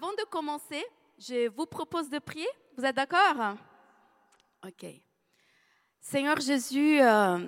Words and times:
avant 0.00 0.12
de 0.12 0.24
commencer, 0.30 0.84
je 1.18 1.48
vous 1.48 1.66
propose 1.66 2.08
de 2.08 2.20
prier. 2.20 2.46
Vous 2.76 2.84
êtes 2.84 2.94
d'accord? 2.94 3.56
Ok. 4.64 4.86
Seigneur 6.00 6.38
Jésus, 6.38 7.00
euh, 7.00 7.38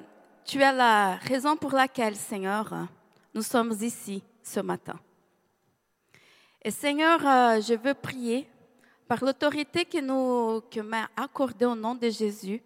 tu 0.44 0.60
es 0.60 0.72
la 0.72 1.15
raison 1.15 1.56
pour 1.56 1.71
laquelle, 1.71 2.16
Seigneur, 2.16 2.88
nous 3.33 3.42
sommes 3.42 3.72
ici 3.80 4.24
ce 4.42 4.58
matin. 4.58 4.98
Et 6.60 6.72
Seigneur, 6.72 7.24
euh, 7.24 7.60
je 7.60 7.74
veux 7.74 7.94
prier 7.94 8.51
par 9.06 9.22
l'autorité 9.22 9.85
que, 9.85 10.01
nous, 10.01 10.60
que 10.62 10.80
m'a 10.80 11.08
accordée 11.17 11.67
au 11.67 11.76
nom 11.76 11.94
de 11.94 12.08
Jésus, 12.08 12.60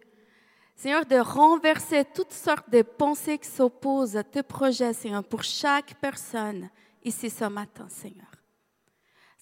Seigneur, 0.75 1.05
de 1.05 1.17
renverser 1.17 2.07
toutes 2.07 2.33
sortes 2.33 2.71
de 2.71 2.81
pensées 2.81 3.37
qui 3.37 3.51
s'opposent 3.51 4.17
à 4.17 4.25
tes 4.25 4.43
projets, 4.43 4.95
Seigneur, 4.95 5.25
pour 5.25 5.43
chaque 5.43 5.95
personne 6.01 6.71
ici 7.05 7.29
ce 7.29 7.45
matin, 7.45 7.87
Seigneur. 7.91 8.34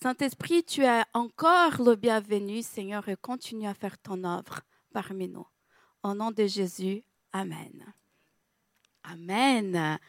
Saint-Esprit, 0.03 0.65
tu 0.65 0.83
es 0.83 1.05
encore 1.15 1.81
le 1.81 1.95
bienvenu, 1.95 2.61
Seigneur, 2.61 3.09
et 3.09 3.15
continue 3.15 3.69
à 3.69 3.75
faire 3.75 3.97
ton 3.99 4.25
œuvre 4.25 4.63
parmi 4.93 5.29
nous. 5.29 5.47
Au 6.03 6.13
nom 6.13 6.33
de 6.33 6.45
Jésus, 6.45 7.05
Amen. 7.33 7.95
Amen. 9.05 10.01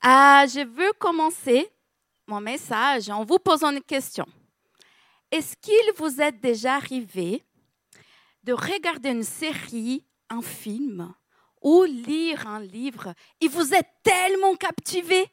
Ah, 0.00 0.44
je 0.46 0.64
veux 0.64 0.92
commencer 1.00 1.68
mon 2.28 2.40
message 2.40 3.10
en 3.10 3.24
vous 3.24 3.40
posant 3.40 3.72
une 3.72 3.82
question. 3.82 4.24
Est-ce 5.32 5.56
qu'il 5.56 5.92
vous 5.96 6.20
est 6.20 6.40
déjà 6.40 6.76
arrivé 6.76 7.42
de 8.44 8.52
regarder 8.52 9.08
une 9.08 9.24
série, 9.24 10.06
un 10.30 10.42
film 10.42 11.12
ou 11.60 11.82
lire 11.82 12.46
un 12.46 12.60
livre 12.60 13.14
et 13.40 13.48
vous 13.48 13.74
êtes 13.74 13.90
tellement 14.04 14.54
captivé 14.54 15.28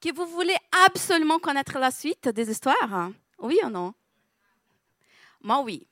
que 0.00 0.14
vous 0.14 0.26
voulez 0.26 0.56
absolument 0.86 1.38
connaître 1.38 1.78
la 1.78 1.90
suite 1.90 2.28
des 2.28 2.50
histoires? 2.50 3.10
Oui 3.38 3.58
ou 3.64 3.68
non? 3.68 3.94
Moi, 5.42 5.60
oui. 5.62 5.86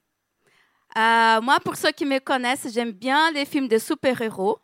Euh, 0.96 1.40
moi, 1.40 1.58
pour 1.60 1.76
ceux 1.76 1.92
qui 1.92 2.04
me 2.04 2.18
connaissent, 2.18 2.72
j'aime 2.72 2.92
bien 2.92 3.30
les 3.30 3.44
films 3.44 3.68
de 3.68 3.78
super-héros, 3.78 4.58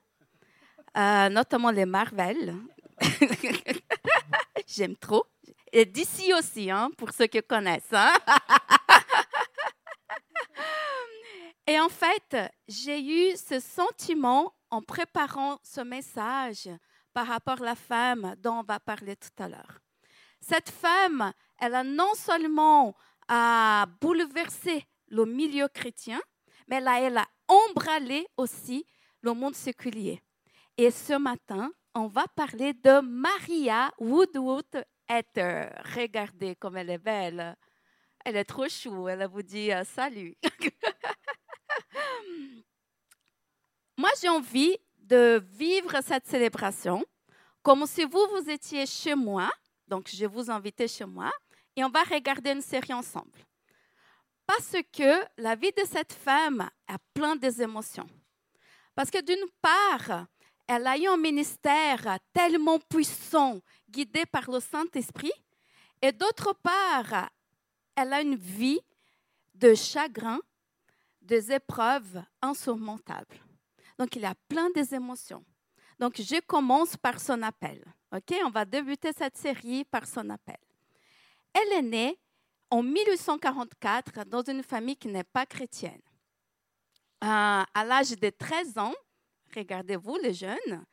euh, 0.96 1.28
notamment 1.28 1.70
les 1.70 1.84
Marvel. 1.84 2.54
j'aime 4.66 4.96
trop. 4.96 5.26
Et 5.72 5.84
d'ici 5.84 6.32
aussi, 6.32 6.70
hein, 6.70 6.90
pour 6.96 7.12
ceux 7.12 7.26
qui 7.26 7.42
connaissent. 7.42 7.92
Hein. 7.92 8.12
Et 11.66 11.80
en 11.80 11.88
fait, 11.88 12.36
j'ai 12.68 13.00
eu 13.00 13.36
ce 13.36 13.58
sentiment 13.58 14.54
en 14.70 14.82
préparant 14.82 15.58
ce 15.62 15.80
message 15.80 16.68
par 17.14 17.28
rapport 17.28 17.62
à 17.62 17.64
la 17.64 17.76
femme 17.76 18.34
dont 18.42 18.58
on 18.58 18.62
va 18.62 18.80
parler 18.80 19.16
tout 19.16 19.42
à 19.42 19.48
l'heure. 19.48 19.78
Cette 20.40 20.68
femme, 20.68 21.32
elle 21.58 21.74
a 21.74 21.84
non 21.84 22.12
seulement 22.14 22.94
a 23.28 23.86
bouleversé 24.00 24.84
le 25.08 25.24
milieu 25.24 25.68
chrétien, 25.68 26.20
mais 26.68 26.86
a, 26.86 27.00
elle 27.00 27.16
a 27.16 27.26
embralé 27.48 28.26
aussi 28.36 28.84
le 29.22 29.32
monde 29.32 29.54
séculier. 29.54 30.20
Et 30.76 30.90
ce 30.90 31.14
matin, 31.14 31.72
on 31.94 32.08
va 32.08 32.26
parler 32.34 32.74
de 32.74 33.00
Maria 33.00 33.90
Woodwood 33.98 34.84
Ether. 35.08 35.68
Regardez 35.94 36.56
comme 36.56 36.76
elle 36.76 36.90
est 36.90 36.98
belle. 36.98 37.56
Elle 38.24 38.36
est 38.36 38.44
trop 38.44 38.68
chou. 38.68 39.08
Elle 39.08 39.26
vous 39.28 39.42
dit 39.42 39.72
euh, 39.72 39.84
salut. 39.84 40.36
Moi, 43.96 44.10
j'ai 44.20 44.28
envie 44.28 44.76
de 45.04 45.42
vivre 45.52 46.00
cette 46.02 46.26
célébration 46.26 47.04
comme 47.62 47.86
si 47.86 48.04
vous, 48.04 48.26
vous 48.30 48.50
étiez 48.50 48.84
chez 48.86 49.14
moi. 49.14 49.50
Donc, 49.88 50.10
je 50.12 50.26
vous 50.26 50.50
invite 50.50 50.86
chez 50.86 51.04
moi 51.04 51.30
et 51.76 51.84
on 51.84 51.88
va 51.88 52.02
regarder 52.02 52.50
une 52.50 52.62
série 52.62 52.92
ensemble. 52.92 53.38
Parce 54.46 54.76
que 54.92 55.24
la 55.38 55.54
vie 55.54 55.72
de 55.72 55.84
cette 55.86 56.12
femme 56.12 56.68
a 56.86 56.98
plein 57.14 57.36
des 57.36 57.62
émotions. 57.62 58.08
Parce 58.94 59.10
que 59.10 59.22
d'une 59.22 59.48
part, 59.62 60.26
elle 60.66 60.86
a 60.86 60.96
eu 60.98 61.06
un 61.06 61.16
ministère 61.16 62.18
tellement 62.32 62.78
puissant, 62.78 63.60
guidé 63.88 64.24
par 64.26 64.50
le 64.50 64.60
Saint-Esprit, 64.60 65.32
et 66.02 66.12
d'autre 66.12 66.54
part, 66.62 67.30
elle 67.96 68.12
a 68.12 68.20
une 68.20 68.36
vie 68.36 68.80
de 69.54 69.74
chagrin, 69.74 70.38
des 71.22 71.52
épreuves 71.52 72.22
insurmontables. 72.42 73.43
Donc, 73.98 74.16
il 74.16 74.24
a 74.24 74.34
plein 74.48 74.70
des 74.70 74.94
émotions. 74.94 75.44
Donc, 75.98 76.20
je 76.20 76.40
commence 76.40 76.96
par 76.96 77.20
son 77.20 77.42
appel. 77.42 77.84
OK? 78.12 78.34
On 78.44 78.50
va 78.50 78.64
débuter 78.64 79.12
cette 79.12 79.36
série 79.36 79.84
par 79.84 80.06
son 80.06 80.28
appel. 80.30 80.58
Elle 81.52 81.78
est 81.78 81.82
née 81.82 82.18
en 82.70 82.82
1844 82.82 84.24
dans 84.24 84.42
une 84.42 84.62
famille 84.62 84.96
qui 84.96 85.08
n'est 85.08 85.24
pas 85.24 85.46
chrétienne. 85.46 86.02
Euh, 87.22 87.62
à 87.72 87.84
l'âge 87.84 88.18
de 88.18 88.30
13 88.30 88.78
ans, 88.78 88.94
regardez-vous 89.54 90.16
les 90.16 90.34
jeunes, 90.34 90.84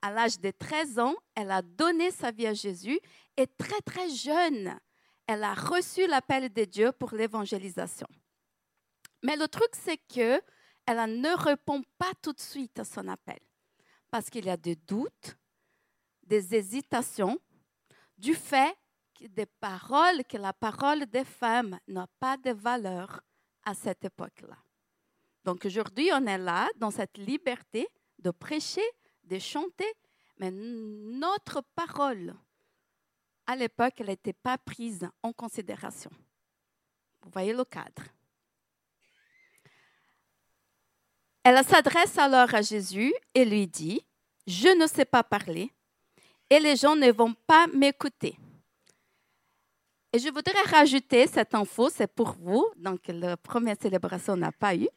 à 0.00 0.10
l'âge 0.10 0.38
de 0.38 0.50
13 0.50 0.98
ans, 0.98 1.14
elle 1.34 1.50
a 1.50 1.62
donné 1.62 2.10
sa 2.10 2.30
vie 2.30 2.46
à 2.46 2.54
Jésus 2.54 2.98
et 3.36 3.46
très 3.46 3.80
très 3.80 4.08
jeune, 4.10 4.78
elle 5.26 5.42
a 5.44 5.54
reçu 5.54 6.06
l'appel 6.06 6.52
de 6.52 6.64
Dieu 6.64 6.92
pour 6.92 7.14
l'évangélisation. 7.14 8.06
Mais 9.22 9.36
le 9.36 9.48
truc, 9.48 9.70
c'est 9.72 9.96
que 9.96 10.42
elle 10.86 11.20
ne 11.20 11.36
répond 11.36 11.82
pas 11.98 12.12
tout 12.20 12.32
de 12.32 12.40
suite 12.40 12.78
à 12.78 12.84
son 12.84 13.08
appel 13.08 13.38
parce 14.10 14.30
qu'il 14.30 14.44
y 14.44 14.50
a 14.50 14.56
des 14.56 14.76
doutes, 14.76 15.36
des 16.22 16.54
hésitations, 16.54 17.38
du 18.16 18.34
fait 18.34 18.76
que 19.18 19.26
des 19.26 19.46
paroles, 19.46 20.24
que 20.24 20.36
la 20.36 20.52
parole 20.52 21.06
des 21.06 21.24
femmes 21.24 21.78
n'a 21.88 22.06
pas 22.20 22.36
de 22.36 22.50
valeur 22.50 23.20
à 23.64 23.74
cette 23.74 24.04
époque-là. 24.04 24.56
Donc 25.44 25.64
aujourd'hui, 25.64 26.10
on 26.12 26.26
est 26.26 26.38
là 26.38 26.68
dans 26.76 26.90
cette 26.90 27.18
liberté 27.18 27.88
de 28.18 28.30
prêcher, 28.30 28.84
de 29.24 29.38
chanter, 29.38 29.92
mais 30.38 30.50
notre 30.50 31.60
parole, 31.74 32.34
à 33.46 33.56
l'époque, 33.56 33.94
elle 33.98 34.06
n'était 34.06 34.32
pas 34.32 34.58
prise 34.58 35.08
en 35.22 35.32
considération. 35.32 36.10
Vous 37.22 37.30
voyez 37.30 37.52
le 37.52 37.64
cadre. 37.64 38.04
Elle 41.44 41.62
s'adresse 41.62 42.16
alors 42.16 42.54
à 42.54 42.62
Jésus 42.62 43.12
et 43.34 43.44
lui 43.44 43.66
dit, 43.66 44.02
je 44.46 44.68
ne 44.68 44.86
sais 44.86 45.04
pas 45.04 45.22
parler 45.22 45.70
et 46.48 46.58
les 46.58 46.74
gens 46.74 46.96
ne 46.96 47.12
vont 47.12 47.34
pas 47.46 47.66
m'écouter. 47.66 48.38
Et 50.14 50.18
je 50.18 50.30
voudrais 50.30 50.62
rajouter 50.62 51.26
cette 51.26 51.54
info, 51.54 51.90
c'est 51.90 52.06
pour 52.06 52.36
vous, 52.40 52.66
donc 52.76 53.00
la 53.08 53.36
première 53.36 53.76
célébration 53.78 54.36
n'a 54.36 54.52
pas 54.52 54.74
eu. 54.74 54.88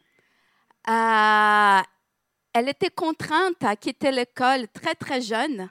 Euh, 0.88 1.82
elle 2.54 2.70
était 2.70 2.92
contrainte 2.92 3.62
à 3.64 3.76
quitter 3.76 4.12
l'école 4.12 4.70
très 4.70 4.96
très 4.96 5.22
jeune 5.22 5.70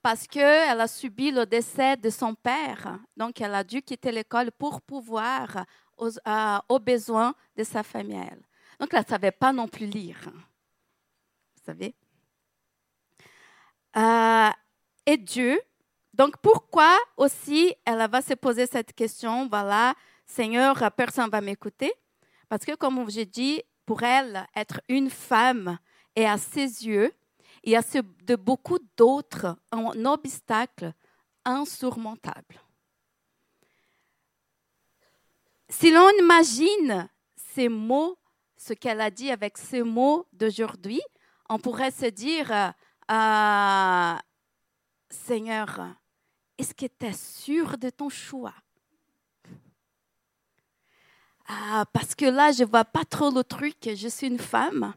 parce 0.00 0.28
qu'elle 0.28 0.80
a 0.80 0.86
subi 0.86 1.32
le 1.32 1.44
décès 1.44 1.96
de 1.96 2.10
son 2.10 2.34
père. 2.34 2.98
Donc 3.16 3.40
elle 3.40 3.54
a 3.54 3.64
dû 3.64 3.82
quitter 3.82 4.12
l'école 4.12 4.52
pour 4.52 4.80
pouvoir 4.80 5.64
aux, 5.96 6.10
euh, 6.28 6.58
aux 6.68 6.78
besoins 6.78 7.34
de 7.56 7.64
sa 7.64 7.82
famille. 7.82 8.30
Donc, 8.78 8.92
elle 8.92 9.00
ne 9.00 9.06
savait 9.06 9.30
pas 9.32 9.52
non 9.52 9.68
plus 9.68 9.86
lire. 9.86 10.18
Vous 10.26 11.64
savez? 11.64 11.94
Euh, 13.96 14.50
et 15.06 15.16
Dieu, 15.16 15.60
donc 16.12 16.36
pourquoi 16.38 16.98
aussi 17.16 17.74
elle 17.84 18.08
va 18.10 18.22
se 18.22 18.34
poser 18.34 18.66
cette 18.66 18.92
question, 18.92 19.48
voilà, 19.48 19.94
Seigneur, 20.26 20.90
personne 20.92 21.26
ne 21.26 21.30
va 21.30 21.40
m'écouter? 21.40 21.92
Parce 22.48 22.64
que, 22.64 22.74
comme 22.74 23.08
j'ai 23.10 23.26
dit, 23.26 23.62
pour 23.86 24.02
elle, 24.02 24.46
être 24.56 24.80
une 24.88 25.10
femme 25.10 25.78
et 26.16 26.26
à 26.26 26.38
ses 26.38 26.86
yeux, 26.86 27.12
il 27.62 27.72
y 27.72 27.76
a 27.76 27.82
de 28.22 28.36
beaucoup 28.36 28.78
d'autres 28.96 29.56
obstacles 29.72 30.92
insurmontables. 31.44 32.60
Si 35.68 35.90
l'on 35.90 36.10
imagine 36.20 37.08
ces 37.36 37.68
mots 37.68 38.18
ce 38.66 38.72
qu'elle 38.72 39.02
a 39.02 39.10
dit 39.10 39.30
avec 39.30 39.58
ces 39.58 39.82
mots 39.82 40.26
d'aujourd'hui, 40.32 41.02
on 41.50 41.58
pourrait 41.58 41.90
se 41.90 42.06
dire, 42.06 42.50
euh, 43.10 44.14
Seigneur, 45.10 45.94
est-ce 46.56 46.72
que 46.72 46.86
tu 46.86 47.06
es 47.06 47.12
sûr 47.12 47.76
de 47.76 47.90
ton 47.90 48.08
choix? 48.08 48.54
Ah, 51.46 51.84
parce 51.92 52.14
que 52.14 52.24
là, 52.24 52.52
je 52.52 52.62
ne 52.62 52.68
vois 52.68 52.86
pas 52.86 53.04
trop 53.04 53.30
le 53.30 53.44
truc, 53.44 53.76
je 53.84 54.08
suis 54.08 54.28
une 54.28 54.38
femme. 54.38 54.94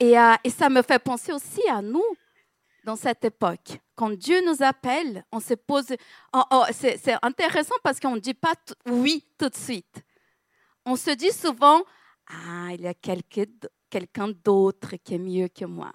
Et, 0.00 0.18
euh, 0.18 0.34
et 0.42 0.50
ça 0.50 0.68
me 0.68 0.82
fait 0.82 0.98
penser 0.98 1.32
aussi 1.32 1.62
à 1.68 1.80
nous 1.80 2.02
dans 2.82 2.96
cette 2.96 3.24
époque. 3.24 3.78
Quand 3.94 4.10
Dieu 4.10 4.44
nous 4.44 4.64
appelle, 4.64 5.24
on 5.30 5.38
se 5.38 5.54
pose... 5.54 5.94
Oh, 6.32 6.42
oh, 6.50 6.64
c'est 6.72 7.14
intéressant 7.22 7.76
parce 7.84 8.00
qu'on 8.00 8.16
ne 8.16 8.20
dit 8.20 8.34
pas 8.34 8.54
oui 8.86 9.24
tout 9.38 9.48
de 9.48 9.54
suite. 9.54 10.02
On 10.84 10.96
se 10.96 11.10
dit 11.12 11.30
souvent, 11.30 11.84
ah, 12.28 12.68
il 12.72 12.82
y 12.82 12.86
a 12.86 12.94
quelqu'un 12.94 14.28
d'autre 14.28 14.96
qui 14.96 15.14
est 15.14 15.18
mieux 15.18 15.48
que 15.48 15.64
moi. 15.64 15.92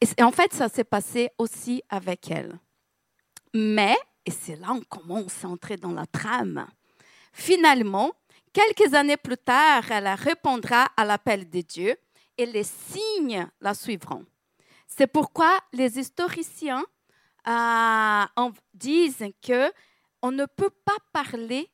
Et 0.00 0.22
en 0.22 0.30
fait, 0.30 0.52
ça 0.52 0.68
s'est 0.68 0.84
passé 0.84 1.30
aussi 1.38 1.82
avec 1.88 2.30
elle. 2.30 2.58
Mais 3.54 3.96
Et 4.24 4.30
c'est 4.30 4.56
là 4.56 4.68
qu'on 4.68 5.00
commence 5.00 5.44
à 5.44 5.48
entrer 5.48 5.76
dans 5.76 5.92
la 5.92 6.06
trame. 6.06 6.66
Finalement, 7.32 8.12
quelques 8.52 8.94
années 8.94 9.16
plus 9.16 9.38
tard, 9.38 9.90
elle 9.90 10.08
répondra 10.08 10.88
à 10.96 11.04
l'appel 11.04 11.48
de 11.48 11.62
Dieu 11.62 11.96
et 12.36 12.46
les 12.46 12.64
signes 12.64 13.48
la 13.60 13.74
suivront. 13.74 14.26
C'est 14.86 15.06
pourquoi 15.06 15.58
les 15.72 15.98
historiciens 15.98 16.84
euh, 17.46 18.50
disent 18.74 19.32
que 19.42 19.72
on 20.22 20.30
ne 20.30 20.46
peut 20.46 20.70
pas 20.84 20.96
parler 21.12 21.70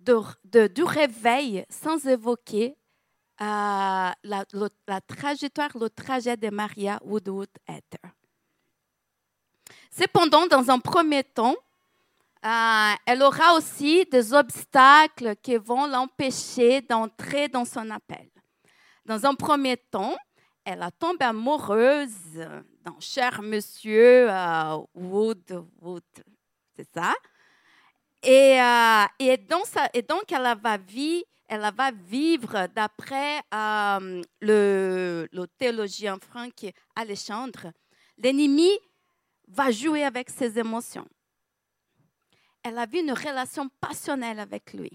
de, 0.00 0.66
du 0.68 0.82
réveil 0.82 1.64
sans 1.68 2.06
évoquer 2.06 2.76
euh, 3.40 4.10
la, 4.22 5.00
trajectoire, 5.06 5.70
le 5.78 5.88
trajet 5.88 6.36
de 6.36 6.50
Maria 6.50 7.00
Woodwood 7.04 7.48
Ether. 7.68 8.08
Cependant, 9.90 10.46
dans 10.46 10.70
un 10.70 10.78
premier 10.78 11.24
temps, 11.24 11.56
euh, 12.44 12.92
elle 13.06 13.22
aura 13.22 13.54
aussi 13.54 14.04
des 14.06 14.32
obstacles 14.32 15.36
qui 15.42 15.56
vont 15.56 15.86
l'empêcher 15.86 16.80
d'entrer 16.82 17.48
dans 17.48 17.64
son 17.64 17.90
appel. 17.90 18.28
Dans 19.04 19.26
un 19.26 19.34
premier 19.34 19.76
temps, 19.76 20.16
elle 20.64 20.82
a 20.82 20.90
tombé 20.90 21.24
amoureuse 21.24 22.34
d'un 22.34 23.00
cher 23.00 23.42
monsieur 23.42 24.30
euh, 24.30 24.78
Wood, 24.94 25.64
Wood 25.80 26.04
c'est 26.76 26.88
ça? 26.94 27.14
Et, 28.22 28.60
euh, 28.60 29.04
et, 29.18 29.36
donc, 29.38 29.64
et, 29.94 30.02
donc, 30.02 30.30
elle 30.30 30.58
va 30.60 30.76
vivre, 30.76 31.24
elle 31.48 31.72
va 31.74 31.90
vivre 31.90 32.66
d'après 32.74 33.38
euh, 33.54 34.22
le, 34.40 35.28
le, 35.32 35.46
théologien 35.58 36.18
Franck 36.20 36.66
Alexandre, 36.94 37.72
l'ennemi 38.18 38.70
va 39.48 39.70
jouer 39.70 40.04
avec 40.04 40.30
ses 40.30 40.58
émotions. 40.58 41.08
Elle 42.62 42.78
a 42.78 42.86
vu 42.86 43.00
une 43.00 43.12
relation 43.12 43.68
passionnelle 43.80 44.38
avec 44.38 44.74
lui. 44.74 44.92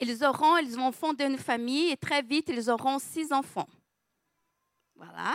Ils 0.00 0.24
auront, 0.24 0.58
ils 0.58 0.76
vont 0.76 0.92
fonder 0.92 1.24
une 1.24 1.38
famille 1.38 1.90
et 1.90 1.96
très 1.96 2.22
vite, 2.22 2.48
ils 2.48 2.70
auront 2.70 3.00
six 3.00 3.32
enfants. 3.32 3.68
Voilà. 4.94 5.34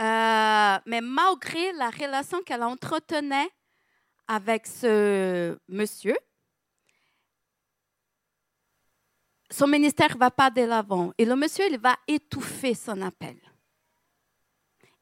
Euh, 0.00 0.80
mais 0.86 1.00
malgré 1.00 1.72
la 1.74 1.90
relation 1.90 2.42
qu'elle 2.42 2.62
entretenait 2.62 3.48
avec 4.26 4.66
ce 4.66 5.58
monsieur, 5.68 6.16
son 9.50 9.66
ministère 9.66 10.14
ne 10.14 10.18
va 10.18 10.30
pas 10.30 10.50
de 10.50 10.62
l'avant. 10.62 11.12
Et 11.18 11.24
le 11.24 11.36
monsieur, 11.36 11.64
il 11.70 11.78
va 11.78 11.96
étouffer 12.08 12.74
son 12.74 13.02
appel. 13.02 13.36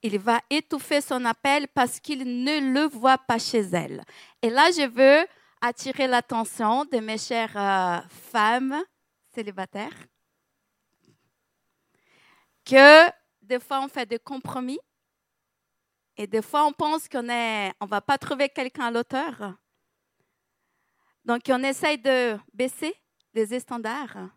Il 0.03 0.19
va 0.19 0.41
étouffer 0.51 1.01
son 1.01 1.25
appel 1.25 1.69
parce 1.69 2.01
qu'il 2.01 2.45
ne 2.45 2.73
le 2.73 2.89
voit 2.89 3.19
pas 3.19 3.39
chez 3.39 3.61
elle. 3.61 4.03
Et 4.43 4.51
là, 4.51 4.71
je 4.71 4.89
veux 4.89 5.27
attirer 5.61 6.07
l'attention 6.07 6.85
de 6.87 6.99
mes 6.99 7.19
chères 7.19 7.57
euh, 7.57 8.01
femmes 8.09 8.83
célibataires 9.35 10.07
que 12.65 13.11
des 13.43 13.59
fois, 13.59 13.83
on 13.83 13.89
fait 13.89 14.07
des 14.07 14.19
compromis 14.19 14.79
et 16.21 16.27
des 16.27 16.43
fois, 16.43 16.67
on 16.67 16.73
pense 16.75 17.09
qu'on 17.09 17.23
ne 17.23 17.71
on 17.81 17.87
va 17.87 18.03
pas 18.03 18.19
trouver 18.19 18.51
quelqu'un 18.51 18.89
à 18.89 18.91
l'auteur. 18.91 19.55
Donc, 21.25 21.41
on 21.49 21.63
essaye 21.63 21.97
de 21.97 22.37
baisser 22.53 22.95
les 23.33 23.59
standards. 23.59 24.29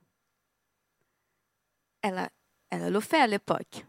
Elle, 2.01 2.30
elle 2.69 2.89
le 2.89 3.00
fait 3.01 3.19
à 3.19 3.27
l'époque. 3.27 3.85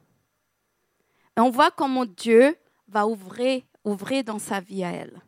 On 1.36 1.50
voit 1.50 1.70
comment 1.70 2.04
Dieu 2.04 2.58
va 2.88 3.06
ouvrir, 3.06 3.62
ouvrir 3.84 4.24
dans 4.24 4.40
sa 4.40 4.58
vie 4.58 4.82
à 4.82 4.90
elle. 4.90 5.22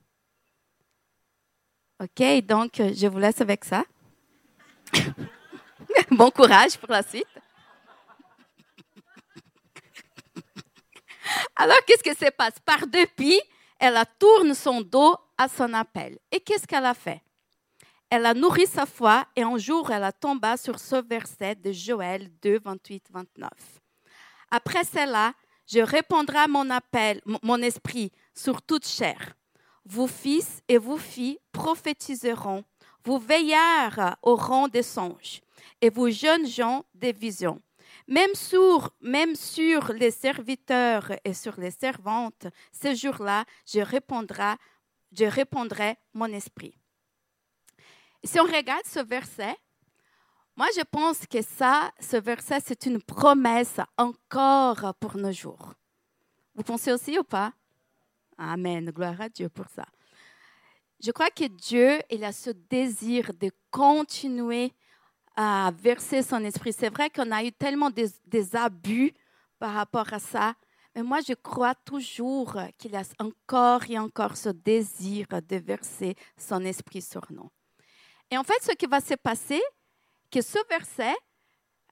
OK, 2.03 2.45
donc 2.45 2.73
je 2.79 3.07
vous 3.07 3.19
laisse 3.19 3.41
avec 3.41 3.65
ça. 3.65 3.85
bon 6.11 6.33
courage 6.33 6.77
pour 6.79 6.91
la 6.91 7.05
suite. 7.05 7.29
Alors, 11.57 11.79
qu'est-ce 11.87 12.03
qui 12.03 12.15
se 12.15 12.31
passe? 12.31 12.59
Par 12.65 12.87
depuis, 12.87 13.41
elle 13.79 13.97
a 13.97 14.05
tourné 14.05 14.55
son 14.55 14.81
dos 14.81 15.17
à 15.37 15.49
son 15.49 15.73
appel. 15.75 16.19
Et 16.31 16.41
qu'est-ce 16.41 16.67
qu'elle 16.67 16.87
a 16.87 16.95
fait? 16.95 17.23
Elle 18.09 18.27
a 18.27 18.35
nourri 18.35 18.67
sa 18.67 18.87
foi 18.87 19.27
et 19.35 19.43
un 19.43 19.59
jour, 19.59 19.91
elle 19.91 20.05
a 20.05 20.13
tombé 20.13 20.57
sur 20.57 20.79
ce 20.79 20.97
verset 20.97 21.57
de 21.57 21.73
Joël 21.73 22.31
2, 22.41 22.61
28, 22.65 23.07
29. 23.13 23.51
Après 24.51 24.85
cela, 24.85 25.33
je 25.67 25.81
répondrai 25.81 26.39
à 26.39 26.47
mon 26.47 26.71
appel, 26.71 27.21
mon 27.43 27.61
esprit 27.63 28.13
sur 28.33 28.63
toute 28.63 28.87
chair. 28.87 29.35
Vos 29.85 30.07
fils 30.07 30.63
et 30.69 30.79
vos 30.79 30.97
filles 30.97 31.39
prophétiseront, 31.51 32.65
vos 33.05 33.19
veillards 33.19 34.17
auront 34.23 34.69
des 34.69 34.83
songes, 34.83 35.41
et 35.81 35.91
vos 35.91 36.09
jeunes 36.09 36.47
gens 36.47 36.85
des 36.95 37.13
visions. 37.13 37.61
Même 38.09 38.35
sur, 38.35 38.95
même 39.01 39.35
sur 39.35 39.93
les 39.93 40.13
serviteurs 40.13 41.11
et 41.25 41.35
sur 41.35 41.59
les 41.59 41.73
servantes, 41.73 42.47
ce 42.73 42.95
jour-là, 42.95 43.45
je 43.67 43.81
répondrai, 43.81 44.55
je 45.13 45.25
répondrai 45.25 45.97
mon 46.15 46.27
esprit. 46.27 46.79
Si 48.23 48.39
on 48.39 48.45
regarde 48.45 48.87
ce 48.87 49.01
verset, 49.01 49.57
moi 50.57 50.67
je 50.77 50.83
pense 50.83 51.27
que 51.27 51.43
ça, 51.43 51.93
ce 52.01 52.17
verset, 52.17 52.61
c'est 52.65 52.87
une 52.87 53.03
promesse 53.03 53.81
encore 53.97 54.95
pour 55.01 55.17
nos 55.17 55.33
jours. 55.33 55.75
Vous 56.55 56.63
pensez 56.63 56.93
aussi 56.93 57.19
ou 57.19 57.25
pas? 57.25 57.53
Amen, 58.39 58.91
gloire 58.91 59.21
à 59.21 59.29
Dieu 59.29 59.49
pour 59.49 59.69
ça. 59.69 59.87
Je 61.03 61.11
crois 61.11 61.31
que 61.31 61.45
Dieu, 61.45 62.01
il 62.11 62.25
a 62.25 62.33
ce 62.33 62.51
désir 62.51 63.33
de 63.35 63.51
continuer 63.71 64.73
à 65.37 65.71
verser 65.79 66.23
son 66.23 66.43
esprit. 66.45 66.73
C'est 66.73 66.89
vrai 66.89 67.11
qu'on 67.11 67.31
a 67.31 67.45
eu 67.45 67.53
tellement 67.53 67.91
des, 67.91 68.57
abus 68.57 69.13
par 69.59 69.75
rapport 69.75 70.13
à 70.13 70.19
ça, 70.19 70.55
mais 70.95 71.03
moi 71.03 71.19
je 71.27 71.35
crois 71.35 71.75
toujours 71.75 72.57
qu'il 72.79 72.93
y 72.93 72.97
a 72.97 73.03
encore 73.21 73.83
et 73.89 73.99
encore 73.99 74.37
ce 74.37 74.49
désir 74.49 75.27
de 75.29 75.57
verser 75.57 76.17
son 76.39 76.65
esprit 76.65 77.03
sur 77.03 77.27
nous. 77.31 77.51
Et 78.31 78.39
en 78.39 78.43
fait, 78.43 78.61
ce 78.63 78.73
qui 78.73 78.87
va 78.87 79.01
se 79.01 79.15
passer, 79.15 79.63
que 80.31 80.41
ce 80.41 80.59
verset, 80.69 81.15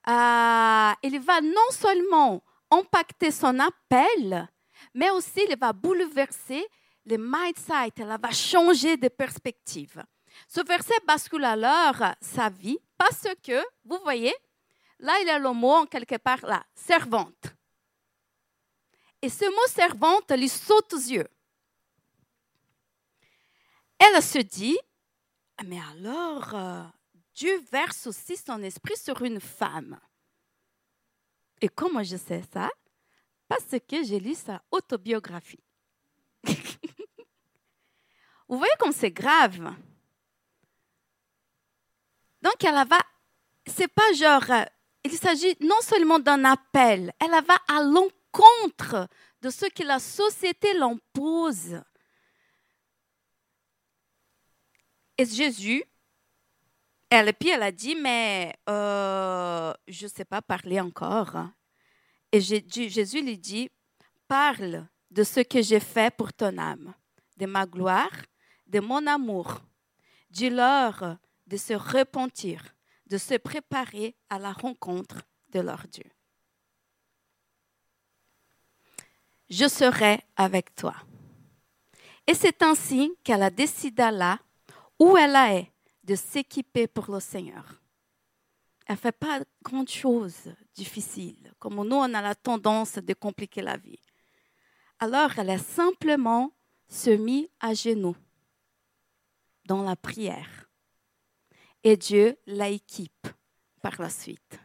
euh, 0.07 0.93
il 1.03 1.19
va 1.19 1.41
non 1.41 1.69
seulement 1.71 2.43
impacter 2.71 3.31
son 3.31 3.59
appel, 3.59 4.47
mais 4.93 5.09
aussi 5.11 5.41
il 5.49 5.57
va 5.57 5.71
bouleverser 5.71 6.65
le 7.05 7.17
mindset, 7.17 7.93
il 7.97 8.05
va 8.05 8.31
changer 8.31 8.97
de 8.97 9.07
perspective. 9.07 10.03
Ce 10.47 10.61
verset 10.65 10.93
bascule 11.07 11.45
alors 11.45 12.01
sa 12.21 12.49
vie 12.49 12.79
parce 12.97 13.27
que, 13.43 13.63
vous 13.83 13.99
voyez, 14.03 14.33
là, 14.99 15.13
il 15.21 15.27
y 15.27 15.31
a 15.31 15.39
le 15.39 15.51
mot 15.51 15.85
quelque 15.85 16.17
part 16.17 16.45
là, 16.45 16.65
servante. 16.73 17.47
Et 19.21 19.29
ce 19.29 19.45
mot 19.45 19.67
servante 19.67 20.31
lui 20.31 20.49
saute 20.49 20.93
aux 20.93 20.97
yeux. 20.97 21.27
Elle 23.97 24.21
se 24.21 24.39
dit, 24.39 24.77
ah, 25.57 25.63
mais 25.63 25.79
alors, 25.91 26.53
euh, 26.53 26.83
Dieu 27.33 27.63
verse 27.71 28.07
aussi 28.07 28.37
son 28.37 28.61
esprit 28.61 28.97
sur 28.97 29.21
une 29.21 29.39
femme. 29.39 29.99
Et 31.61 31.69
comment 31.69 32.03
je 32.03 32.17
sais 32.17 32.43
ça? 32.53 32.69
Parce 33.47 33.75
que 33.87 34.03
j'ai 34.03 34.19
lu 34.19 34.35
sa 34.35 34.61
autobiographie. 34.71 35.63
Vous 38.47 38.57
voyez 38.57 38.73
comme 38.79 38.91
c'est 38.91 39.11
grave. 39.11 39.73
Donc, 42.45 42.63
elle 42.63 42.75
va, 42.87 42.99
c'est 43.65 43.87
pas 43.87 44.13
genre, 44.13 44.51
euh, 44.51 44.65
il 45.03 45.13
s'agit 45.13 45.57
non 45.61 45.81
seulement 45.81 46.19
d'un 46.19 46.45
appel, 46.45 47.11
elle 47.19 47.43
va 47.43 47.57
à 47.67 47.81
l'encontre 47.81 49.07
de 49.41 49.49
ce 49.49 49.65
que 49.65 49.81
la 49.81 49.97
société 49.97 50.73
l'impose. 50.75 51.81
Et 55.17 55.25
Jésus, 55.25 55.83
elle, 57.09 57.33
puis 57.33 57.49
elle 57.49 57.63
a 57.63 57.71
dit, 57.71 57.95
mais 57.95 58.53
euh, 58.69 59.73
je 59.87 60.05
ne 60.05 60.11
sais 60.11 60.25
pas 60.25 60.43
parler 60.43 60.79
encore. 60.79 61.47
Et 62.31 62.41
Jésus 62.41 63.21
lui 63.23 63.39
dit, 63.39 63.71
parle 64.27 64.87
de 65.09 65.23
ce 65.23 65.39
que 65.39 65.63
j'ai 65.63 65.79
fait 65.79 66.15
pour 66.15 66.31
ton 66.31 66.59
âme, 66.59 66.93
de 67.37 67.47
ma 67.47 67.65
gloire, 67.65 68.11
de 68.67 68.81
mon 68.81 69.07
amour. 69.07 69.61
Dis-leur 70.29 71.17
de 71.47 71.57
se 71.57 71.73
repentir, 71.73 72.75
de 73.07 73.17
se 73.17 73.35
préparer 73.35 74.15
à 74.29 74.39
la 74.39 74.51
rencontre 74.51 75.21
de 75.49 75.59
leur 75.59 75.87
Dieu. 75.87 76.09
Je 79.49 79.67
serai 79.67 80.21
avec 80.35 80.73
toi. 80.75 80.95
Et 82.27 82.33
c'est 82.33 82.63
ainsi 82.63 83.13
qu'elle 83.23 83.43
a 83.43 83.51
décidé 83.51 84.09
là, 84.11 84.39
où 84.99 85.15
elle 85.17 85.35
est, 85.35 85.71
de 86.03 86.15
s'équiper 86.15 86.87
pour 86.87 87.11
le 87.11 87.19
Seigneur. 87.19 87.81
Elle 88.87 88.95
ne 88.95 88.99
fait 88.99 89.11
pas 89.11 89.41
grand-chose 89.63 90.53
difficile, 90.75 91.51
comme 91.57 91.75
nous, 91.75 91.95
on 91.95 92.13
a 92.13 92.21
la 92.21 92.35
tendance 92.35 92.95
de 92.95 93.13
compliquer 93.13 93.61
la 93.61 93.77
vie. 93.77 93.99
Alors, 94.99 95.31
elle 95.37 95.49
a 95.49 95.57
simplement 95.57 96.51
se 96.87 97.09
mis 97.09 97.49
à 97.59 97.73
genoux 97.73 98.15
dans 99.65 99.81
la 99.81 99.95
prière. 99.95 100.69
Et 101.85 101.95
Dieu 101.97 102.37
la 102.47 102.69
équipe 102.69 103.27
par 103.79 104.01
la 104.01 104.09
suite. 104.09 104.59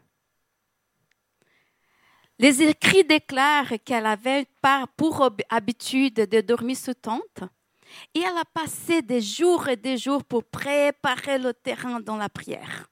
Les 2.38 2.62
écrits 2.62 3.04
déclarent 3.04 3.74
qu'elle 3.84 4.06
avait 4.06 4.46
pour 4.96 5.30
habitude 5.50 6.14
de 6.14 6.40
dormir 6.40 6.78
sous 6.78 6.94
tente 6.94 7.42
et 8.14 8.20
elle 8.20 8.38
a 8.38 8.46
passé 8.46 9.02
des 9.02 9.20
jours 9.20 9.68
et 9.68 9.76
des 9.76 9.98
jours 9.98 10.24
pour 10.24 10.44
préparer 10.44 11.38
le 11.38 11.52
terrain 11.52 12.00
dans 12.00 12.16
la 12.16 12.30
prière. 12.30 12.86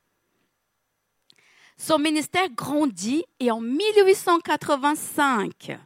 Son 1.78 1.98
ministère 1.98 2.50
grandit 2.50 3.24
et 3.40 3.50
en 3.50 3.62
1885, 3.62 5.78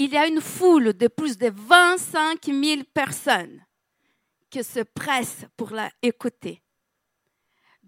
il 0.00 0.10
y 0.10 0.18
a 0.18 0.26
une 0.26 0.42
foule 0.42 0.92
de 0.92 1.08
plus 1.08 1.38
de 1.38 1.50
25 1.50 2.44
000 2.44 2.82
personnes 2.92 3.64
qui 4.50 4.62
se 4.62 4.80
pressent 4.80 5.46
pour 5.56 5.70
la 5.70 5.90
écouter. 6.02 6.60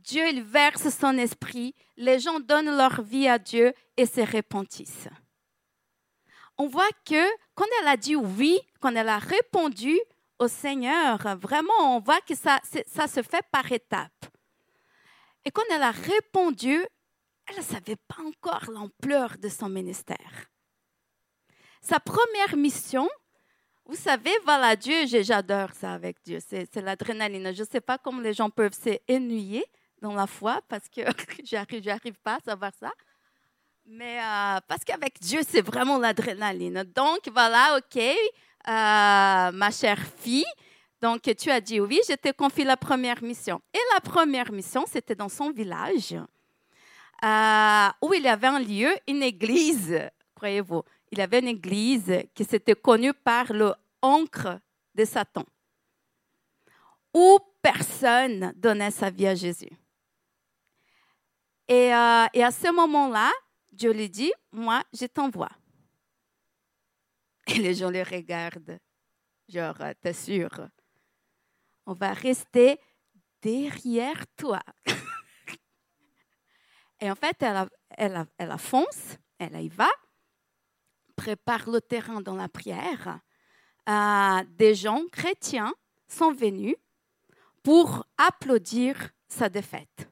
Dieu, 0.06 0.28
il 0.28 0.42
verse 0.42 0.88
son 0.88 1.18
esprit, 1.18 1.74
les 1.96 2.20
gens 2.20 2.38
donnent 2.38 2.76
leur 2.76 3.02
vie 3.02 3.26
à 3.26 3.40
Dieu 3.40 3.74
et 3.96 4.06
se 4.06 4.20
repentissent. 4.20 5.08
On 6.56 6.68
voit 6.68 6.90
que 7.04 7.28
quand 7.56 7.66
elle 7.80 7.88
a 7.88 7.96
dit 7.96 8.14
oui, 8.14 8.60
quand 8.80 8.94
elle 8.94 9.08
a 9.08 9.18
répondu 9.18 9.98
au 10.38 10.46
Seigneur, 10.46 11.18
vraiment, 11.38 11.96
on 11.96 11.98
voit 11.98 12.20
que 12.20 12.36
ça, 12.36 12.60
ça 12.86 13.08
se 13.08 13.20
fait 13.22 13.44
par 13.50 13.70
étapes. 13.72 14.26
Et 15.44 15.50
quand 15.50 15.64
elle 15.70 15.82
a 15.82 15.90
répondu, 15.90 16.86
elle 17.48 17.56
ne 17.56 17.62
savait 17.62 17.96
pas 17.96 18.22
encore 18.22 18.70
l'ampleur 18.70 19.36
de 19.38 19.48
son 19.48 19.68
ministère. 19.68 20.46
Sa 21.80 21.98
première 21.98 22.56
mission, 22.56 23.08
vous 23.86 23.96
savez, 23.96 24.32
voilà, 24.44 24.76
Dieu, 24.76 25.06
j'adore 25.06 25.72
ça 25.72 25.94
avec 25.94 26.22
Dieu, 26.24 26.38
c'est 26.40 26.74
l'adrénaline. 26.76 27.52
Je 27.52 27.62
ne 27.62 27.68
sais 27.68 27.80
pas 27.80 27.98
comment 27.98 28.20
les 28.20 28.34
gens 28.34 28.50
peuvent 28.50 28.72
s'ennuyer 28.74 29.64
dans 30.00 30.14
la 30.14 30.26
foi 30.26 30.60
parce 30.68 30.88
que 30.88 31.00
j'arrive, 31.44 31.82
j'arrive 31.82 32.18
pas 32.22 32.36
à 32.36 32.40
savoir 32.40 32.72
ça. 32.78 32.92
Mais 33.86 34.18
euh, 34.18 34.58
parce 34.66 34.84
qu'avec 34.84 35.20
Dieu, 35.20 35.40
c'est 35.48 35.60
vraiment 35.60 35.98
l'adrénaline. 35.98 36.84
Donc 36.94 37.28
voilà, 37.32 37.78
ok, 37.78 37.96
euh, 37.96 39.52
ma 39.52 39.70
chère 39.70 40.00
fille. 40.18 40.44
Donc 41.00 41.22
tu 41.38 41.50
as 41.50 41.60
dit 41.60 41.80
oui, 41.80 42.00
je 42.08 42.14
te 42.14 42.32
confie 42.32 42.64
la 42.64 42.76
première 42.76 43.22
mission. 43.22 43.60
Et 43.72 43.78
la 43.94 44.00
première 44.00 44.50
mission, 44.50 44.84
c'était 44.86 45.14
dans 45.14 45.28
son 45.28 45.50
village 45.50 46.16
euh, 47.24 47.88
où 48.02 48.12
il 48.14 48.22
y 48.22 48.28
avait 48.28 48.46
un 48.46 48.58
lieu, 48.58 48.90
une 49.06 49.22
église, 49.22 49.98
croyez-vous. 50.34 50.82
Il 51.12 51.18
y 51.18 51.22
avait 51.22 51.38
une 51.38 51.48
église 51.48 52.24
qui 52.34 52.44
s'était 52.44 52.74
connue 52.74 53.14
par 53.14 53.52
le 53.52 53.72
encre 54.02 54.58
de 54.94 55.04
Satan, 55.04 55.44
où 57.14 57.38
personne 57.62 58.52
donnait 58.56 58.90
sa 58.90 59.10
vie 59.10 59.26
à 59.26 59.34
Jésus. 59.34 59.70
Euh, 61.70 62.26
et, 62.32 62.44
à 62.44 62.50
ce 62.50 62.72
moment-là, 62.72 63.30
Dieu 63.72 63.92
lui 63.92 64.08
dit, 64.08 64.32
moi, 64.52 64.82
je 64.92 65.06
t'envoie. 65.06 65.50
Et 67.48 67.58
les 67.58 67.74
gens 67.74 67.90
le 67.90 68.02
regardent, 68.02 68.78
genre, 69.48 69.78
t'es 70.00 70.12
sûr, 70.12 70.50
on 71.86 71.92
va 71.92 72.12
rester 72.12 72.80
derrière 73.40 74.24
toi. 74.36 74.60
et 77.00 77.10
en 77.10 77.14
fait, 77.14 77.36
elle, 77.40 77.68
elle, 77.90 78.26
elle 78.38 78.56
elle 79.38 79.62
y 79.62 79.68
va, 79.68 79.88
prépare 81.16 81.68
le 81.68 81.80
terrain 81.80 82.20
dans 82.20 82.34
la 82.34 82.48
prière. 82.48 83.20
Euh, 83.88 84.44
des 84.50 84.74
gens 84.74 85.02
chrétiens 85.12 85.72
sont 86.08 86.32
venus 86.32 86.76
pour 87.62 88.06
applaudir 88.16 89.10
sa 89.28 89.48
défaite. 89.48 90.08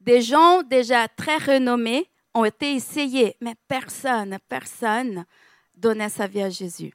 Des 0.00 0.22
gens 0.22 0.62
déjà 0.62 1.08
très 1.08 1.36
renommés 1.36 2.08
ont 2.32 2.44
été 2.44 2.74
essayés, 2.74 3.36
mais 3.40 3.54
personne, 3.68 4.38
personne 4.48 5.26
donnait 5.74 6.08
sa 6.08 6.26
vie 6.26 6.42
à 6.42 6.50
Jésus. 6.50 6.94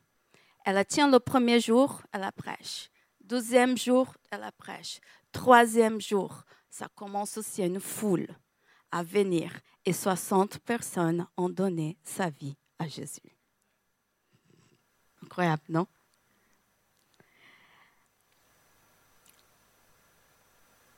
Elle 0.65 0.83
tient 0.85 1.09
le 1.09 1.19
premier 1.19 1.59
jour, 1.59 2.01
elle 2.11 2.27
prêche. 2.35 2.89
Deuxième 3.21 3.77
jour, 3.77 4.15
elle 4.31 4.49
prêche. 4.57 4.99
Troisième 5.31 6.01
jour, 6.01 6.43
ça 6.69 6.87
commence 6.95 7.37
aussi 7.37 7.63
une 7.63 7.79
foule 7.79 8.27
à 8.91 9.03
venir 9.03 9.51
et 9.85 9.93
60 9.93 10.59
personnes 10.59 11.27
ont 11.37 11.49
donné 11.49 11.97
sa 12.03 12.29
vie 12.29 12.55
à 12.79 12.87
Jésus. 12.87 13.35
Incroyable, 15.23 15.63
non? 15.69 15.87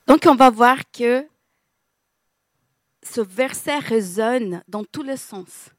Donc 0.05 0.25
on 0.25 0.35
va 0.35 0.49
voir 0.49 0.89
que 0.91 1.27
ce 3.07 3.21
verset 3.21 3.79
résonne 3.79 4.63
dans 4.67 4.83
tous 4.83 5.03
les 5.03 5.17
sens 5.17 5.69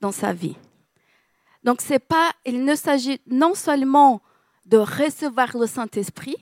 dans 0.00 0.12
sa 0.12 0.32
vie. 0.32 0.56
Donc 1.62 1.80
c'est 1.80 1.98
pas, 1.98 2.32
il 2.44 2.64
ne 2.64 2.74
s'agit 2.74 3.20
non 3.26 3.54
seulement 3.54 4.22
de 4.66 4.78
recevoir 4.78 5.56
le 5.56 5.66
Saint-Esprit 5.66 6.36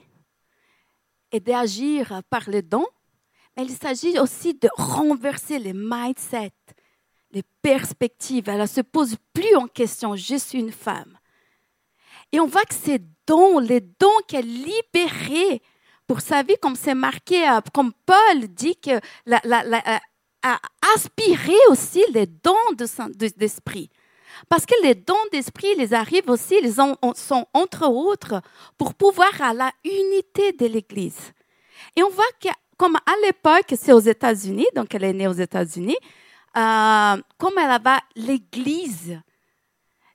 et 1.33 1.41
d'agir 1.41 2.23
par 2.31 2.49
les 2.49 2.63
dons, 2.63 2.87
mais 3.57 3.65
il 3.65 3.71
s'agit 3.71 4.19
aussi 4.19 4.55
de 4.55 4.69
renverser 4.77 5.59
les 5.59 5.73
mindsets, 5.73 6.53
les 7.31 7.43
perspectives. 7.63 8.49
Elle 8.49 8.61
ne 8.61 8.67
se 8.67 8.81
pose 8.81 9.17
plus 9.33 9.55
en 9.57 9.67
question, 9.67 10.17
je 10.17 10.37
suis 10.37 10.59
une 10.59 10.73
femme. 10.73 11.19
Et 12.33 12.41
on 12.41 12.47
voit 12.47 12.65
que 12.65 12.75
ces 12.75 13.01
dons, 13.27 13.59
les 13.59 13.81
dons 13.81 14.21
qu'elle 14.27 14.47
libérait 14.47 15.61
pour 16.07 16.21
sa 16.21 16.43
vie, 16.43 16.57
comme 16.61 16.77
c'est 16.77 16.95
marqué, 16.95 17.49
euh, 17.49 17.61
comme 17.73 17.93
Paul 18.07 18.49
dit 18.49 18.77
que 18.77 19.01
la, 19.27 19.41
euh, 19.45 19.99
a 20.43 20.59
aspiré 20.95 21.55
aussi 21.71 22.05
les 22.13 22.27
dons 22.27 22.53
d'esprit. 23.37 23.91
Parce 24.49 24.67
que 24.67 24.75
les 24.83 24.95
dons 24.95 25.15
d'esprit, 25.33 25.69
ils 25.79 25.95
arrivent 25.95 26.29
aussi, 26.29 26.57
ils 26.63 26.73
sont 26.73 27.47
entre 27.55 27.87
autres 27.89 28.43
pour 28.77 28.95
pouvoir 28.95 29.31
à 29.41 29.55
la 29.55 29.73
unité 29.85 30.53
de 30.53 30.67
l'Église. 30.67 31.33
Et 31.97 32.03
on 32.03 32.11
voit 32.11 32.25
que, 32.41 32.49
comme 32.77 32.97
à 32.97 33.15
l'époque, 33.25 33.75
c'est 33.77 33.93
aux 33.93 34.01
États-Unis, 34.01 34.67
donc 34.75 34.95
elle 34.95 35.05
est 35.05 35.13
née 35.13 35.29
aux 35.29 35.33
États-Unis, 35.33 35.97
euh, 36.57 37.17
comme 37.39 37.59
elle 37.59 37.71
avait 37.71 38.01
l'Église, 38.17 39.19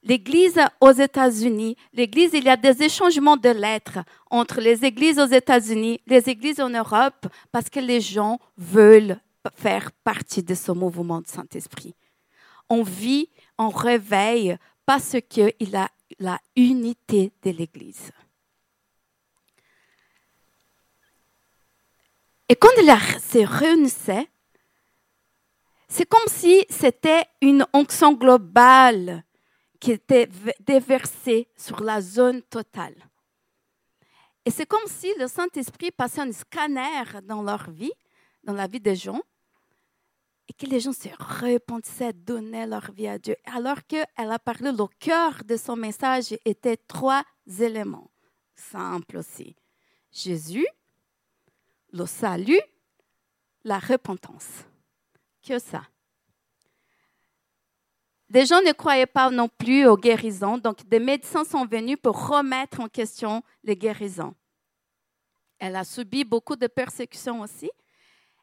l'Église 0.03 0.59
aux 0.81 0.91
États-Unis, 0.91 1.75
l'Église, 1.93 2.31
il 2.33 2.45
y 2.45 2.49
a 2.49 2.57
des 2.57 2.83
échangements 2.83 3.37
de 3.37 3.49
lettres 3.49 3.99
entre 4.29 4.61
les 4.61 4.85
églises 4.85 5.19
aux 5.19 5.27
États-Unis, 5.27 6.01
les 6.07 6.29
églises 6.29 6.59
en 6.59 6.69
Europe, 6.69 7.27
parce 7.51 7.69
que 7.69 7.79
les 7.79 8.01
gens 8.01 8.39
veulent 8.57 9.19
faire 9.55 9.91
partie 10.03 10.43
de 10.43 10.53
ce 10.55 10.71
mouvement 10.71 11.21
de 11.21 11.27
Saint-Esprit. 11.27 11.95
On 12.69 12.83
vit, 12.83 13.29
on 13.57 13.69
réveille 13.69 14.57
parce 14.85 15.15
qu'il 15.27 15.75
a 15.75 15.89
la 16.19 16.39
unité 16.55 17.31
de 17.43 17.51
l'Église. 17.51 18.11
Et 22.47 22.55
quand 22.55 22.69
il 22.77 22.91
se 23.19 23.45
réunissait, 23.45 24.27
c'est 25.87 26.07
comme 26.07 26.27
si 26.27 26.65
c'était 26.69 27.23
une 27.41 27.65
onction 27.73 28.13
globale 28.13 29.23
qui 29.79 29.91
était 29.91 30.29
déversée 30.59 31.47
sur 31.55 31.81
la 31.81 32.01
zone 32.01 32.41
totale. 32.43 32.95
Et 34.45 34.51
c'est 34.51 34.65
comme 34.65 34.87
si 34.87 35.13
le 35.17 35.27
Saint-Esprit 35.27 35.91
passait 35.91 36.21
un 36.21 36.31
scanner 36.31 37.21
dans 37.23 37.41
leur 37.41 37.69
vie, 37.69 37.91
dans 38.43 38.53
la 38.53 38.67
vie 38.67 38.79
des 38.79 38.95
gens, 38.95 39.21
et 40.47 40.53
que 40.53 40.65
les 40.65 40.79
gens 40.79 40.93
se 40.93 41.09
repentissaient, 41.09 42.13
donnaient 42.13 42.65
leur 42.65 42.91
vie 42.91 43.07
à 43.07 43.19
Dieu. 43.19 43.35
Alors 43.45 43.85
qu'elle 43.85 44.07
a 44.17 44.39
parlé, 44.39 44.71
le 44.71 44.87
cœur 44.99 45.43
de 45.45 45.55
son 45.55 45.75
message 45.75 46.35
était 46.43 46.77
trois 46.77 47.23
éléments, 47.59 48.09
simples 48.55 49.17
aussi. 49.17 49.55
Jésus, 50.11 50.67
le 51.91 52.05
salut, 52.05 52.61
la 53.63 53.77
repentance. 53.77 54.65
Que 55.41 55.59
ça. 55.59 55.83
Des 58.29 58.45
gens 58.45 58.61
ne 58.61 58.71
croyaient 58.73 59.07
pas 59.07 59.31
non 59.31 59.47
plus 59.47 59.87
aux 59.87 59.97
guérisons, 59.97 60.57
donc 60.57 60.87
des 60.87 60.99
médecins 60.99 61.43
sont 61.43 61.65
venus 61.65 61.97
pour 62.01 62.27
remettre 62.27 62.79
en 62.79 62.87
question 62.87 63.41
les 63.63 63.75
guérisons. 63.75 64.35
Elle 65.57 65.75
a 65.75 65.83
subi 65.83 66.23
beaucoup 66.23 66.55
de 66.55 66.67
persécutions 66.67 67.41
aussi. 67.41 67.69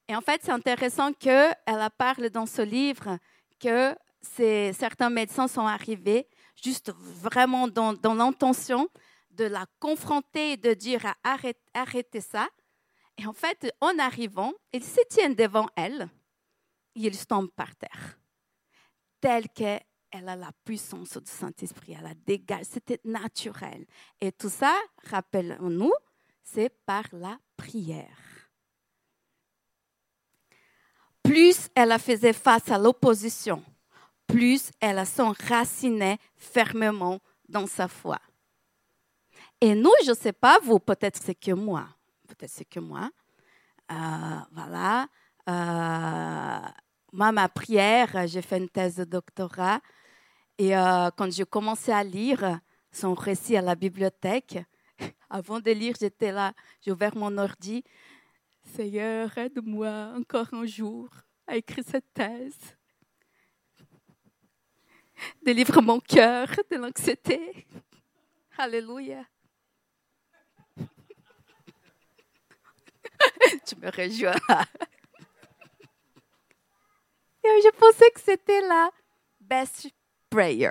Et 0.09 0.15
en 0.15 0.21
fait, 0.21 0.41
c'est 0.43 0.53
intéressant 0.53 1.13
qu'elle 1.13 1.57
parle 1.99 2.31
dans 2.31 2.47
ce 2.47 2.63
livre 2.63 3.19
que 3.61 3.95
certains 4.73 5.11
médecins 5.11 5.49
sont 5.49 5.67
arrivés 5.67 6.29
juste 6.63 6.93
vraiment 6.97 7.69
dans, 7.69 8.15
l'intention 8.15 8.89
de 9.31 9.45
la 9.45 9.67
confronter 9.79 10.53
et 10.53 10.57
de 10.57 10.75
dire 10.75 11.15
arrête, 11.23 11.61
arrêtez 11.75 12.21
ça. 12.21 12.49
Et 13.19 13.27
en 13.27 13.33
fait, 13.33 13.73
en 13.81 13.99
arrivant, 13.99 14.53
ils 14.73 14.85
se 14.85 15.01
tiennent 15.09 15.35
devant 15.35 15.69
elle 15.77 16.09
et 16.95 17.01
ils 17.01 17.27
tombent 17.27 17.51
par 17.51 17.75
terre, 17.77 18.19
tel 19.27 19.49
qu'elle 19.49 19.83
elle 20.13 20.29
a 20.29 20.37
la 20.37 20.53
puissance 20.65 21.17
du 21.17 21.29
Saint-Esprit, 21.29 21.95
elle 21.99 22.05
la 22.05 22.15
dégage, 22.15 22.67
c'était 22.71 23.01
naturel. 23.05 23.85
Et 24.21 24.31
tout 24.31 24.49
ça, 24.49 24.73
rappelons-nous, 25.11 25.93
c'est 26.45 26.69
par 26.87 27.03
la 27.11 27.37
prière. 27.57 28.17
Plus 31.25 31.69
elle 31.75 31.99
faisait 31.99 32.33
face 32.33 32.71
à 32.71 32.79
l'opposition, 32.79 33.65
plus 34.29 34.71
elle 34.79 35.05
s'enracinait 35.05 36.19
fermement 36.37 37.19
dans 37.49 37.67
sa 37.67 37.89
foi. 37.89 38.21
Et 39.61 39.75
nous, 39.75 39.91
je 40.05 40.11
ne 40.11 40.17
sais 40.17 40.33
pas, 40.33 40.61
vous, 40.63 40.79
peut-être 40.79 41.21
c'est 41.21 41.35
que 41.35 41.51
moi, 41.51 41.89
peut-être 42.29 42.53
c'est 42.53 42.65
que 42.65 42.79
moi, 42.79 43.11
euh, 43.91 44.41
voilà. 44.53 45.09
Euh, 45.49 46.86
moi, 47.17 47.33
ma 47.33 47.49
prière, 47.49 48.27
j'ai 48.27 48.43
fait 48.43 48.59
une 48.59 48.69
thèse 48.69 48.97
de 48.97 49.05
doctorat. 49.05 49.81
Et 50.59 50.77
euh, 50.77 51.09
quand 51.17 51.33
j'ai 51.33 51.47
commencé 51.47 51.91
à 51.91 52.05
lire 52.05 52.61
son 52.93 53.15
récit 53.15 53.57
à 53.57 53.63
la 53.63 53.75
bibliothèque, 53.75 54.59
avant 55.31 55.59
de 55.59 55.71
lire, 55.71 55.95
j'étais 55.99 56.31
là, 56.31 56.53
j'ai 56.83 56.93
ouvert 56.93 57.17
mon 57.17 57.39
ordi. 57.39 57.83
Seigneur, 58.75 59.39
aide-moi 59.39 60.13
encore 60.15 60.53
un 60.53 60.67
jour 60.67 61.09
à 61.47 61.57
écrire 61.57 61.85
cette 61.89 62.13
thèse. 62.13 62.77
Délivre 65.43 65.81
mon 65.81 66.01
cœur 66.01 66.49
de 66.71 66.77
l'anxiété. 66.77 67.67
Alléluia. 68.59 69.25
tu 73.67 73.77
me 73.77 73.91
rejoins. 73.91 74.37
Je 77.63 77.71
pensais 77.71 78.11
que 78.11 78.21
c'était 78.21 78.61
la 78.63 78.91
best 79.41 79.89
prayer. 80.31 80.71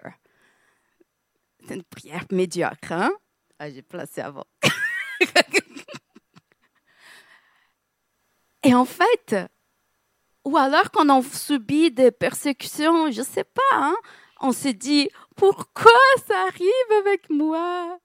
C'est 1.68 1.76
une 1.76 1.84
prière 1.84 2.26
médiocre, 2.32 2.92
hein? 2.92 3.12
Ah, 3.60 3.70
j'ai 3.70 3.82
placé 3.82 4.22
avant. 4.22 4.46
Et 8.64 8.74
en 8.74 8.86
fait, 8.86 9.36
ou 10.44 10.58
alors 10.58 10.92
quand 10.92 11.10
on 11.10 11.22
subit 11.22 11.92
des 11.92 12.12
persécutions, 12.12 13.12
je 13.12 13.20
ne 13.22 13.26
sais 13.26 13.44
pas, 13.44 13.62
hein, 13.74 13.96
on 14.42 14.52
se 14.52 14.70
dit, 14.70 15.10
pourquoi 15.36 15.92
ça 16.28 16.48
arrive 16.48 16.92
avec 17.00 17.30
moi? 17.30 18.00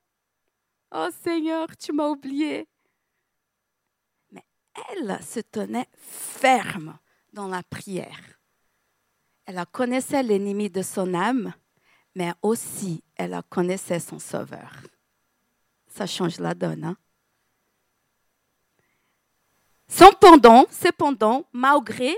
Oh 0.93 1.09
Seigneur, 1.23 1.69
tu 1.77 1.93
m'as 1.93 2.09
oublié 2.09 2.69
elle 4.89 5.23
se 5.23 5.41
tenait 5.41 5.89
ferme 5.97 6.99
dans 7.33 7.49
la 7.49 7.63
prière. 7.63 8.40
Elle 9.47 9.65
connaissait 9.73 10.23
l'ennemi 10.23 10.71
de 10.71 10.83
son 10.83 11.15
âme, 11.15 11.53
mais 12.15 12.33
aussi 12.43 13.03
elle 13.17 13.41
connaissait 13.49 14.01
son 14.01 14.19
sauveur. 14.19 14.73
Ça 15.89 16.07
change 16.07 16.39
la 16.39 16.55
donne. 16.55 16.85
Hein? 16.85 16.97
Cependant, 19.89 20.67
cependant, 20.71 21.45
malgré, 21.53 22.15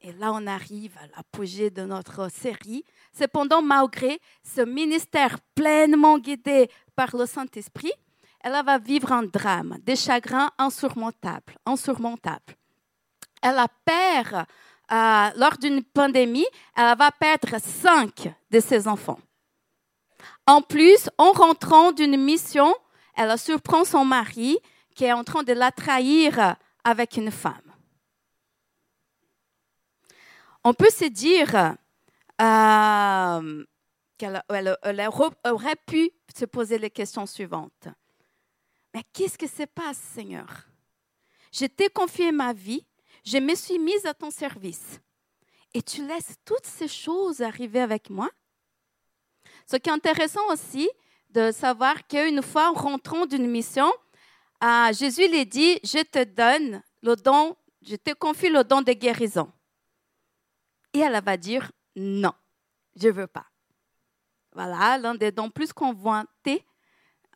et 0.00 0.12
là 0.12 0.32
on 0.32 0.46
arrive 0.46 0.96
à 0.98 1.08
l'apogée 1.16 1.70
de 1.70 1.82
notre 1.82 2.30
série, 2.30 2.84
cependant, 3.12 3.62
malgré 3.62 4.20
ce 4.44 4.60
ministère 4.60 5.40
pleinement 5.54 6.18
guidé 6.18 6.70
par 6.94 7.16
le 7.16 7.26
Saint-Esprit, 7.26 7.92
elle 8.40 8.64
va 8.64 8.78
vivre 8.78 9.10
un 9.10 9.24
drame, 9.24 9.76
des 9.82 9.96
chagrins 9.96 10.50
insurmontables. 10.56 11.56
insurmontables. 11.66 12.54
Elle 13.42 13.60
perd, 13.84 14.46
euh, 14.92 15.30
lors 15.36 15.58
d'une 15.58 15.82
pandémie, 15.82 16.46
elle 16.76 16.96
va 16.96 17.10
perdre 17.10 17.58
cinq 17.60 18.32
de 18.50 18.60
ses 18.60 18.86
enfants. 18.86 19.18
En 20.46 20.62
plus, 20.62 21.10
en 21.18 21.32
rentrant 21.32 21.92
d'une 21.92 22.16
mission, 22.16 22.74
elle 23.16 23.36
surprend 23.38 23.84
son 23.84 24.04
mari 24.04 24.58
qui 24.94 25.04
est 25.04 25.12
en 25.12 25.24
train 25.24 25.42
de 25.42 25.52
la 25.52 25.72
trahir 25.72 26.56
avec 26.84 27.16
une 27.16 27.30
femme. 27.30 27.54
On 30.62 30.72
peut 30.72 30.90
se 30.90 31.04
dire 31.04 31.76
euh, 32.40 33.64
qu'elle 34.18 34.42
aurait 35.44 35.76
pu 35.86 36.10
se 36.34 36.44
poser 36.44 36.78
les 36.78 36.90
questions 36.90 37.26
suivantes. 37.26 37.88
Mais 38.94 39.02
qu'est-ce 39.12 39.38
que 39.38 39.46
se 39.46 39.64
passe, 39.64 39.98
Seigneur? 39.98 40.66
Je 41.52 41.66
t'ai 41.66 41.88
confié 41.88 42.32
ma 42.32 42.52
vie, 42.52 42.86
je 43.26 43.38
me 43.38 43.54
suis 43.54 43.78
mise 43.78 44.06
à 44.06 44.14
ton 44.14 44.30
service. 44.30 45.00
Et 45.74 45.82
tu 45.82 46.06
laisses 46.06 46.36
toutes 46.44 46.64
ces 46.64 46.88
choses 46.88 47.42
arriver 47.42 47.80
avec 47.80 48.08
moi? 48.08 48.30
Ce 49.66 49.76
qui 49.76 49.90
est 49.90 49.92
intéressant 49.92 50.46
aussi 50.50 50.88
de 51.30 51.50
savoir 51.50 52.06
qu'une 52.06 52.40
fois 52.40 52.70
en 52.70 52.74
rentrant 52.74 53.26
d'une 53.26 53.48
mission, 53.48 53.92
euh, 54.62 54.92
Jésus 54.92 55.28
lui 55.28 55.44
dit, 55.44 55.78
je 55.82 56.02
te 56.02 56.24
donne 56.24 56.82
le 57.02 57.16
don, 57.16 57.56
je 57.82 57.96
te 57.96 58.14
confie 58.14 58.48
le 58.48 58.62
don 58.62 58.80
de 58.80 58.92
guérison. 58.92 59.52
Et 60.94 61.00
elle 61.00 61.20
va 61.22 61.36
dire, 61.36 61.70
non, 61.96 62.32
je 62.94 63.08
ne 63.08 63.12
veux 63.12 63.26
pas. 63.26 63.46
Voilà, 64.52 64.96
l'un 64.96 65.14
des 65.14 65.32
dons 65.32 65.50
plus 65.50 65.72
convoités 65.72 66.64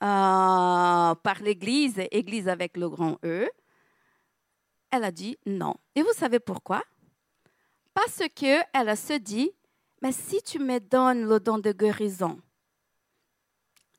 euh, 0.02 1.14
par 1.14 1.42
l'Église, 1.42 2.00
Église 2.10 2.48
avec 2.48 2.76
le 2.76 2.88
grand 2.88 3.18
E, 3.24 3.50
elle 4.90 5.04
a 5.04 5.10
dit 5.10 5.38
non. 5.46 5.74
Et 5.94 6.02
vous 6.02 6.12
savez 6.12 6.40
pourquoi? 6.40 6.82
Parce 7.94 8.22
qu'elle 8.34 8.96
se 8.96 9.18
dit, 9.18 9.50
mais 10.02 10.12
si 10.12 10.42
tu 10.42 10.58
me 10.58 10.78
donnes 10.78 11.28
le 11.28 11.40
don 11.40 11.58
de 11.58 11.72
guérison, 11.72 12.40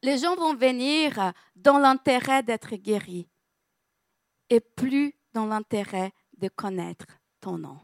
les 0.04 0.17
gens 0.17 0.36
vont 0.36 0.56
venir 0.56 1.34
dans 1.56 1.77
l'intérêt 1.77 2.41
d'être 2.43 2.75
guéris 2.75 3.30
et 4.49 4.60
plus 4.60 5.13
dans 5.34 5.45
l'intérêt 5.45 6.12
de 6.38 6.47
connaître 6.49 7.06
ton 7.39 7.58
nom. 7.58 7.80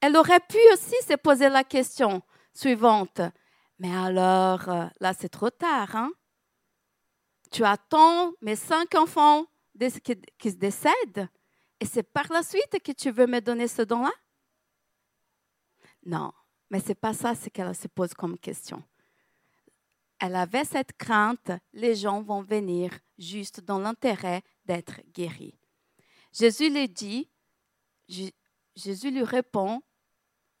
Elle 0.00 0.16
aurait 0.16 0.40
pu 0.40 0.58
aussi 0.72 0.94
se 1.02 1.16
poser 1.16 1.48
la 1.48 1.64
question 1.64 2.22
suivante. 2.54 3.20
Mais 3.78 3.94
alors, 3.94 4.68
là, 5.00 5.12
c'est 5.18 5.28
trop 5.28 5.50
tard. 5.50 5.96
Hein? 5.96 6.12
Tu 7.50 7.64
attends 7.64 8.32
mes 8.40 8.56
cinq 8.56 8.94
enfants 8.94 9.46
qui 10.38 10.50
se 10.50 10.56
décèdent 10.56 11.28
et 11.80 11.86
c'est 11.86 12.02
par 12.02 12.26
la 12.30 12.42
suite 12.42 12.82
que 12.82 12.92
tu 12.92 13.10
veux 13.10 13.26
me 13.26 13.40
donner 13.40 13.68
ce 13.68 13.82
don-là? 13.82 14.12
Non, 16.04 16.32
mais 16.70 16.80
ce 16.80 16.88
n'est 16.88 16.94
pas 16.94 17.14
ça 17.14 17.34
ce 17.34 17.48
qu'elle 17.48 17.74
se 17.74 17.88
pose 17.88 18.14
comme 18.14 18.38
question. 18.38 18.82
Elle 20.18 20.34
avait 20.34 20.64
cette 20.64 20.96
crainte, 20.96 21.52
les 21.72 21.94
gens 21.94 22.22
vont 22.22 22.42
venir 22.42 22.90
juste 23.18 23.60
dans 23.60 23.78
l'intérêt 23.78 24.42
d'être 24.64 25.00
guéris. 25.12 25.58
Jésus 26.32 26.70
lui 26.70 26.88
dit, 26.88 27.30
Jésus 28.74 29.10
lui 29.10 29.22
répond, 29.22 29.82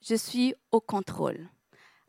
je 0.00 0.14
suis 0.14 0.54
au 0.70 0.80
contrôle. 0.80 1.48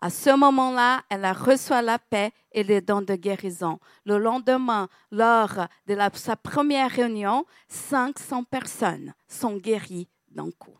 À 0.01 0.09
ce 0.09 0.29
moment-là, 0.35 1.03
elle 1.09 1.25
a 1.25 1.33
reçu 1.33 1.71
la 1.71 1.99
paix 1.99 2.31
et 2.53 2.63
les 2.63 2.79
dons 2.79 3.01
de 3.01 3.15
guérison. 3.15 3.79
Le 4.05 4.17
lendemain, 4.17 4.87
lors 5.11 5.67
de 5.87 5.97
sa 6.13 6.37
première 6.37 6.89
réunion, 6.89 7.45
500 7.67 8.45
personnes 8.45 9.13
sont 9.27 9.57
guéries 9.57 10.07
d'un 10.29 10.51
coup. 10.51 10.77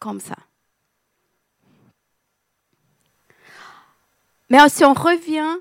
Comme 0.00 0.20
ça. 0.20 0.36
Mais 4.48 4.66
si 4.70 4.82
on 4.84 4.94
revient 4.94 5.58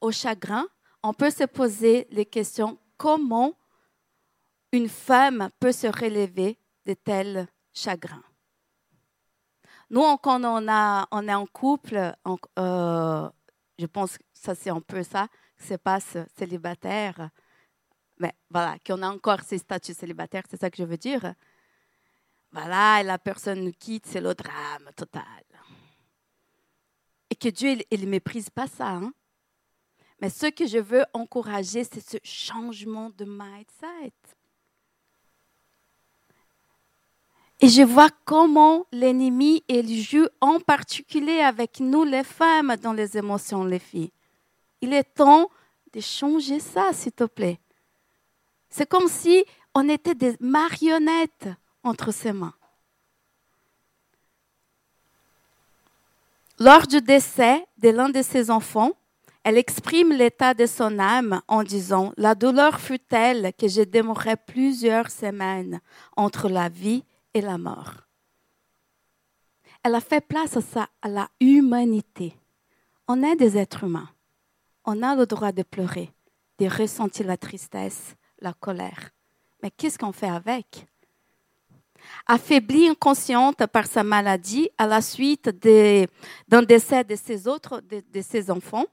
au 0.00 0.12
chagrin, 0.12 0.66
on 1.02 1.12
peut 1.12 1.30
se 1.30 1.44
poser 1.44 2.06
les 2.10 2.26
questions 2.26 2.78
comment 2.96 3.54
une 4.72 4.88
femme 4.88 5.50
peut 5.58 5.72
se 5.72 5.88
relever 5.88 6.56
de 6.86 6.94
tels 6.94 7.48
chagrins? 7.72 8.22
Nous, 9.90 10.16
quand 10.18 10.42
on, 10.44 10.68
a, 10.68 11.06
on 11.10 11.26
est 11.26 11.34
en 11.34 11.46
couple, 11.46 12.14
euh, 12.58 13.28
je 13.78 13.86
pense 13.86 14.18
que 14.18 14.24
ça, 14.32 14.54
c'est 14.54 14.70
un 14.70 14.80
peu 14.80 15.02
ça 15.02 15.28
qui 15.58 15.66
se 15.66 15.74
passe 15.74 16.16
célibataire. 16.36 17.30
Mais 18.18 18.34
voilà, 18.50 18.76
qu'on 18.86 19.02
a 19.02 19.08
encore 19.08 19.40
ces 19.40 19.58
statuts 19.58 19.94
célibataires, 19.94 20.44
c'est 20.48 20.60
ça 20.60 20.70
que 20.70 20.76
je 20.76 20.84
veux 20.84 20.96
dire. 20.96 21.34
Voilà, 22.52 23.00
et 23.00 23.04
la 23.04 23.18
personne 23.18 23.64
nous 23.64 23.72
quitte, 23.72 24.06
c'est 24.06 24.20
le 24.20 24.34
drame 24.34 24.90
total. 24.96 25.22
Et 27.30 27.34
que 27.34 27.48
Dieu, 27.48 27.78
il 27.90 28.04
ne 28.04 28.10
méprise 28.10 28.50
pas 28.50 28.66
ça. 28.66 28.90
Hein. 28.90 29.12
Mais 30.20 30.30
ce 30.30 30.46
que 30.46 30.66
je 30.66 30.78
veux 30.78 31.04
encourager, 31.14 31.84
c'est 31.84 32.00
ce 32.00 32.18
changement 32.22 33.10
de 33.10 33.24
mindset. 33.24 34.12
Et 37.62 37.68
je 37.68 37.82
vois 37.82 38.08
comment 38.24 38.86
l'ennemi 38.90 39.62
il 39.68 40.00
joue 40.02 40.26
en 40.40 40.60
particulier 40.60 41.40
avec 41.40 41.80
nous 41.80 42.04
les 42.04 42.24
femmes 42.24 42.74
dans 42.82 42.94
les 42.94 43.18
émotions, 43.18 43.64
les 43.64 43.78
filles. 43.78 44.12
Il 44.80 44.94
est 44.94 45.04
temps 45.04 45.50
de 45.92 46.00
changer 46.00 46.58
ça, 46.58 46.90
s'il 46.92 47.12
te 47.12 47.24
plaît. 47.24 47.60
C'est 48.70 48.88
comme 48.88 49.08
si 49.08 49.44
on 49.74 49.88
était 49.90 50.14
des 50.14 50.36
marionnettes 50.40 51.48
entre 51.82 52.12
ses 52.12 52.32
mains. 52.32 52.54
Lors 56.58 56.86
du 56.86 57.00
décès 57.02 57.66
de 57.78 57.90
l'un 57.90 58.08
de 58.08 58.22
ses 58.22 58.50
enfants, 58.50 58.92
elle 59.44 59.58
exprime 59.58 60.12
l'état 60.12 60.54
de 60.54 60.66
son 60.66 60.98
âme 60.98 61.42
en 61.48 61.62
disant 61.62 62.12
La 62.16 62.34
douleur 62.34 62.80
fut 62.80 62.98
telle 62.98 63.52
que 63.58 63.68
je 63.68 63.82
demeurai 63.82 64.36
plusieurs 64.36 65.10
semaines 65.10 65.80
entre 66.16 66.48
la 66.48 66.68
vie 66.68 67.04
et 67.34 67.40
la 67.40 67.58
mort. 67.58 67.94
Elle 69.82 69.94
a 69.94 70.00
fait 70.00 70.20
place 70.20 70.56
à, 70.76 70.88
à 71.00 71.08
la 71.08 71.28
humanité. 71.40 72.34
On 73.08 73.22
est 73.22 73.36
des 73.36 73.56
êtres 73.56 73.84
humains. 73.84 74.10
On 74.84 75.02
a 75.02 75.14
le 75.16 75.26
droit 75.26 75.52
de 75.52 75.62
pleurer, 75.62 76.12
de 76.58 76.66
ressentir 76.66 77.26
la 77.26 77.36
tristesse, 77.36 78.14
la 78.40 78.52
colère. 78.52 79.10
Mais 79.62 79.70
qu'est-ce 79.70 79.98
qu'on 79.98 80.12
fait 80.12 80.28
avec? 80.28 80.86
Affaiblie, 82.26 82.88
inconsciente 82.88 83.66
par 83.66 83.86
sa 83.86 84.02
maladie 84.02 84.70
à 84.78 84.86
la 84.86 85.02
suite 85.02 85.48
d'un 86.48 86.62
décès 86.62 87.04
de 87.04 87.16
ses 87.16 87.46
autres, 87.46 87.80
de 87.80 88.20
ses 88.22 88.50
enfants, 88.50 88.86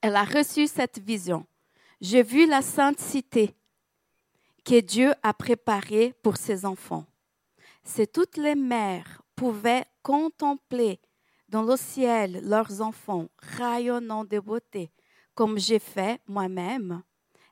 elle 0.00 0.16
a 0.16 0.24
reçu 0.24 0.66
cette 0.66 0.98
vision. 0.98 1.46
J'ai 2.00 2.22
vu 2.22 2.46
la 2.46 2.62
sainte 2.62 3.00
cité 3.00 3.54
que 4.64 4.80
Dieu 4.80 5.12
a 5.22 5.32
préparée 5.32 6.14
pour 6.22 6.36
ses 6.36 6.64
enfants. 6.64 7.04
Si 7.86 8.06
toutes 8.08 8.36
les 8.36 8.56
mères 8.56 9.22
pouvaient 9.36 9.86
contempler 10.02 11.00
dans 11.48 11.62
le 11.62 11.76
ciel 11.76 12.40
leurs 12.42 12.82
enfants 12.82 13.28
rayonnant 13.38 14.24
de 14.24 14.40
beauté, 14.40 14.90
comme 15.34 15.56
j'ai 15.56 15.78
fait 15.78 16.20
moi-même, 16.26 17.04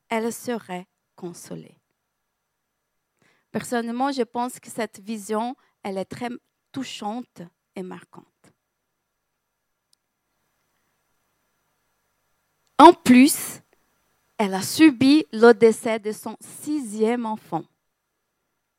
elles 0.09 0.33
seraient 0.33 0.89
consolées. 1.15 1.79
Personnellement, 3.53 4.11
je 4.11 4.23
pense 4.23 4.59
que 4.59 4.69
cette 4.69 4.99
vision, 4.99 5.55
elle 5.85 5.99
est 5.99 6.05
très 6.05 6.31
touchante 6.73 7.43
et 7.77 7.85
marquante. 7.85 8.27
En 12.77 12.93
plus, 12.93 13.61
elle 14.37 14.55
a 14.55 14.63
subi 14.63 15.25
le 15.33 15.53
décès 15.53 16.01
de 16.01 16.11
son 16.11 16.37
sixième 16.41 17.25
enfant, 17.25 17.65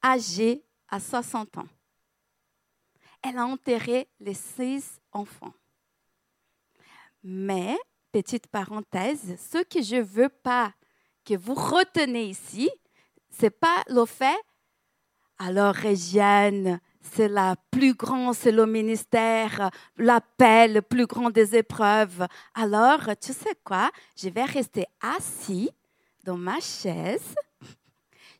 âgé 0.03 0.64
à 0.95 0.99
60 0.99 1.58
ans. 1.58 1.67
Elle 3.21 3.38
a 3.38 3.45
enterré 3.45 4.08
les 4.19 4.34
six 4.34 4.99
enfants. 5.12 5.53
Mais, 7.21 7.77
petite 8.12 8.47
parenthèse, 8.47 9.36
ce 9.51 9.58
que 9.63 9.81
je 9.81 9.97
ne 9.97 10.03
veux 10.03 10.29
pas 10.29 10.73
que 11.25 11.36
vous 11.36 11.55
retenez 11.55 12.25
ici, 12.25 12.69
ce 13.29 13.43
n'est 13.45 13.49
pas 13.49 13.84
le 13.89 14.05
fait, 14.05 14.39
alors 15.38 15.73
Régienne, 15.73 16.79
c'est 17.01 17.27
la 17.27 17.55
plus 17.71 17.93
grande, 17.93 18.36
c'est 18.36 18.53
le 18.53 18.65
ministère, 18.65 19.69
l'appel 19.97 20.75
le 20.75 20.81
plus 20.81 21.08
grand 21.08 21.29
des 21.29 21.58
épreuves. 21.58 22.25
Alors, 22.53 23.01
tu 23.21 23.34
sais 23.34 23.55
quoi, 23.65 23.91
je 24.15 24.29
vais 24.29 24.45
rester 24.45 24.86
assis 25.01 25.69
dans 26.23 26.38
ma 26.38 26.60
chaise. 26.62 27.36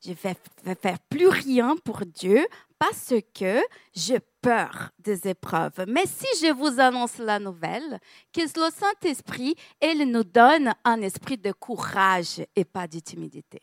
Je 0.06 0.14
vais, 0.14 0.76
faire 0.76 1.00
plus 1.10 1.28
rien 1.28 1.76
pour 1.84 2.06
Dieu 2.06 2.46
parce 2.78 3.14
que 3.34 3.62
j'ai 3.94 4.20
peur 4.42 4.92
des 5.00 5.28
épreuves. 5.28 5.86
Mais 5.88 6.06
si 6.06 6.28
je 6.42 6.54
vous 6.54 6.80
annonce 6.80 7.18
la 7.18 7.40
nouvelle, 7.40 8.00
que 8.32 8.42
le 8.42 8.72
Saint-Esprit, 8.72 9.56
il 9.82 10.10
nous 10.12 10.24
donne 10.24 10.74
un 10.84 11.02
esprit 11.02 11.38
de 11.38 11.52
courage 11.52 12.44
et 12.56 12.66
pas 12.66 12.88
de 12.88 13.00
timidité. 13.00 13.62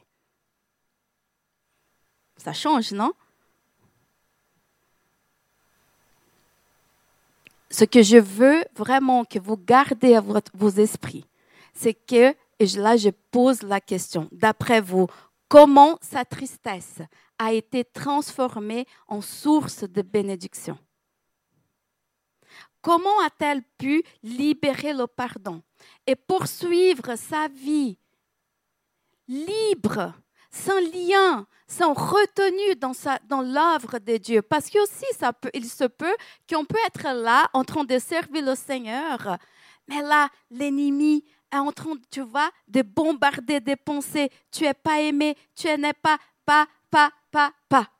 Ça 2.37 2.53
change, 2.53 2.93
non? 2.93 3.13
ce 7.73 7.85
que 7.85 8.03
je 8.03 8.19
veux 8.19 8.65
vraiment 8.77 9.25
que 9.25 9.39
vous 9.39 9.57
gardez 9.57 10.15
à 10.15 10.23
vos 10.55 10.69
esprits, 10.69 11.25
c'est 11.75 11.95
que, 11.95 12.35
et 12.59 12.67
là 12.77 12.97
je 12.97 13.09
pose 13.31 13.63
la 13.63 13.81
question, 13.81 14.29
d'après 14.31 14.81
vous, 14.81 15.07
comment 15.53 15.99
sa 16.01 16.25
tristesse 16.25 17.03
a 17.39 17.53
été 17.53 17.85
transformée 17.85 18.87
en 19.07 19.21
source 19.21 19.85
de 19.85 20.01
bénédiction 20.01 20.79
Comment 22.81 23.21
a-t-elle 23.21 23.63
pu 23.77 24.03
libérer 24.23 24.95
le 24.95 25.07
pardon 25.07 25.63
et 26.07 26.17
poursuivre 26.17 27.17
sa 27.17 27.49
vie 27.49 27.99
libre 29.29 30.15
sans 30.51 30.81
lien, 30.91 31.47
sans 31.69 31.93
retenue 31.93 32.75
dans, 32.77 33.43
l'œuvre 33.43 33.99
de 33.99 34.17
Dieu? 34.17 34.41
Parce 34.41 34.71
que 34.71 34.83
aussi, 34.83 35.05
il 35.53 35.67
se 35.67 35.85
peut 35.85 36.17
qu'on 36.49 36.65
peut 36.65 36.79
être 36.87 37.13
là 37.13 37.51
en 37.53 37.63
train 37.63 37.85
de 37.85 37.99
servir 37.99 38.43
le 38.43 38.55
Seigneur, 38.55 39.37
mais 39.87 40.01
là, 40.01 40.31
l'ennemi 40.51 41.25
en 41.61 41.73
train, 41.73 41.95
tu 42.11 42.23
vois, 42.23 42.51
de 42.69 42.83
bombarder 42.83 43.61
des 43.61 43.77
pensées. 43.77 44.31
Tu 44.51 44.65
es 44.65 44.75
pas 44.75 45.01
aimé, 45.01 45.37
tu 45.55 45.69
n'es 45.79 45.93
pas, 45.93 46.19
pas, 46.45 46.67
pas, 46.91 47.13
pas, 47.31 47.53
pas. 47.69 47.91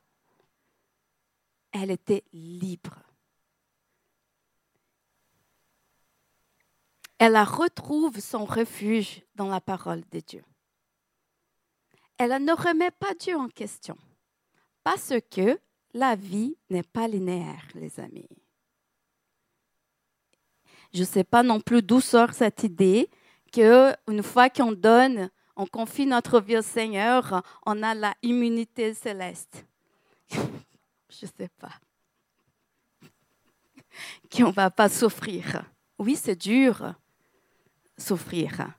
Elle 1.71 1.91
était 1.91 2.23
libre. 2.33 2.99
Elle 7.17 7.37
retrouve 7.37 8.19
son 8.19 8.45
refuge 8.45 9.23
dans 9.35 9.47
la 9.47 9.61
parole 9.61 10.03
de 10.11 10.19
Dieu 10.19 10.43
elle 12.17 12.43
ne 12.43 12.53
remet 12.53 12.91
pas 12.91 13.13
Dieu 13.13 13.35
en 13.35 13.49
question. 13.49 13.97
Parce 14.83 15.13
que 15.29 15.59
la 15.93 16.15
vie 16.15 16.55
n'est 16.69 16.83
pas 16.83 17.07
linéaire, 17.07 17.67
les 17.75 17.99
amis. 17.99 18.29
Je 20.93 21.01
ne 21.01 21.05
sais 21.05 21.23
pas 21.23 21.43
non 21.43 21.59
plus 21.59 21.81
d'où 21.81 22.01
sort 22.01 22.33
cette 22.33 22.63
idée 22.63 23.09
qu'une 23.53 24.23
fois 24.23 24.49
qu'on 24.49 24.73
donne, 24.73 25.29
on 25.55 25.65
confie 25.65 26.05
notre 26.05 26.41
vie 26.41 26.57
au 26.57 26.61
Seigneur, 26.61 27.43
on 27.65 27.81
a 27.83 27.93
la 27.93 28.13
immunité 28.23 28.93
céleste. 28.93 29.65
Je 30.31 31.25
ne 31.25 31.31
sais 31.37 31.49
pas. 31.59 31.73
Qu'on 34.31 34.47
ne 34.47 34.51
va 34.51 34.71
pas 34.71 34.89
souffrir. 34.89 35.63
Oui, 35.99 36.15
c'est 36.15 36.35
dur, 36.35 36.95
souffrir. 37.95 38.73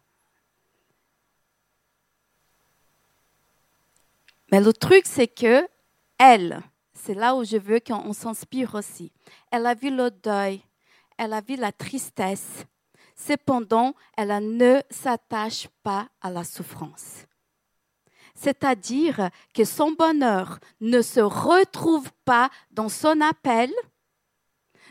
Mais 4.51 4.61
le 4.61 4.73
truc, 4.73 5.05
c'est 5.07 5.29
que 5.29 5.69
elle, 6.19 6.61
c'est 6.93 7.15
là 7.15 7.37
où 7.37 7.45
je 7.45 7.57
veux 7.57 7.81
qu'on 7.81 8.13
s'inspire 8.13 8.75
aussi. 8.75 9.13
Elle 9.53 9.67
a 9.67 9.75
vu 9.75 9.95
le 9.95 10.11
deuil, 10.11 10.61
elle 11.19 11.33
a 11.33 11.41
vu 11.41 11.55
la 11.55 11.71
tristesse. 11.71 12.65
Cependant, 13.15 13.95
elle 14.17 14.57
ne 14.57 14.81
s'attache 14.91 15.69
pas 15.83 16.09
à 16.21 16.31
la 16.31 16.45
souffrance. 16.45 17.27
C'est-à-dire 18.35 19.31
que 19.55 19.65
son 19.65 19.93
bonheur 19.93 20.59
ne 20.81 21.01
se 21.01 21.21
retrouve 21.21 22.11
pas 22.25 22.51
dans 22.71 22.89
son 22.89 23.21
appel, 23.21 23.73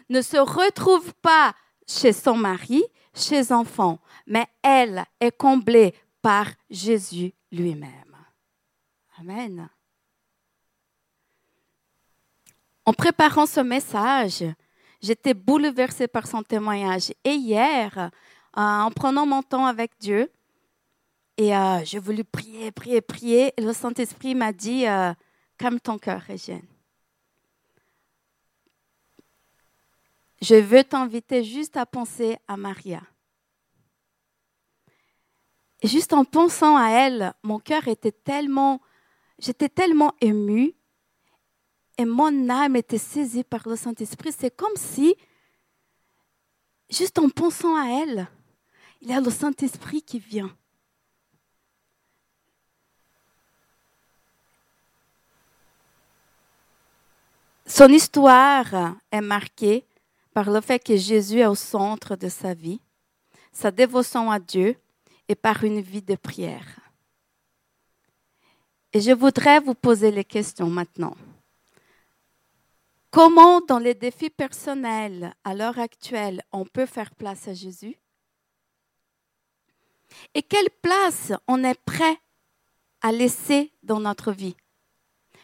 ne 0.09 0.21
se 0.21 0.37
retrouve 0.37 1.13
pas 1.15 1.53
chez 1.87 2.13
son 2.13 2.37
mari, 2.37 2.83
chez 3.13 3.51
enfants, 3.51 3.99
mais 4.25 4.47
elle 4.61 5.05
est 5.19 5.37
comblée 5.37 5.93
par 6.21 6.47
Jésus 6.69 7.33
lui-même. 7.51 8.17
Amen. 9.19 9.69
En 12.85 12.93
préparant 12.93 13.45
ce 13.45 13.59
message, 13.59 14.43
j'étais 15.03 15.35
bouleversée 15.35 16.07
par 16.07 16.25
son 16.25 16.41
témoignage. 16.41 17.11
Et 17.23 17.33
hier, 17.33 17.97
euh, 17.97 18.09
en 18.59 18.89
prenant 18.89 19.27
mon 19.27 19.43
temps 19.43 19.67
avec 19.67 19.91
Dieu, 19.99 20.31
et 21.37 21.55
euh, 21.55 21.83
je 21.83 21.99
voulais 21.99 22.23
prier, 22.23 22.71
prier, 22.71 23.01
prier, 23.01 23.53
et 23.57 23.61
le 23.61 23.73
Saint-Esprit 23.73 24.33
m'a 24.33 24.53
dit, 24.53 24.87
euh, 24.87 25.13
calme 25.57 25.79
ton 25.79 25.99
cœur, 25.99 26.21
Régienne. 26.21 26.65
Je 30.41 30.55
veux 30.55 30.83
t'inviter 30.83 31.43
juste 31.43 31.77
à 31.77 31.85
penser 31.85 32.37
à 32.47 32.57
Maria. 32.57 33.01
Juste 35.83 36.13
en 36.13 36.25
pensant 36.25 36.77
à 36.77 36.89
elle, 36.89 37.33
mon 37.43 37.59
cœur 37.59 37.87
était 37.87 38.11
tellement 38.11 38.81
j'étais 39.39 39.69
tellement 39.69 40.13
émue 40.21 40.73
et 41.97 42.05
mon 42.05 42.49
âme 42.49 42.75
était 42.75 42.97
saisie 42.97 43.43
par 43.43 43.67
le 43.67 43.75
Saint-Esprit. 43.75 44.31
C'est 44.37 44.55
comme 44.55 44.75
si, 44.75 45.15
juste 46.89 47.19
en 47.19 47.29
pensant 47.29 47.75
à 47.75 47.87
elle, 48.01 48.27
il 49.01 49.09
y 49.09 49.13
a 49.13 49.21
le 49.21 49.29
Saint-Esprit 49.29 50.01
qui 50.01 50.19
vient. 50.19 50.55
Son 57.65 57.87
histoire 57.87 58.95
est 59.11 59.21
marquée 59.21 59.85
par 60.33 60.49
le 60.49 60.61
fait 60.61 60.79
que 60.79 60.95
Jésus 60.95 61.39
est 61.39 61.47
au 61.47 61.55
centre 61.55 62.15
de 62.15 62.29
sa 62.29 62.53
vie, 62.53 62.81
sa 63.51 63.71
dévotion 63.71 64.29
à 64.31 64.39
Dieu 64.39 64.75
et 65.27 65.35
par 65.35 65.63
une 65.63 65.81
vie 65.81 66.01
de 66.01 66.15
prière. 66.15 66.79
Et 68.91 69.01
je 69.01 69.11
voudrais 69.11 69.59
vous 69.59 69.73
poser 69.73 70.11
les 70.11 70.23
questions 70.23 70.69
maintenant. 70.69 71.15
Comment, 73.13 73.61
dans 73.61 73.77
les 73.77 73.93
défis 73.93 74.31
personnels 74.31 75.35
à 75.43 75.53
l'heure 75.53 75.77
actuelle, 75.77 76.41
on 76.51 76.65
peut 76.65 76.87
faire 76.87 77.13
place 77.13 77.47
à 77.47 77.53
Jésus? 77.53 77.95
Et 80.33 80.41
quelle 80.41 80.71
place 80.81 81.31
on 81.47 81.63
est 81.63 81.79
prêt 81.85 82.17
à 83.01 83.11
laisser 83.11 83.71
dans 83.83 83.99
notre 83.99 84.31
vie? 84.31 84.55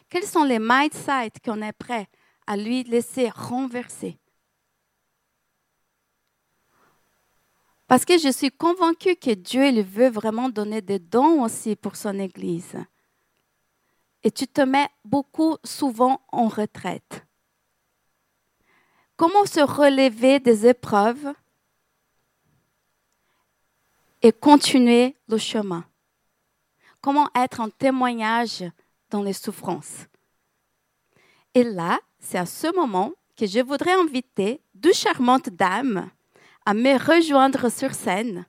Quels 0.09 0.25
sont 0.25 0.45
les 0.45 0.57
mindsets 0.57 1.39
qu'on 1.45 1.61
est 1.61 1.73
prêt 1.73 2.07
à 2.47 2.57
lui 2.57 2.85
laisser 2.85 3.29
renverser? 3.29 4.17
Parce 7.87 8.03
que 8.03 8.17
je 8.17 8.31
suis 8.31 8.49
convaincue 8.49 9.15
que 9.15 9.35
Dieu 9.35 9.67
il 9.67 9.83
veut 9.83 10.09
vraiment 10.09 10.49
donner 10.49 10.81
des 10.81 10.97
dons 10.97 11.43
aussi 11.43 11.75
pour 11.75 11.97
son 11.97 12.17
Église. 12.17 12.77
Et 14.23 14.31
tu 14.31 14.47
te 14.47 14.61
mets 14.61 14.89
beaucoup 15.05 15.55
souvent 15.63 16.19
en 16.31 16.47
retraite. 16.47 17.28
Comment 19.19 19.45
se 19.45 19.59
relever 19.59 20.39
des 20.39 20.65
épreuves 20.65 21.33
et 24.21 24.31
continuer 24.31 25.13
le 25.27 25.37
chemin? 25.37 25.83
Comment 27.01 27.27
être 27.35 27.59
un 27.59 27.69
témoignage 27.69 28.63
dans 29.09 29.21
les 29.21 29.33
souffrances? 29.33 30.05
Et 31.53 31.65
là, 31.65 31.99
c'est 32.19 32.37
à 32.37 32.45
ce 32.45 32.73
moment 32.73 33.11
que 33.35 33.45
je 33.45 33.59
voudrais 33.59 33.91
inviter 33.91 34.61
deux 34.73 34.93
charmantes 34.93 35.49
dames 35.49 36.09
à 36.65 36.73
me 36.73 36.97
rejoindre 36.97 37.69
sur 37.69 37.93
scène 37.93 38.45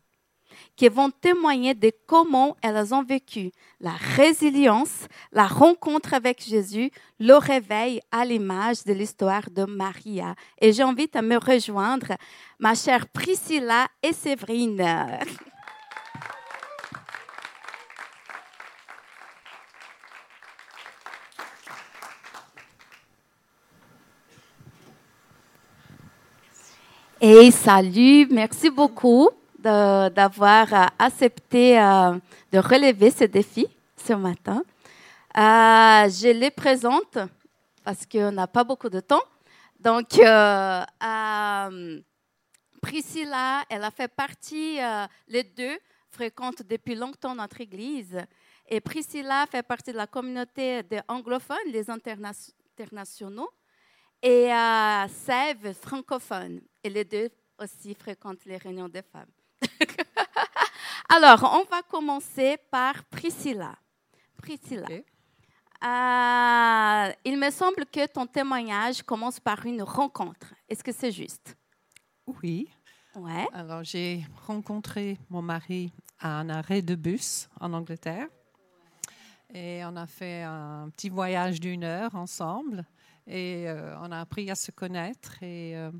qui 0.80 0.88
vont 0.88 1.10
témoigner 1.10 1.74
de 1.74 1.92
comment 2.06 2.56
elles 2.62 2.94
ont 2.94 3.02
vécu 3.02 3.52
la 3.82 3.92
résilience, 4.16 5.08
la 5.30 5.46
rencontre 5.46 6.14
avec 6.14 6.42
Jésus, 6.42 6.90
le 7.18 7.34
réveil 7.34 8.00
à 8.10 8.24
l'image 8.24 8.84
de 8.84 8.94
l'histoire 8.94 9.50
de 9.50 9.64
Maria. 9.64 10.34
Et 10.58 10.72
j'invite 10.72 11.14
à 11.16 11.20
me 11.20 11.36
rejoindre 11.36 12.16
ma 12.58 12.74
chère 12.74 13.08
Priscilla 13.08 13.88
et 14.02 14.14
Séverine. 14.14 14.82
Et 27.20 27.50
salut, 27.50 28.26
merci 28.30 28.70
beaucoup 28.70 29.28
d'avoir 29.60 30.72
euh, 30.72 30.86
accepté 30.98 31.78
euh, 31.78 32.18
de 32.52 32.58
relever 32.58 33.10
ce 33.10 33.24
défi 33.24 33.66
ce 33.96 34.14
matin. 34.14 34.62
Euh, 35.36 36.08
je 36.08 36.32
les 36.32 36.50
présente 36.50 37.18
parce 37.84 38.06
qu'on 38.06 38.32
n'a 38.32 38.46
pas 38.46 38.64
beaucoup 38.64 38.88
de 38.88 39.00
temps. 39.00 39.22
Donc, 39.78 40.08
Priscilla, 42.82 43.64
elle 43.68 43.84
a 43.84 43.90
fait 43.90 44.08
partie, 44.08 44.78
les 45.28 45.44
deux 45.44 45.78
fréquentent 46.10 46.62
depuis 46.62 46.94
longtemps 46.94 47.34
notre 47.34 47.60
église. 47.60 48.18
Et 48.68 48.80
Priscilla 48.80 49.46
fait 49.50 49.62
partie 49.62 49.92
de 49.92 49.96
la 49.96 50.06
communauté 50.06 50.82
des 50.82 51.00
anglophones, 51.08 51.56
les 51.72 51.88
internationaux, 51.88 53.48
et 54.22 54.50
Sève 55.08 55.72
francophone. 55.74 56.60
Et 56.84 56.90
les 56.90 57.04
deux 57.04 57.30
aussi 57.58 57.94
fréquentent 57.94 58.44
les 58.44 58.58
réunions 58.58 58.88
des 58.88 59.02
femmes. 59.02 59.30
Alors, 61.12 61.42
on 61.54 61.64
va 61.68 61.82
commencer 61.82 62.56
par 62.70 63.02
Priscilla. 63.06 63.74
Priscilla. 64.36 64.86
Euh, 64.88 67.12
il 67.24 67.36
me 67.36 67.50
semble 67.50 67.84
que 67.86 68.06
ton 68.06 68.28
témoignage 68.28 69.02
commence 69.02 69.40
par 69.40 69.66
une 69.66 69.82
rencontre. 69.82 70.54
Est-ce 70.68 70.84
que 70.84 70.92
c'est 70.92 71.10
juste? 71.10 71.56
Oui. 72.42 72.68
Ouais. 73.16 73.48
Alors, 73.52 73.82
j'ai 73.82 74.24
rencontré 74.46 75.18
mon 75.30 75.42
mari 75.42 75.92
à 76.20 76.38
un 76.38 76.48
arrêt 76.48 76.80
de 76.80 76.94
bus 76.94 77.48
en 77.58 77.72
Angleterre. 77.72 78.28
Et 79.52 79.82
on 79.84 79.96
a 79.96 80.06
fait 80.06 80.44
un 80.44 80.90
petit 80.90 81.08
voyage 81.08 81.58
d'une 81.58 81.82
heure 81.82 82.14
ensemble. 82.14 82.86
Et 83.26 83.68
euh, 83.68 83.96
on 84.00 84.12
a 84.12 84.20
appris 84.20 84.48
à 84.48 84.54
se 84.54 84.70
connaître. 84.70 85.42
Et 85.42 85.76
euh, 85.76 85.90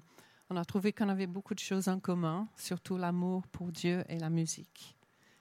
on 0.51 0.57
a 0.57 0.64
trouvé 0.64 0.92
qu'on 0.92 1.09
avait 1.09 1.27
beaucoup 1.27 1.55
de 1.55 1.59
choses 1.59 1.88
en 1.88 1.99
commun, 1.99 2.46
surtout 2.57 2.96
l'amour 2.96 3.44
pour 3.49 3.73
Dieu 3.73 4.05
et 4.09 4.20
la 4.20 4.31
musique. 4.31 4.96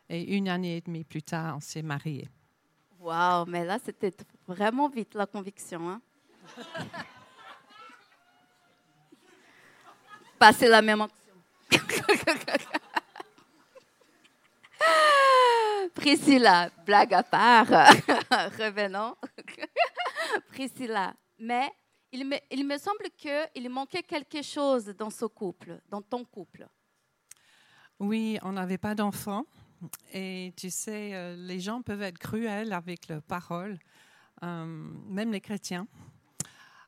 Et 0.10 0.36
une 0.36 0.50
année 0.50 0.78
et 0.78 0.82
demie 0.82 1.04
plus 1.04 1.22
tard, 1.22 1.58
on 1.58 1.60
s'est 1.60 1.84
mariés. 1.84 2.28
Waouh, 3.00 3.46
mais 3.46 3.64
là, 3.64 3.78
c'était 3.84 4.12
vraiment 4.48 4.90
vite 4.90 5.14
la 5.14 5.28
conviction. 5.28 5.88
Hein? 5.88 6.02
Passer 10.40 10.68
la 10.68 10.82
même 10.82 11.02
option. 11.02 11.36
Priscilla, 15.94 16.72
blague 16.86 17.14
à 17.14 17.24
part, 17.24 17.68
revenons. 18.58 19.16
Priscilla, 20.52 21.14
mais 21.38 21.70
il 22.12 22.26
me, 22.26 22.38
il 22.52 22.66
me 22.66 22.78
semble 22.78 23.10
qu'il 23.16 23.70
manquait 23.70 24.04
quelque 24.04 24.42
chose 24.42 24.86
dans 24.98 25.10
ce 25.10 25.26
couple, 25.26 25.80
dans 25.90 26.02
ton 26.02 26.24
couple. 26.24 26.68
Oui, 28.00 28.40
on 28.44 28.54
n'avait 28.54 28.78
pas 28.78 28.96
d'enfants. 28.96 29.44
Et 30.14 30.54
tu 30.58 30.70
sais, 30.70 31.14
euh, 31.14 31.36
les 31.36 31.60
gens 31.60 31.82
peuvent 31.82 32.02
être 32.02 32.18
cruels 32.18 32.74
avec 32.74 33.08
leurs 33.08 33.22
paroles, 33.22 33.78
euh, 34.44 34.66
même 34.66 35.32
les 35.32 35.42
chrétiens. 35.42 35.88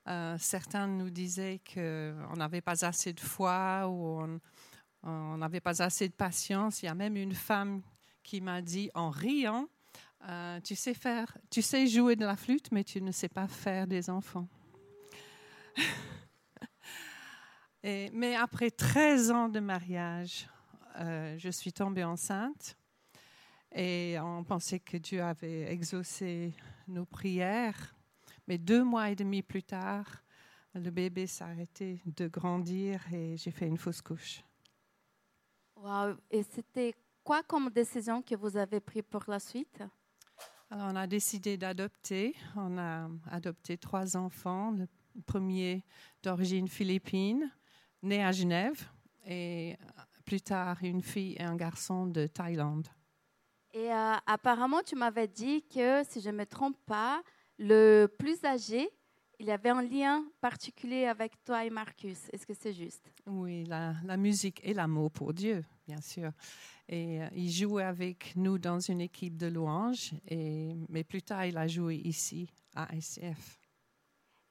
Euh, 0.07 0.35
certains 0.39 0.87
nous 0.87 1.09
disaient 1.09 1.61
qu'on 1.73 2.35
n'avait 2.35 2.61
pas 2.61 2.85
assez 2.85 3.13
de 3.13 3.19
foi 3.19 3.87
ou 3.87 4.21
on 5.03 5.37
n'avait 5.37 5.61
pas 5.61 5.81
assez 5.81 6.09
de 6.09 6.13
patience. 6.13 6.81
Il 6.81 6.87
y 6.87 6.89
a 6.89 6.95
même 6.95 7.15
une 7.15 7.35
femme 7.35 7.81
qui 8.23 8.41
m'a 8.41 8.61
dit 8.61 8.89
en 8.93 9.09
riant, 9.09 9.67
tu 10.63 10.75
sais 10.75 10.93
faire, 10.93 11.37
tu 11.49 11.61
sais 11.61 11.87
jouer 11.87 12.15
de 12.15 12.25
la 12.25 12.35
flûte, 12.35 12.71
mais 12.71 12.83
tu 12.83 13.01
ne 13.01 13.11
sais 13.11 13.29
pas 13.29 13.47
faire 13.47 13.87
des 13.87 14.09
enfants. 14.09 14.47
mais 17.83 18.35
après 18.35 18.71
13 18.71 19.31
ans 19.31 19.49
de 19.49 19.59
mariage, 19.59 20.47
je 20.97 21.49
suis 21.51 21.73
tombée 21.73 22.03
enceinte 22.03 22.75
et 23.71 24.17
on 24.19 24.43
pensait 24.43 24.79
que 24.79 24.97
Dieu 24.97 25.21
avait 25.21 25.71
exaucé 25.71 26.53
nos 26.87 27.05
prières. 27.05 27.95
Mais 28.47 28.57
deux 28.57 28.83
mois 28.83 29.09
et 29.09 29.15
demi 29.15 29.41
plus 29.41 29.63
tard, 29.63 30.23
le 30.73 30.89
bébé 30.89 31.27
s'est 31.27 31.43
arrêté 31.43 32.01
de 32.05 32.27
grandir 32.27 33.01
et 33.13 33.37
j'ai 33.37 33.51
fait 33.51 33.67
une 33.67 33.77
fausse 33.77 34.01
couche. 34.01 34.43
Wow. 35.75 36.15
Et 36.29 36.43
c'était 36.43 36.93
quoi 37.23 37.43
comme 37.43 37.69
décision 37.69 38.21
que 38.21 38.35
vous 38.35 38.57
avez 38.57 38.79
prise 38.79 39.03
pour 39.09 39.23
la 39.27 39.39
suite? 39.39 39.83
On 40.69 40.95
a 40.95 41.07
décidé 41.07 41.57
d'adopter. 41.57 42.35
On 42.55 42.77
a 42.77 43.09
adopté 43.29 43.77
trois 43.77 44.15
enfants 44.15 44.75
premier 45.25 45.83
d'origine 46.23 46.67
philippine, 46.67 47.51
né 48.01 48.23
à 48.23 48.31
Genève, 48.31 48.87
et 49.25 49.75
plus 50.25 50.41
tard 50.41 50.77
une 50.83 51.01
fille 51.01 51.35
et 51.37 51.43
un 51.43 51.55
garçon 51.55 52.07
de 52.07 52.27
Thaïlande. 52.27 52.87
Et 53.73 53.91
euh, 53.91 54.13
apparemment, 54.25 54.81
tu 54.83 54.95
m'avais 54.95 55.27
dit 55.27 55.63
que, 55.63 56.03
si 56.03 56.21
je 56.21 56.29
ne 56.29 56.37
me 56.37 56.45
trompe 56.45 56.77
pas, 56.85 57.21
le 57.57 58.07
plus 58.07 58.43
âgé, 58.43 58.89
il 59.39 59.47
y 59.47 59.51
avait 59.51 59.69
un 59.69 59.81
lien 59.81 60.25
particulier 60.41 61.05
avec 61.05 61.41
toi 61.43 61.65
et 61.65 61.69
Marcus. 61.69 62.17
Est-ce 62.31 62.45
que 62.45 62.53
c'est 62.53 62.73
juste? 62.73 63.11
Oui, 63.25 63.63
la, 63.63 64.17
musique 64.17 64.59
et 64.63 64.73
l'amour 64.73 65.09
pour 65.09 65.33
Dieu, 65.33 65.63
bien 65.87 66.01
sûr. 66.01 66.31
Et 66.89 67.21
euh, 67.21 67.27
il 67.33 67.49
jouait 67.49 67.83
avec 67.83 68.35
nous 68.35 68.59
dans 68.59 68.79
une 68.79 69.01
équipe 69.01 69.37
de 69.37 69.47
louanges, 69.47 70.11
et, 70.27 70.75
mais 70.89 71.03
plus 71.03 71.21
tard, 71.21 71.45
il 71.45 71.57
a 71.57 71.67
joué 71.67 71.95
ici 71.95 72.49
à 72.75 72.93
ICF. 72.93 73.57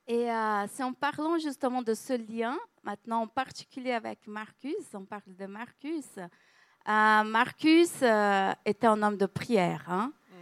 Et 0.06 0.30
euh, 0.30 0.66
c'est 0.66 0.82
en 0.82 0.92
parlant 0.92 1.38
justement 1.38 1.82
de 1.82 1.94
ce 1.94 2.14
lien, 2.14 2.58
maintenant 2.82 3.22
en 3.22 3.28
particulier 3.28 3.92
avec 3.92 4.26
Marcus, 4.26 4.74
on 4.94 5.04
parle 5.04 5.36
de 5.36 5.46
Marcus. 5.46 6.18
Euh, 6.88 7.24
Marcus 7.24 7.90
euh, 8.02 8.52
était 8.64 8.86
un 8.86 9.02
homme 9.02 9.16
de 9.16 9.26
prière. 9.26 9.84
Hein? 9.88 10.12
Mm. 10.30 10.34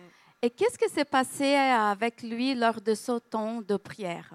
Et 0.42 0.50
qu'est-ce 0.50 0.78
qui 0.78 0.88
s'est 0.88 1.04
passé 1.04 1.54
avec 1.54 2.22
lui 2.22 2.54
lors 2.54 2.80
de 2.80 2.94
ce 2.94 3.18
temps 3.18 3.60
de 3.60 3.76
prière? 3.76 4.34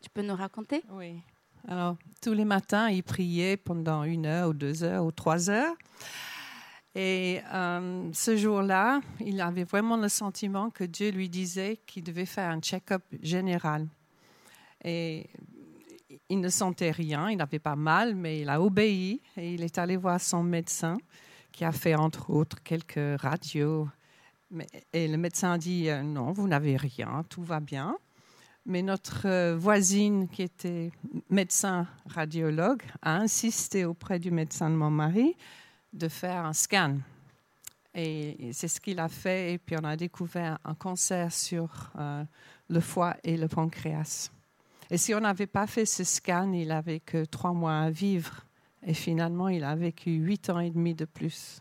Tu 0.00 0.10
peux 0.10 0.22
nous 0.22 0.34
raconter? 0.34 0.82
Oui. 0.90 1.20
Alors, 1.68 1.96
tous 2.20 2.32
les 2.32 2.44
matins, 2.44 2.88
il 2.88 3.02
priait 3.02 3.56
pendant 3.56 4.02
une 4.02 4.26
heure 4.26 4.48
ou 4.48 4.52
deux 4.52 4.82
heures 4.82 5.04
ou 5.04 5.12
trois 5.12 5.48
heures. 5.48 5.76
Et 6.94 7.40
ce 8.12 8.36
jour-là, 8.36 9.00
il 9.20 9.40
avait 9.40 9.64
vraiment 9.64 9.96
le 9.96 10.08
sentiment 10.08 10.70
que 10.70 10.84
Dieu 10.84 11.10
lui 11.10 11.28
disait 11.28 11.80
qu'il 11.86 12.02
devait 12.02 12.26
faire 12.26 12.50
un 12.50 12.60
check-up 12.60 13.04
général. 13.22 13.86
Et 14.84 15.30
il 16.28 16.40
ne 16.40 16.48
sentait 16.48 16.90
rien, 16.90 17.30
il 17.30 17.36
n'avait 17.36 17.60
pas 17.60 17.76
mal, 17.76 18.16
mais 18.16 18.40
il 18.40 18.48
a 18.48 18.60
obéi 18.60 19.22
et 19.36 19.54
il 19.54 19.62
est 19.62 19.78
allé 19.78 19.96
voir 19.96 20.20
son 20.20 20.42
médecin 20.42 20.98
qui 21.52 21.64
a 21.64 21.72
fait 21.72 21.94
entre 21.94 22.30
autres 22.30 22.62
quelques 22.62 23.20
radios. 23.20 23.88
Et 24.92 25.08
le 25.08 25.16
médecin 25.16 25.52
a 25.52 25.58
dit 25.58 25.88
euh, 25.88 26.02
non, 26.02 26.32
vous 26.32 26.48
n'avez 26.48 26.76
rien, 26.76 27.24
tout 27.28 27.42
va 27.42 27.60
bien. 27.60 27.96
Mais 28.64 28.82
notre 28.82 29.26
euh, 29.26 29.56
voisine, 29.56 30.28
qui 30.28 30.42
était 30.42 30.92
médecin 31.30 31.86
radiologue, 32.06 32.82
a 33.02 33.16
insisté 33.16 33.84
auprès 33.84 34.18
du 34.18 34.30
médecin 34.30 34.70
de 34.70 34.76
mon 34.76 34.90
mari 34.90 35.36
de 35.92 36.08
faire 36.08 36.44
un 36.44 36.52
scan. 36.52 36.98
Et 37.94 38.50
c'est 38.52 38.68
ce 38.68 38.80
qu'il 38.80 38.98
a 38.98 39.08
fait. 39.08 39.54
Et 39.54 39.58
puis 39.58 39.76
on 39.80 39.84
a 39.84 39.96
découvert 39.96 40.58
un 40.64 40.74
cancer 40.74 41.32
sur 41.32 41.92
euh, 41.98 42.24
le 42.68 42.80
foie 42.80 43.16
et 43.24 43.36
le 43.36 43.48
pancréas. 43.48 44.30
Et 44.90 44.98
si 44.98 45.14
on 45.14 45.20
n'avait 45.20 45.46
pas 45.46 45.66
fait 45.66 45.86
ce 45.86 46.04
scan, 46.04 46.52
il 46.52 46.68
n'avait 46.68 47.00
que 47.00 47.24
trois 47.24 47.52
mois 47.52 47.80
à 47.80 47.90
vivre. 47.90 48.44
Et 48.84 48.94
finalement, 48.94 49.48
il 49.48 49.64
a 49.64 49.74
vécu 49.76 50.10
huit 50.10 50.50
ans 50.50 50.58
et 50.58 50.70
demi 50.70 50.94
de 50.94 51.04
plus. 51.04 51.60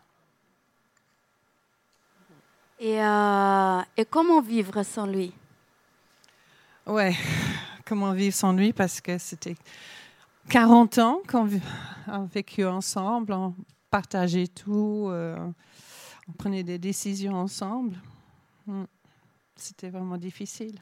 Et, 2.79 2.99
euh, 2.99 3.81
et 3.95 4.05
comment 4.05 4.41
vivre 4.41 4.81
sans 4.81 5.05
lui? 5.05 5.31
Ouais, 6.87 7.15
comment 7.85 8.11
vivre 8.13 8.35
sans 8.35 8.53
lui? 8.53 8.73
Parce 8.73 8.99
que 9.01 9.19
c'était 9.19 9.55
40 10.49 10.97
ans 10.97 11.21
qu'on 11.27 11.47
a 12.07 12.23
vécu 12.23 12.65
ensemble, 12.65 13.33
on 13.33 13.53
partageait 13.91 14.47
tout, 14.47 15.07
euh, 15.09 15.37
on 16.27 16.31
prenait 16.31 16.63
des 16.63 16.79
décisions 16.79 17.35
ensemble. 17.35 17.97
Hmm. 18.65 18.85
C'était 19.55 19.89
vraiment 19.89 20.17
difficile. 20.17 20.79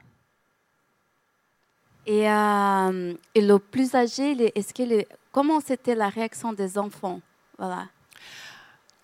Et, 2.05 2.29
euh, 2.29 3.13
et 3.35 3.41
le 3.41 3.59
plus 3.59 3.93
âgé, 3.95 4.51
est-ce 4.57 4.73
que 4.73 5.05
comment 5.31 5.59
c'était 5.59 5.95
la 5.95 6.09
réaction 6.09 6.53
des 6.53 6.77
enfants? 6.77 7.21
Voilà. 7.57 7.87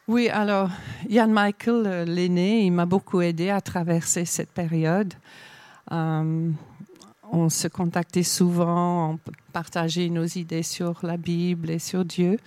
Oui, 0.08 0.30
alors, 0.30 0.70
Yann 1.10 1.32
Michael, 1.32 1.88
euh, 1.88 2.06
l'aîné, 2.06 2.62
il 2.62 2.72
m'a 2.72 2.86
beaucoup 2.86 3.22
aidé 3.22 3.50
à 3.50 3.60
traverser 3.62 4.26
cette 4.26 4.52
période. 4.52 5.14
Euh, 5.92 6.52
on 7.32 7.50
se 7.50 7.68
contactait 7.68 8.24
souvent, 8.24 9.14
on 9.14 9.20
partageait 9.52 10.10
nos 10.10 10.26
idées 10.26 10.64
sur 10.64 11.00
la 11.04 11.18
Bible 11.18 11.70
et 11.70 11.80
sur 11.80 12.06
Dieu. 12.06 12.38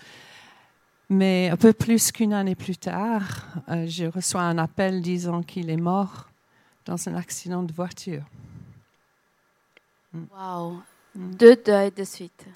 Mais 1.10 1.50
un 1.50 1.56
peu 1.56 1.72
plus 1.72 2.12
qu'une 2.12 2.32
année 2.32 2.54
plus 2.54 2.76
tard, 2.76 3.46
je 3.66 4.04
reçois 4.04 4.42
un 4.42 4.58
appel 4.58 5.02
disant 5.02 5.42
qu'il 5.42 5.70
est 5.70 5.76
mort 5.76 6.28
dans 6.84 7.08
un 7.08 7.14
accident 7.14 7.62
de 7.62 7.72
voiture. 7.72 8.22
Wow. 10.14 10.82
Mm. 11.14 11.34
Deux 11.34 11.56
deuils 11.56 11.92
de 11.92 12.04
suite. 12.04 12.46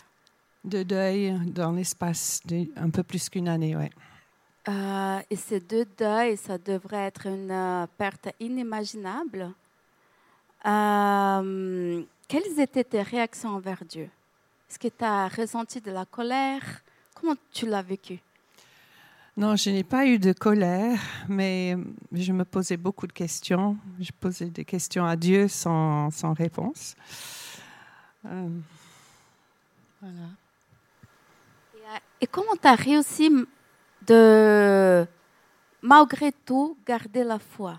Deux 0.64 0.84
deuils 0.84 1.36
dans 1.46 1.72
l'espace 1.72 2.40
d'un 2.44 2.90
peu 2.90 3.02
plus 3.02 3.28
qu'une 3.28 3.48
année, 3.48 3.76
oui. 3.76 3.90
Euh, 4.68 5.20
et 5.28 5.36
ces 5.36 5.58
deux 5.58 5.86
deuils, 5.98 6.36
ça 6.36 6.56
devrait 6.56 7.06
être 7.06 7.26
une 7.26 7.50
euh, 7.50 7.86
perte 7.98 8.28
inimaginable. 8.38 9.50
Euh, 10.64 12.02
quelles 12.28 12.60
étaient 12.60 12.84
tes 12.84 13.02
réactions 13.02 13.56
envers 13.56 13.84
Dieu? 13.84 14.08
Est-ce 14.70 14.78
que 14.78 14.88
tu 14.88 15.04
as 15.04 15.26
ressenti 15.26 15.80
de 15.80 15.90
la 15.90 16.04
colère? 16.04 16.62
Comment 17.14 17.34
tu 17.52 17.66
l'as 17.66 17.82
vécu? 17.82 18.20
Non, 19.36 19.56
je 19.56 19.70
n'ai 19.70 19.82
pas 19.82 20.06
eu 20.06 20.18
de 20.18 20.32
colère, 20.32 21.00
mais 21.28 21.76
je 22.12 22.32
me 22.32 22.44
posais 22.44 22.76
beaucoup 22.76 23.06
de 23.06 23.12
questions. 23.12 23.76
Je 23.98 24.10
posais 24.20 24.50
des 24.50 24.64
questions 24.64 25.04
à 25.04 25.16
Dieu 25.16 25.48
sans, 25.48 26.10
sans 26.10 26.34
réponse. 26.34 26.94
Voilà. 28.22 28.48
Et, 31.74 32.24
et 32.24 32.26
comment 32.26 32.56
tu 32.61 32.68
as 32.68 32.74
réussi 32.74 33.30
de, 34.06 35.06
malgré 35.82 36.32
tout, 36.44 36.76
garder 36.87 37.24
la 37.24 37.38
foi? 37.38 37.78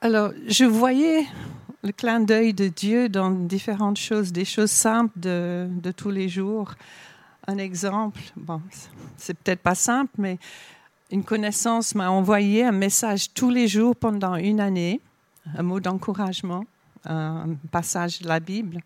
Alors, 0.00 0.32
je 0.46 0.64
voyais 0.64 1.26
le 1.82 1.92
clin 1.92 2.20
d'œil 2.20 2.52
de 2.52 2.68
Dieu 2.68 3.08
dans 3.08 3.30
différentes 3.30 3.98
choses, 3.98 4.32
des 4.32 4.44
choses 4.44 4.70
simples 4.70 5.18
de, 5.18 5.68
de 5.70 5.92
tous 5.92 6.10
les 6.10 6.28
jours. 6.28 6.74
Un 7.46 7.58
exemple, 7.58 8.20
bon, 8.36 8.62
c'est 9.16 9.34
peut-être 9.38 9.60
pas 9.60 9.74
simple, 9.74 10.12
mais 10.18 10.38
une 11.10 11.24
connaissance 11.24 11.94
m'a 11.94 12.10
envoyé 12.10 12.64
un 12.64 12.72
message 12.72 13.32
tous 13.34 13.50
les 13.50 13.68
jours 13.68 13.94
pendant 13.94 14.36
une 14.36 14.60
année, 14.60 15.00
un 15.56 15.62
mot 15.62 15.78
d'encouragement, 15.78 16.64
un 17.06 17.54
passage 17.70 18.20
de 18.20 18.28
la 18.28 18.40
Bible. 18.40 18.80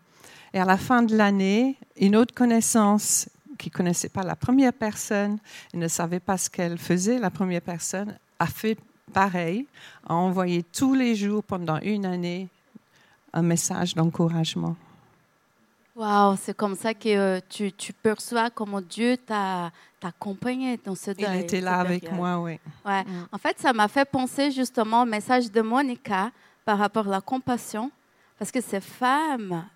Et 0.53 0.59
à 0.59 0.65
la 0.65 0.77
fin 0.77 1.03
de 1.03 1.15
l'année, 1.15 1.77
une 1.97 2.15
autre 2.15 2.33
connaissance 2.33 3.29
qui 3.57 3.69
ne 3.69 3.73
connaissait 3.73 4.09
pas 4.09 4.23
la 4.23 4.35
première 4.35 4.73
personne 4.73 5.37
et 5.73 5.77
ne 5.77 5.87
savait 5.87 6.19
pas 6.19 6.37
ce 6.37 6.49
qu'elle 6.49 6.77
faisait, 6.77 7.19
la 7.19 7.29
première 7.29 7.61
personne, 7.61 8.17
a 8.39 8.47
fait 8.47 8.77
pareil, 9.13 9.67
a 10.07 10.15
envoyé 10.15 10.63
tous 10.63 10.93
les 10.93 11.15
jours 11.15 11.43
pendant 11.43 11.79
une 11.81 12.05
année 12.05 12.47
un 13.33 13.41
message 13.41 13.93
d'encouragement. 13.95 14.75
Waouh, 15.95 16.37
c'est 16.41 16.55
comme 16.55 16.75
ça 16.75 16.93
que 16.93 17.09
euh, 17.09 17.39
tu, 17.49 17.73
tu, 17.73 17.91
perçois 17.91 18.49
comment 18.49 18.79
Dieu 18.79 19.17
t'a 19.17 19.71
accompagné 20.01 20.77
dans 20.77 20.95
ce 20.95 21.11
deuil. 21.11 21.27
Il 21.33 21.39
était 21.41 21.59
là 21.59 21.79
avec 21.79 22.09
moi, 22.11 22.39
oui. 22.39 22.57
Ouais. 22.85 23.03
Mm. 23.03 23.27
En 23.33 23.37
fait, 23.37 23.59
ça 23.59 23.73
m'a 23.73 23.89
fait 23.89 24.05
penser 24.05 24.49
justement 24.49 25.01
au 25.01 25.05
message 25.05 25.51
de 25.51 25.61
Monica 25.61 26.31
par 26.63 26.77
rapport 26.77 27.07
à 27.07 27.11
la 27.11 27.21
compassion, 27.21 27.91
parce 28.39 28.51
que 28.51 28.61
ces 28.61 28.79
femmes, 28.79 29.67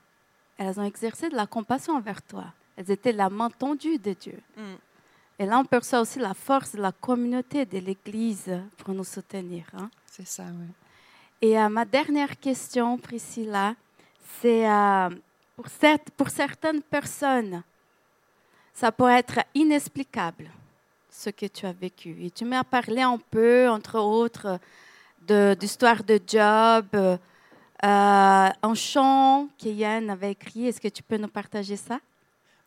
elles 0.58 0.80
ont 0.80 0.86
exercé 0.86 1.30
de 1.30 1.36
la 1.36 1.46
compassion 1.46 1.98
envers 1.98 2.22
toi. 2.22 2.46
Elles 2.78 2.90
étaient 2.90 3.12
la 3.12 3.30
main 3.30 3.50
tendue 3.50 4.00
de 4.00 4.14
Dieu. 4.14 4.40
Mm. 4.56 4.76
Et 5.40 5.46
là, 5.46 5.60
on 5.60 5.66
perçoit 5.66 6.00
aussi 6.00 6.20
la 6.20 6.34
force 6.34 6.74
de 6.74 6.82
la 6.82 6.94
communauté 6.94 7.66
de 7.66 7.78
l'Église 7.80 8.62
pour 8.78 8.94
nous 8.94 9.04
soutenir. 9.04 9.66
Hein. 9.78 9.90
C'est 10.06 10.26
ça, 10.26 10.44
oui. 10.44 10.68
Et 11.42 11.60
euh, 11.60 11.68
ma 11.68 11.84
dernière 11.84 12.40
question, 12.40 12.98
Priscilla, 12.98 13.76
c'est 14.40 14.70
euh, 14.70 15.10
pour, 15.58 15.66
pour 16.16 16.30
certaines 16.30 16.82
personnes, 16.82 17.64
ça 18.74 18.94
pourrait 18.94 19.20
être 19.20 19.40
inexplicable 19.54 20.50
ce 21.10 21.30
que 21.32 21.48
tu 21.48 21.66
as 21.66 21.74
vécu. 21.74 22.16
Et 22.24 22.32
tu 22.32 22.46
m'as 22.46 22.64
parlé 22.64 23.02
un 23.02 23.18
peu, 23.18 23.68
entre 23.70 24.00
autres, 24.00 24.58
d'histoire 25.60 26.04
de, 26.04 26.18
de, 26.18 26.24
Job, 26.26 26.86
euh, 26.94 27.18
un 27.88 28.74
chant 28.76 29.48
qu'Yann 29.58 30.10
avait 30.10 30.32
écrit. 30.32 30.68
Est-ce 30.68 30.82
que 30.82 30.88
tu 30.88 31.04
peux 31.04 31.18
nous 31.18 31.28
partager 31.28 31.76
ça? 31.76 32.00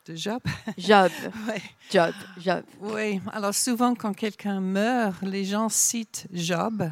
de 0.07 0.15
Job? 0.15 0.41
Job. 0.79 1.11
Job. 1.91 2.15
Job. 2.39 2.65
Oui. 2.81 3.21
Alors 3.33 3.55
souvent 3.55 3.95
quand 3.95 4.13
quelqu'un 4.13 4.61
meurt, 4.61 5.21
les 5.23 5.45
gens 5.45 5.69
citent 5.69 6.27
Job 6.33 6.89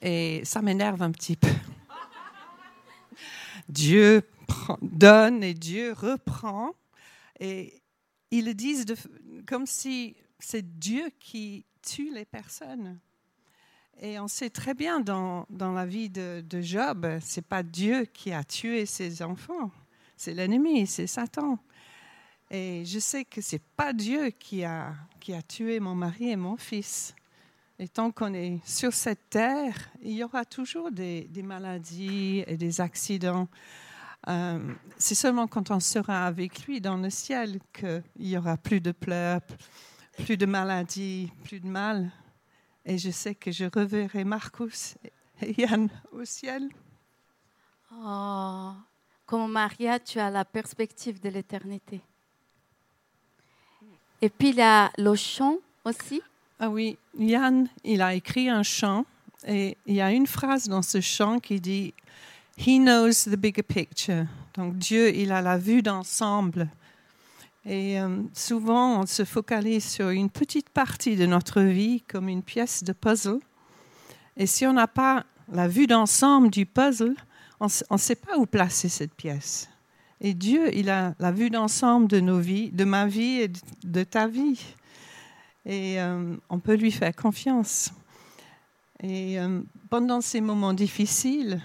et 0.00 0.42
ça 0.44 0.62
m'énerve 0.62 1.02
un 1.02 1.10
petit 1.10 1.36
peu. 1.36 1.48
Dieu 3.68 4.22
donne 4.80 5.42
et 5.42 5.54
Dieu 5.54 5.92
reprend 5.92 6.72
et 7.40 7.82
ils 8.30 8.44
le 8.44 8.54
disent 8.54 8.84
de, 8.84 8.96
comme 9.46 9.66
si 9.66 10.16
c'est 10.38 10.78
Dieu 10.78 11.10
qui 11.18 11.64
tue 11.82 12.12
les 12.12 12.24
personnes. 12.24 12.98
Et 14.02 14.20
on 14.20 14.28
sait 14.28 14.50
très 14.50 14.74
bien 14.74 15.00
dans, 15.00 15.46
dans 15.48 15.72
la 15.72 15.86
vie 15.86 16.10
de, 16.10 16.44
de 16.46 16.60
Job, 16.60 17.06
c'est 17.22 17.46
pas 17.46 17.62
Dieu 17.62 18.04
qui 18.04 18.30
a 18.30 18.44
tué 18.44 18.84
ses 18.84 19.22
enfants, 19.22 19.70
c'est 20.16 20.34
l'ennemi, 20.34 20.86
c'est 20.86 21.06
Satan. 21.06 21.58
Et 22.50 22.84
je 22.84 22.98
sais 22.98 23.24
que 23.24 23.40
ce 23.40 23.56
n'est 23.56 23.62
pas 23.74 23.94
Dieu 23.94 24.30
qui 24.30 24.64
a, 24.64 24.94
qui 25.18 25.32
a 25.32 25.40
tué 25.40 25.80
mon 25.80 25.94
mari 25.94 26.30
et 26.30 26.36
mon 26.36 26.58
fils. 26.58 27.14
Et 27.78 27.88
tant 27.88 28.10
qu'on 28.10 28.34
est 28.34 28.60
sur 28.66 28.92
cette 28.92 29.30
terre, 29.30 29.74
il 30.02 30.12
y 30.12 30.22
aura 30.24 30.44
toujours 30.44 30.90
des, 30.90 31.24
des 31.30 31.42
maladies 31.42 32.44
et 32.46 32.58
des 32.58 32.80
accidents. 32.82 33.48
Euh, 34.28 34.74
c'est 34.98 35.14
seulement 35.14 35.46
quand 35.46 35.70
on 35.70 35.80
sera 35.80 36.26
avec 36.26 36.66
lui 36.66 36.82
dans 36.82 36.98
le 36.98 37.10
ciel 37.10 37.60
qu'il 37.72 38.02
y 38.18 38.36
aura 38.36 38.58
plus 38.58 38.80
de 38.80 38.92
pleurs, 38.92 39.40
plus 40.18 40.36
de 40.36 40.46
maladies, 40.46 41.32
plus 41.44 41.60
de 41.60 41.68
mal. 41.68 42.10
Et 42.88 42.98
je 42.98 43.10
sais 43.10 43.34
que 43.34 43.50
je 43.50 43.64
reverrai 43.64 44.22
Marcus 44.22 44.94
et 45.42 45.60
Yann 45.60 45.88
au 46.12 46.24
ciel. 46.24 46.68
Oh, 47.92 48.70
comme 49.26 49.50
Maria, 49.50 49.98
tu 49.98 50.20
as 50.20 50.30
la 50.30 50.44
perspective 50.44 51.20
de 51.20 51.28
l'éternité. 51.28 52.00
Et 54.22 54.28
puis 54.28 54.50
il 54.50 54.56
y 54.56 54.62
a 54.62 54.92
le 54.98 55.16
chant 55.16 55.58
aussi. 55.84 56.22
Ah 56.60 56.70
oui, 56.70 56.96
Yann, 57.18 57.68
il 57.82 58.00
a 58.00 58.14
écrit 58.14 58.48
un 58.48 58.62
chant 58.62 59.04
et 59.46 59.76
il 59.86 59.96
y 59.96 60.00
a 60.00 60.12
une 60.12 60.28
phrase 60.28 60.68
dans 60.68 60.82
ce 60.82 61.00
chant 61.00 61.40
qui 61.40 61.60
dit 61.60 61.92
He 62.56 62.78
knows 62.78 63.24
the 63.24 63.36
bigger 63.36 63.64
picture. 63.64 64.26
Donc 64.54 64.78
Dieu, 64.78 65.14
il 65.14 65.32
a 65.32 65.42
la 65.42 65.58
vue 65.58 65.82
d'ensemble. 65.82 66.68
Et 67.68 68.00
euh, 68.00 68.22
souvent, 68.32 69.00
on 69.00 69.06
se 69.06 69.24
focalise 69.24 69.84
sur 69.84 70.10
une 70.10 70.30
petite 70.30 70.70
partie 70.70 71.16
de 71.16 71.26
notre 71.26 71.60
vie 71.60 72.02
comme 72.02 72.28
une 72.28 72.42
pièce 72.42 72.84
de 72.84 72.92
puzzle. 72.92 73.40
Et 74.36 74.46
si 74.46 74.66
on 74.66 74.72
n'a 74.72 74.86
pas 74.86 75.24
la 75.52 75.66
vue 75.66 75.88
d'ensemble 75.88 76.50
du 76.50 76.64
puzzle, 76.64 77.16
on 77.58 77.66
ne 77.90 77.98
sait 77.98 78.14
pas 78.14 78.38
où 78.38 78.46
placer 78.46 78.88
cette 78.88 79.14
pièce. 79.14 79.68
Et 80.20 80.32
Dieu, 80.32 80.74
il 80.74 80.88
a 80.90 81.14
la 81.18 81.32
vue 81.32 81.50
d'ensemble 81.50 82.06
de 82.06 82.20
nos 82.20 82.38
vies, 82.38 82.70
de 82.70 82.84
ma 82.84 83.06
vie 83.06 83.40
et 83.40 83.50
de 83.84 84.04
ta 84.04 84.28
vie. 84.28 84.60
Et 85.64 86.00
euh, 86.00 86.36
on 86.48 86.60
peut 86.60 86.74
lui 86.74 86.92
faire 86.92 87.14
confiance. 87.14 87.90
Et 89.02 89.38
euh, 89.40 89.60
pendant 89.90 90.20
ces 90.20 90.40
moments 90.40 90.72
difficiles, 90.72 91.60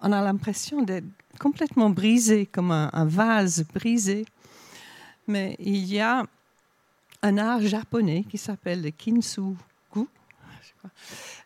on 0.00 0.10
a 0.12 0.22
l'impression 0.22 0.82
d'être 0.82 1.06
complètement 1.38 1.90
brisé, 1.90 2.46
comme 2.46 2.72
un, 2.72 3.04
vase 3.04 3.64
brisé. 3.74 4.24
Mais 5.28 5.56
il 5.58 5.84
y 5.84 6.00
a 6.00 6.24
un 7.22 7.38
art 7.38 7.60
japonais 7.60 8.24
qui 8.28 8.38
s'appelle 8.38 8.82
le 8.82 8.90
kintsugi. 8.90 9.56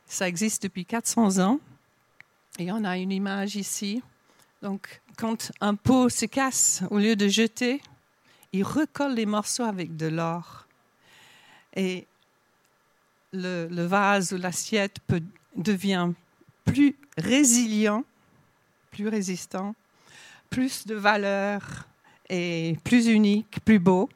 Ça 0.07 0.29
existe 0.29 0.63
depuis 0.65 0.85
400 0.85 1.39
ans. 1.39 1.59
Et 2.59 2.71
on 2.71 2.85
a 2.85 2.97
une 2.97 3.11
image 3.11 3.57
ici. 3.57 4.03
Donc, 4.61 5.01
quand 5.17 5.51
un 5.61 5.75
pot 5.75 6.09
se 6.09 6.27
casse, 6.27 6.83
au 6.91 6.99
lieu 6.99 7.17
de 7.17 7.27
jeter, 7.27 7.81
il 8.53 8.63
recolle 8.63 9.15
les 9.15 9.27
morceaux 9.27 9.65
avec 9.65 9.97
de 9.97 10.07
l'or. 10.07 10.67
Et 11.75 12.07
le 13.33 13.87
vase 13.87 14.33
ou 14.33 14.37
l'assiette 14.37 14.99
devient 15.57 16.11
plus 16.65 16.95
résilient, 17.17 18.05
plus 18.91 19.09
résistant, 19.09 19.75
plus 20.51 20.87
de 20.87 20.95
valeur 20.95 21.89
et 22.33 22.79
plus 22.83 23.07
unique, 23.09 23.61
plus 23.63 23.79
beau. 23.79 24.09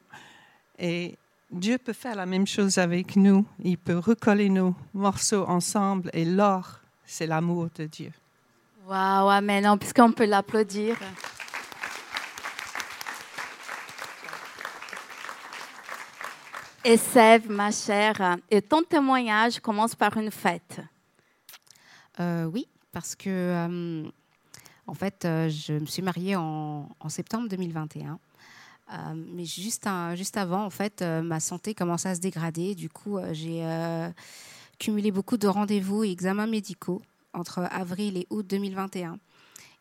Et 0.78 1.16
Dieu 1.50 1.76
peut 1.76 1.92
faire 1.92 2.16
la 2.16 2.24
même 2.24 2.46
chose 2.46 2.78
avec 2.78 3.14
nous. 3.14 3.44
Il 3.62 3.76
peut 3.76 3.98
recoller 3.98 4.48
nos 4.48 4.74
morceaux 4.94 5.44
ensemble 5.46 6.08
et 6.14 6.24
l'or, 6.24 6.80
c'est 7.04 7.26
l'amour 7.26 7.68
de 7.76 7.84
Dieu. 7.84 8.12
Waouh, 8.88 9.28
amen. 9.28 9.78
Puisqu'on 9.78 10.12
peut 10.12 10.24
l'applaudir. 10.24 10.96
Et 16.84 16.96
Sève, 16.96 17.50
ma 17.50 17.72
chère, 17.72 18.36
et 18.48 18.62
ton 18.62 18.80
témoignage 18.80 19.58
commence 19.58 19.96
par 19.96 20.16
une 20.16 20.30
fête. 20.30 20.80
Euh, 22.20 22.44
oui, 22.44 22.68
parce 22.92 23.16
que 23.16 23.28
euh, 23.28 24.08
en 24.86 24.94
fait, 24.94 25.24
euh, 25.24 25.48
je 25.48 25.74
me 25.74 25.86
suis 25.86 26.02
mariée 26.02 26.36
en, 26.36 26.88
septembre 27.08 27.48
2021. 27.48 28.18
mais 29.14 29.44
juste, 29.44 29.88
juste 30.14 30.36
avant, 30.36 30.64
en 30.64 30.70
fait, 30.70 31.02
ma 31.02 31.40
santé 31.40 31.74
commençait 31.74 32.08
à 32.08 32.14
se 32.14 32.20
dégrader. 32.20 32.74
Du 32.74 32.88
coup, 32.88 33.18
j'ai 33.32 33.64
cumulé 34.78 35.10
beaucoup 35.10 35.36
de 35.36 35.48
rendez-vous 35.48 36.04
et 36.04 36.10
examens 36.10 36.46
médicaux 36.46 37.02
entre 37.32 37.60
avril 37.70 38.16
et 38.16 38.26
août 38.30 38.46
2021. 38.46 39.18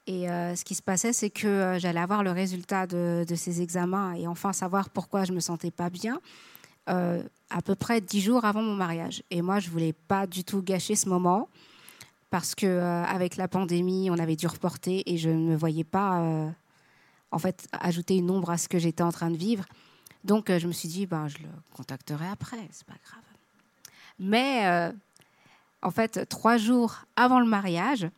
Et 0.08 0.28
ce 0.28 0.64
qui 0.64 0.76
se 0.76 0.82
passait, 0.82 1.14
c'est 1.14 1.32
que 1.32 1.78
j'allais 1.80 2.00
avoir 2.00 2.24
le 2.24 2.32
résultat 2.32 2.88
de, 2.88 3.26
de, 3.28 3.36
ces 3.36 3.62
examens 3.62 4.14
et 4.14 4.28
enfin 4.28 4.54
savoir 4.54 4.90
pourquoi 4.90 5.24
je 5.24 5.34
me 5.34 5.40
sentais 5.40 5.72
pas 5.72 5.90
bien. 5.90 6.20
Euh, 6.88 7.24
à 7.50 7.64
peu 7.64 7.74
près 7.74 8.00
dix 8.00 8.22
jours 8.22 8.46
avant 8.46 8.62
mon 8.62 8.76
mariage. 8.76 9.24
Et 9.32 9.42
moi, 9.42 9.60
je 9.60 9.70
voulais 9.70 9.94
pas 9.94 10.28
du 10.28 10.44
tout 10.44 10.62
gâcher 10.62 10.96
ce 10.96 11.10
moment 11.10 11.50
parce 12.30 12.56
que 12.56 12.66
euh, 12.66 13.04
avec 13.04 13.38
la 13.38 13.48
pandémie, 13.48 14.10
on 14.10 14.18
avait 14.18 14.36
dû 14.36 14.48
reporter 14.48 15.04
et 15.06 15.18
je 15.18 15.30
ne 15.30 15.50
me 15.52 15.56
voyais 15.56 15.84
pas 15.84 16.22
euh, 16.22 16.50
en 17.32 17.40
fait 17.40 17.68
ajouter 17.72 18.16
une 18.16 18.30
ombre 18.30 18.50
à 18.50 18.58
ce 18.58 18.68
que 18.68 18.80
j'étais 18.80 19.04
en 19.04 19.12
train 19.12 19.30
de 19.30 19.38
vivre. 19.38 19.66
Donc, 20.24 20.52
je 20.52 20.68
me 20.68 20.72
suis 20.72 20.90
dit, 20.90 21.06
ben, 21.06 21.28
je 21.28 21.38
le 21.38 21.50
contacterai 21.76 22.28
après, 22.28 22.68
c'est 22.72 22.88
pas 22.88 22.96
grave. 23.06 23.22
Mais 24.18 24.92
en 25.84 25.92
fait, 25.92 26.28
trois 26.30 26.58
jours 26.58 27.06
avant 27.16 27.40
le 27.40 27.46
mariage, 27.46 28.10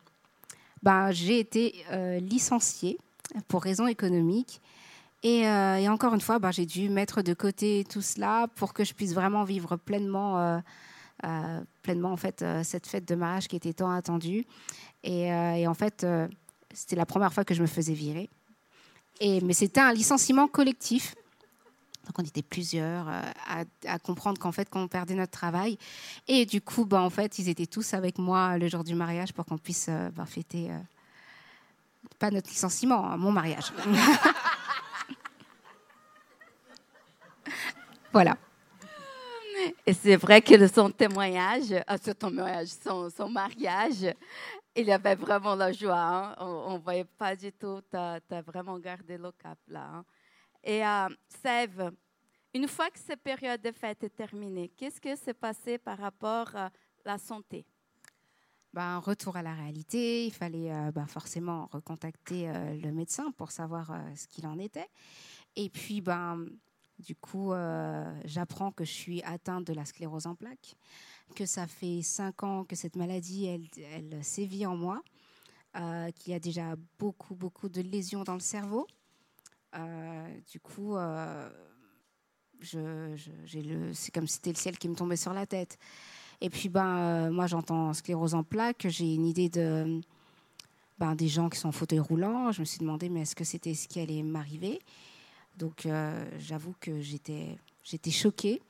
ben, 0.82 1.10
j'ai 1.10 1.38
été 1.38 1.84
licenciée 2.22 2.96
pour 3.46 3.62
raisons 3.62 3.86
économiques 3.86 4.62
euh, 5.24 5.76
et, 5.76 5.88
encore 5.88 6.14
une 6.14 6.20
fois, 6.20 6.38
ben, 6.38 6.52
j'ai 6.52 6.66
dû 6.66 6.88
mettre 6.88 7.22
de 7.22 7.34
côté 7.34 7.84
tout 7.88 8.02
cela 8.02 8.48
pour 8.54 8.72
que 8.72 8.84
je 8.84 8.94
puisse 8.94 9.14
vraiment 9.14 9.44
vivre 9.44 9.76
pleinement, 9.76 10.38
euh, 10.38 10.58
euh, 10.58 10.60
pleinement 11.82 12.12
en 12.12 12.16
fait, 12.16 12.44
cette 12.62 12.86
fête 12.86 13.06
de 13.06 13.14
mariage 13.14 13.48
qui 13.48 13.56
était 13.56 13.72
tant 13.72 13.90
attendue. 13.90 14.46
Et, 15.02 15.32
en 15.66 15.74
fait, 15.74 16.06
c'était 16.72 16.96
la 16.96 17.06
première 17.06 17.32
fois 17.32 17.44
que 17.44 17.54
je 17.54 17.62
me 17.62 17.66
faisais 17.66 17.94
virer. 17.94 18.28
Et, 19.20 19.40
mais 19.40 19.52
c'était 19.52 19.80
un 19.80 19.92
licenciement 19.92 20.46
collectif. 20.48 21.14
Donc 22.06 22.18
on 22.18 22.22
était 22.22 22.42
plusieurs 22.42 23.06
à, 23.08 23.98
comprendre 23.98 24.38
qu'en 24.38 24.52
fait, 24.52 24.70
qu'on 24.70 24.88
perdait 24.88 25.14
notre 25.14 25.32
travail. 25.32 25.76
Et 26.26 26.46
du 26.46 26.60
coup, 26.60 26.84
ben, 26.84 27.00
en 27.00 27.10
fait, 27.10 27.38
ils 27.38 27.48
étaient 27.48 27.66
tous 27.66 27.94
avec 27.94 28.18
moi 28.18 28.56
le 28.56 28.68
jour 28.68 28.84
du 28.84 28.94
mariage 28.94 29.32
pour 29.32 29.44
qu'on 29.44 29.58
puisse 29.58 29.88
ben, 29.88 30.24
fêter, 30.24 30.70
pas 32.18 32.30
notre 32.30 32.48
licenciement, 32.48 33.10
hein, 33.10 33.16
mon 33.16 33.32
mariage. 33.32 33.72
Voilà. 38.12 38.36
Et 39.86 39.92
c'est 39.92 40.16
vrai 40.16 40.40
que 40.40 40.66
son 40.66 40.90
témoignage, 40.90 41.74
ah, 41.86 41.96
son, 41.98 42.14
témoignage 42.14 42.68
son, 42.68 43.28
mariage, 43.28 44.14
il 44.74 44.90
avait 44.90 45.14
vraiment 45.14 45.54
la 45.54 45.72
joie. 45.72 45.98
Hein. 45.98 46.36
On 46.38 46.74
ne 46.74 46.78
voyait 46.78 47.04
pas 47.04 47.34
du 47.34 47.52
tout, 47.52 47.80
tu 47.90 47.96
as, 47.96 48.42
vraiment 48.42 48.78
gardé 48.78 49.18
le 49.18 49.32
cap 49.32 49.58
là. 49.68 49.88
Hein. 49.94 50.04
Et 50.62 50.84
euh, 50.84 51.08
Sève, 51.42 51.92
une 52.54 52.66
fois 52.66 52.90
que 52.90 52.98
cette 52.98 53.22
période 53.22 53.60
de 53.60 53.72
fête 53.72 54.02
est 54.02 54.14
terminée, 54.14 54.70
qu'est-ce 54.76 55.00
qui 55.00 55.16
s'est 55.16 55.34
passé 55.34 55.78
par 55.78 55.98
rapport 55.98 56.54
à 56.54 56.70
la 57.04 57.18
santé? 57.18 57.64
Ben, 58.74 58.98
retour 58.98 59.36
à 59.36 59.42
la 59.42 59.54
réalité, 59.54 60.26
il 60.26 60.32
fallait 60.32 60.72
euh, 60.72 60.92
ben, 60.92 61.06
forcément 61.06 61.68
recontacter 61.72 62.48
euh, 62.48 62.74
le 62.74 62.92
médecin 62.92 63.30
pour 63.32 63.50
savoir 63.50 63.90
euh, 63.90 63.96
ce 64.14 64.28
qu'il 64.28 64.46
en 64.46 64.58
était. 64.58 64.88
Et 65.56 65.70
puis, 65.70 66.00
ben, 66.00 66.46
du 66.98 67.14
coup, 67.14 67.52
euh, 67.52 68.12
j'apprends 68.24 68.72
que 68.72 68.84
je 68.84 68.92
suis 68.92 69.22
atteinte 69.22 69.66
de 69.66 69.72
la 69.72 69.84
sclérose 69.84 70.26
en 70.26 70.34
plaques, 70.34 70.76
que 71.34 71.46
ça 71.46 71.66
fait 71.66 72.02
cinq 72.02 72.42
ans 72.42 72.64
que 72.64 72.74
cette 72.74 72.96
maladie, 72.96 73.46
elle, 73.46 74.24
sévit 74.24 74.66
en 74.66 74.76
moi, 74.76 75.02
euh, 75.76 76.10
qu'il 76.12 76.32
y 76.32 76.36
a 76.36 76.40
déjà 76.40 76.74
beaucoup, 76.98 77.34
beaucoup 77.34 77.68
de 77.68 77.80
lésions 77.80 78.24
dans 78.24 78.34
le 78.34 78.40
cerveau. 78.40 78.86
Euh, 79.76 80.40
du 80.50 80.58
coup, 80.60 80.96
c'est 82.62 84.12
comme 84.12 84.26
si 84.26 84.34
c'était 84.34 84.52
le 84.52 84.56
ciel 84.56 84.78
qui 84.78 84.88
me 84.88 84.94
tombait 84.94 85.16
sur 85.16 85.32
la 85.32 85.46
tête. 85.46 85.78
Et 86.40 86.50
puis, 86.50 86.68
ben, 86.68 87.30
moi, 87.30 87.46
j'entends 87.46 87.92
sclérose 87.92 88.34
en 88.34 88.42
plaques, 88.42 88.86
j'ai 88.88 89.14
une 89.14 89.26
idée 89.26 89.48
de, 89.48 90.00
ben, 90.98 91.14
des 91.14 91.28
gens 91.28 91.48
qui 91.48 91.58
sont 91.58 91.68
en 91.68 91.72
fauteuil 91.72 92.00
roulant. 92.00 92.50
Je 92.50 92.60
me 92.60 92.64
suis 92.64 92.78
demandé, 92.78 93.08
mais 93.08 93.20
est-ce 93.22 93.36
que 93.36 93.44
c'était 93.44 93.74
ce 93.74 93.86
qui 93.86 94.00
allait 94.00 94.22
m'arriver? 94.22 94.80
Donc 95.58 95.86
euh, 95.86 96.24
j'avoue 96.38 96.74
que 96.80 97.00
j'étais, 97.00 97.58
j'étais 97.82 98.10
choquée 98.10 98.62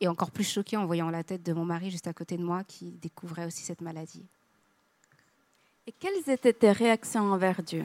et 0.00 0.08
encore 0.08 0.30
plus 0.30 0.44
choquée 0.44 0.76
en 0.76 0.86
voyant 0.86 1.10
la 1.10 1.24
tête 1.24 1.42
de 1.42 1.52
mon 1.52 1.64
mari 1.64 1.90
juste 1.90 2.06
à 2.06 2.12
côté 2.12 2.36
de 2.36 2.42
moi 2.42 2.64
qui 2.64 2.92
découvrait 2.92 3.44
aussi 3.44 3.62
cette 3.62 3.80
maladie. 3.80 4.24
Et 5.86 5.92
quelles 5.92 6.30
étaient 6.30 6.52
tes 6.52 6.72
réactions 6.72 7.32
envers 7.32 7.62
Dieu? 7.62 7.84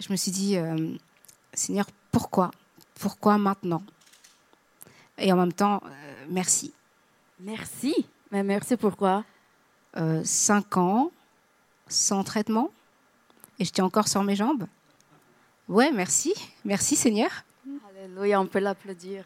Je 0.00 0.10
me 0.12 0.16
suis 0.16 0.30
dit, 0.30 0.56
euh, 0.56 0.96
Seigneur, 1.52 1.86
pourquoi? 2.10 2.50
Pourquoi 2.94 3.36
maintenant? 3.36 3.82
Et 5.18 5.32
en 5.32 5.36
même 5.36 5.52
temps, 5.52 5.82
euh, 5.84 6.24
merci. 6.28 6.72
Merci 7.40 8.06
Mais 8.30 8.42
merci 8.42 8.76
pourquoi? 8.76 9.24
Cinq 10.24 10.78
ans 10.78 11.10
sans 11.86 12.24
traitement 12.24 12.70
et 13.58 13.66
tiens 13.66 13.84
encore 13.84 14.08
sur 14.08 14.22
mes 14.22 14.36
jambes. 14.36 14.66
Ouais, 15.68 15.92
merci. 15.92 16.34
Merci 16.64 16.96
Seigneur. 16.96 17.30
Alléluia, 17.88 18.40
on 18.40 18.46
peut 18.46 18.58
l'applaudir. 18.58 19.24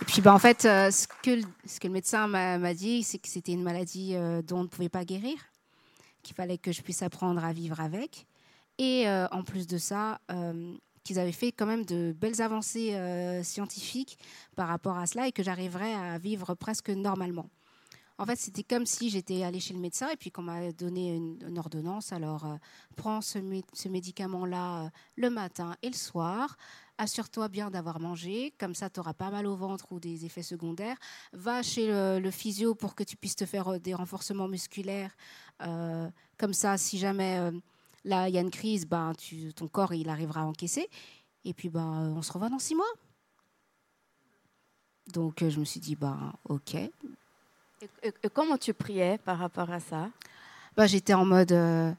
Et 0.00 0.04
puis, 0.06 0.22
bah, 0.22 0.34
en 0.34 0.38
fait, 0.38 0.64
euh, 0.64 0.90
ce, 0.90 1.06
que, 1.06 1.40
ce 1.66 1.78
que 1.78 1.86
le 1.86 1.92
médecin 1.92 2.26
m'a 2.26 2.74
dit, 2.74 3.02
c'est 3.02 3.18
que 3.18 3.28
c'était 3.28 3.52
une 3.52 3.62
maladie 3.62 4.14
euh, 4.14 4.42
dont 4.42 4.60
on 4.60 4.62
ne 4.64 4.68
pouvait 4.68 4.88
pas 4.88 5.04
guérir, 5.04 5.36
qu'il 6.22 6.34
fallait 6.34 6.58
que 6.58 6.72
je 6.72 6.82
puisse 6.82 7.02
apprendre 7.02 7.44
à 7.44 7.52
vivre 7.52 7.80
avec. 7.80 8.26
Et 8.78 9.06
euh, 9.06 9.26
en 9.30 9.44
plus 9.44 9.66
de 9.66 9.78
ça, 9.78 10.18
qu'ils 11.04 11.18
avaient 11.18 11.32
fait 11.32 11.52
quand 11.52 11.66
même 11.66 11.84
de 11.84 12.12
belles 12.18 12.40
avancées 12.40 12.98
scientifiques 13.44 14.18
par 14.56 14.68
rapport 14.68 14.96
à 14.96 15.06
cela 15.06 15.28
et 15.28 15.32
que 15.32 15.42
j'arriverais 15.42 15.94
à 15.94 16.18
vivre 16.18 16.54
presque 16.54 16.88
normalement. 16.88 17.48
En 18.16 18.26
fait, 18.26 18.36
c'était 18.36 18.62
comme 18.62 18.86
si 18.86 19.10
j'étais 19.10 19.42
allée 19.42 19.58
chez 19.58 19.74
le 19.74 19.80
médecin 19.80 20.08
et 20.08 20.16
puis 20.16 20.30
qu'on 20.30 20.42
m'a 20.42 20.70
donné 20.70 21.16
une, 21.16 21.58
ordonnance. 21.58 22.12
Alors, 22.12 22.46
euh, 22.46 22.56
prends 22.96 23.20
ce, 23.20 23.38
médicament-là 23.88 24.84
euh, 24.84 24.88
le 25.16 25.30
matin 25.30 25.74
et 25.82 25.88
le 25.88 25.96
soir. 25.96 26.56
Assure-toi 26.96 27.48
bien 27.48 27.72
d'avoir 27.72 27.98
mangé, 27.98 28.54
comme 28.56 28.72
ça 28.76 28.88
tu 28.88 29.00
n'auras 29.00 29.14
pas 29.14 29.30
mal 29.30 29.48
au 29.48 29.56
ventre 29.56 29.90
ou 29.90 29.98
des 29.98 30.24
effets 30.24 30.44
secondaires. 30.44 30.96
Va 31.32 31.62
chez 31.62 31.88
le, 31.88 32.30
physio 32.30 32.76
pour 32.76 32.94
que 32.94 33.02
tu 33.02 33.16
puisses 33.16 33.34
te 33.34 33.46
faire 33.46 33.66
euh, 33.66 33.78
des 33.80 33.94
renforcements 33.94 34.46
musculaires. 34.46 35.16
comme 36.38 36.52
ça, 36.52 36.78
si 36.78 36.98
jamais 36.98 37.50
là 38.04 38.28
il 38.28 38.34
y 38.34 38.38
a 38.38 38.40
une 38.40 38.50
crise, 38.50 38.86
ben, 38.86 39.12
ton 39.56 39.66
corps 39.66 39.92
il 39.92 40.08
arrivera 40.08 40.42
à 40.42 40.44
encaisser. 40.44 40.88
Et 41.44 41.52
puis 41.52 41.68
ben, 41.68 42.14
on 42.16 42.22
se 42.22 42.32
revoit 42.32 42.48
dans 42.48 42.60
six 42.60 42.76
mois. 42.76 42.92
Donc 45.12 45.42
je 45.48 45.58
me 45.58 45.64
suis 45.64 45.80
dit, 45.80 45.96
ben, 45.96 46.32
ok, 46.48 46.76
comment 48.32 48.58
tu 48.58 48.74
priais 48.74 49.18
par 49.18 49.38
rapport 49.38 49.70
à 49.70 49.80
ça? 49.80 50.08
Bah, 50.76 50.86
J'étais 50.86 51.14
en 51.14 51.24
mode, 51.24 51.52
euh, 51.52 51.92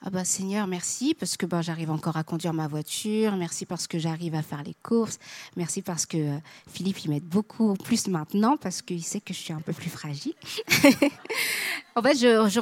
ah 0.00 0.10
bah 0.10 0.24
Seigneur, 0.24 0.68
merci 0.68 1.12
parce 1.12 1.36
que 1.36 1.44
bah, 1.44 1.60
j'arrive 1.60 1.90
encore 1.90 2.16
à 2.16 2.22
conduire 2.22 2.54
ma 2.54 2.68
voiture, 2.68 3.36
merci 3.36 3.66
parce 3.66 3.88
que 3.88 3.98
j'arrive 3.98 4.34
à 4.36 4.42
faire 4.42 4.62
les 4.62 4.74
courses, 4.82 5.18
merci 5.56 5.82
parce 5.82 6.06
que 6.06 6.16
euh, 6.16 6.38
Philippe 6.70 7.04
il 7.04 7.10
m'aide 7.10 7.24
beaucoup 7.24 7.74
plus 7.74 8.06
maintenant 8.06 8.56
parce 8.56 8.80
qu'il 8.80 9.02
sait 9.02 9.20
que 9.20 9.34
je 9.34 9.38
suis 9.40 9.52
un 9.52 9.60
peu 9.60 9.72
plus 9.72 9.90
fragile. 9.90 10.34
en 11.96 12.02
fait, 12.02 12.16
je, 12.16 12.60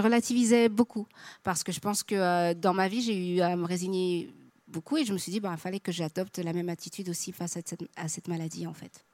relativisais 0.00 0.68
beaucoup 0.70 1.06
parce 1.44 1.62
que 1.62 1.72
je 1.72 1.80
pense 1.80 2.02
que 2.02 2.14
euh, 2.14 2.54
dans 2.54 2.72
ma 2.72 2.88
vie 2.88 3.02
j'ai 3.02 3.36
eu 3.36 3.40
à 3.40 3.54
me 3.54 3.66
résigner 3.66 4.32
beaucoup 4.66 4.96
et 4.96 5.04
je 5.04 5.12
me 5.12 5.18
suis 5.18 5.30
dit 5.30 5.40
bah, 5.40 5.50
il 5.52 5.60
fallait 5.60 5.80
que 5.80 5.92
j'adopte 5.92 6.38
la 6.38 6.54
même 6.54 6.70
attitude 6.70 7.10
aussi 7.10 7.32
face 7.32 7.58
à 7.58 7.60
cette, 7.64 7.84
à 7.96 8.08
cette 8.08 8.28
maladie 8.28 8.66
en 8.66 8.74
fait. 8.74 9.04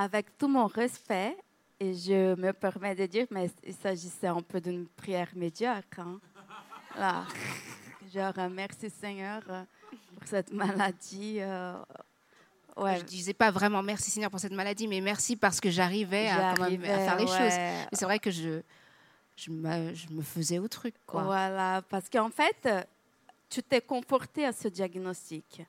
Avec 0.00 0.38
tout 0.38 0.46
mon 0.46 0.66
respect, 0.66 1.36
et 1.80 1.92
je 1.92 2.36
me 2.36 2.52
permets 2.52 2.94
de 2.94 3.04
dire, 3.06 3.26
mais 3.32 3.50
il 3.66 3.74
s'agissait 3.74 4.28
un 4.28 4.40
peu 4.42 4.60
d'une 4.60 4.86
prière 4.86 5.28
médiocre. 5.34 5.98
Hein. 5.98 6.20
Là. 6.96 7.26
Genre, 8.14 8.32
euh, 8.38 8.48
merci 8.48 8.90
Seigneur 8.90 9.42
euh, 9.50 9.62
pour 10.14 10.28
cette 10.28 10.52
maladie. 10.52 11.38
Euh, 11.40 11.74
ouais. 12.76 12.96
Je 12.98 13.02
ne 13.02 13.08
disais 13.08 13.34
pas 13.34 13.50
vraiment 13.50 13.82
merci 13.82 14.10
Seigneur 14.10 14.30
pour 14.30 14.40
cette 14.40 14.52
maladie, 14.52 14.86
mais 14.86 15.00
merci 15.00 15.34
parce 15.34 15.60
que 15.60 15.68
j'arrivais 15.68 16.28
à, 16.28 16.54
faire 16.54 17.16
les 17.16 17.26
choses. 17.26 17.88
c'est 17.92 18.04
vrai 18.04 18.20
que 18.20 18.30
je, 18.30 18.62
je, 19.36 19.50
me, 19.50 19.92
je 19.94 20.10
me 20.10 20.22
faisais 20.22 20.60
au 20.60 20.68
truc. 20.68 20.94
Quoi. 21.06 21.24
Voilà, 21.24 21.82
parce 21.90 22.08
qu'en 22.08 22.30
fait, 22.30 22.68
tu 23.50 23.62
t'es 23.62 23.80
comporté 23.80 24.44
à 24.46 24.52
ce 24.52 24.68
diagnostic. 24.68 25.62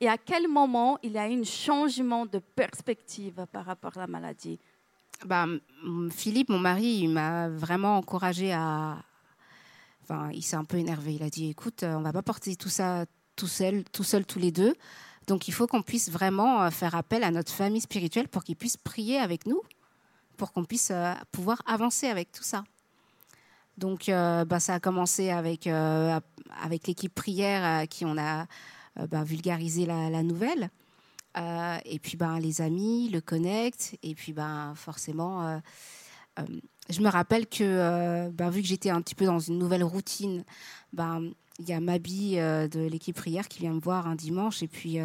Et 0.00 0.08
à 0.08 0.18
quel 0.18 0.48
moment 0.48 0.98
il 1.02 1.12
y 1.12 1.18
a 1.18 1.22
un 1.22 1.44
changement 1.44 2.26
de 2.26 2.38
perspective 2.38 3.46
par 3.52 3.64
rapport 3.64 3.96
à 3.96 4.00
la 4.00 4.06
maladie? 4.06 4.58
Bah, 5.24 5.46
Philippe, 6.10 6.50
mon 6.50 6.58
mari, 6.58 6.98
il 7.02 7.08
m'a 7.08 7.48
vraiment 7.48 7.96
encouragé 7.96 8.52
à. 8.52 8.98
Enfin, 10.02 10.30
il 10.32 10.42
s'est 10.42 10.56
un 10.56 10.64
peu 10.64 10.76
énervé. 10.76 11.14
Il 11.14 11.22
a 11.22 11.30
dit 11.30 11.48
écoute, 11.48 11.82
on 11.82 12.02
va 12.02 12.12
pas 12.12 12.22
porter 12.22 12.54
tout 12.56 12.68
ça 12.68 13.06
tout 13.36 13.46
seul, 13.46 13.84
tout 13.84 14.04
seul 14.04 14.26
tous 14.26 14.38
les 14.38 14.50
deux. 14.50 14.74
Donc, 15.26 15.48
il 15.48 15.52
faut 15.52 15.66
qu'on 15.66 15.82
puisse 15.82 16.10
vraiment 16.10 16.62
euh, 16.62 16.70
faire 16.70 16.94
appel 16.94 17.24
à 17.24 17.30
notre 17.30 17.52
famille 17.52 17.80
spirituelle 17.80 18.28
pour 18.28 18.44
qu'ils 18.44 18.56
puissent 18.56 18.76
prier 18.76 19.18
avec 19.18 19.46
nous, 19.46 19.60
pour 20.36 20.52
qu'on 20.52 20.64
puisse 20.64 20.90
euh, 20.90 21.12
pouvoir 21.32 21.62
avancer 21.66 22.06
avec 22.06 22.32
tout 22.32 22.42
ça. 22.42 22.64
Donc, 23.76 24.08
euh, 24.08 24.44
bah, 24.44 24.60
ça 24.60 24.74
a 24.74 24.80
commencé 24.80 25.30
avec, 25.30 25.66
avec 25.66 26.86
l'équipe 26.86 27.14
prière 27.14 27.62
à 27.62 27.86
qui 27.86 28.06
on 28.06 28.16
a 28.16 28.46
bah, 29.10 29.24
vulgarisé 29.24 29.86
la, 29.86 30.22
nouvelle. 30.22 30.70
Euh, 31.36 31.78
et 31.84 31.98
puis 31.98 32.16
ben, 32.16 32.38
les 32.38 32.60
amis, 32.60 33.08
le 33.10 33.20
connect. 33.20 33.96
Et 34.02 34.14
puis 34.14 34.32
ben, 34.32 34.74
forcément, 34.74 35.46
euh, 35.46 35.58
euh, 36.38 36.44
je 36.88 37.00
me 37.00 37.08
rappelle 37.08 37.46
que 37.46 38.30
ben, 38.30 38.50
vu 38.50 38.62
que 38.62 38.68
j'étais 38.68 38.90
un 38.90 39.02
petit 39.02 39.14
peu 39.14 39.26
dans 39.26 39.38
une 39.38 39.58
nouvelle 39.58 39.84
routine, 39.84 40.44
ben, 40.92 41.30
il 41.58 41.68
y 41.68 41.72
a 41.72 41.80
Mabi 41.80 42.36
de 42.36 42.86
l'équipe 42.86 43.16
prière 43.16 43.48
qui 43.48 43.60
vient 43.60 43.72
me 43.72 43.80
voir 43.80 44.06
un 44.06 44.14
dimanche 44.14 44.62
et 44.62 44.68
puis, 44.68 44.98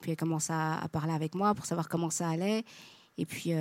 puis 0.00 0.10
elle 0.10 0.16
commence 0.16 0.48
à, 0.50 0.80
parler 0.92 1.12
avec 1.12 1.34
moi 1.34 1.54
pour 1.54 1.66
savoir 1.66 1.88
comment 1.88 2.10
ça 2.10 2.28
allait. 2.28 2.64
Et 3.18 3.26
puis, 3.26 3.52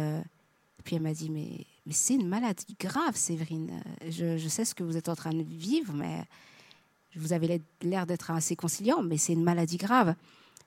puis 0.83 0.95
elle 0.95 1.01
m'a 1.01 1.13
dit, 1.13 1.31
mais, 1.31 1.65
mais 1.85 1.93
c'est 1.93 2.15
une 2.15 2.27
maladie 2.27 2.75
grave, 2.79 3.15
Séverine. 3.15 3.81
Je, 4.07 4.47
sais 4.47 4.63
ce 4.63 4.75
que 4.75 4.83
vous 4.83 4.95
êtes 4.95 5.09
en 5.09 5.15
train 5.15 5.33
de 5.33 5.43
vivre, 5.43 5.93
mais 5.93 6.23
vous 7.15 7.33
avez 7.33 7.61
l'air 7.81 8.05
d'être 8.05 8.31
assez 8.31 8.55
conciliant, 8.55 9.03
mais 9.03 9.17
c'est 9.17 9.33
une 9.33 9.43
maladie 9.43 9.77
grave. 9.77 10.15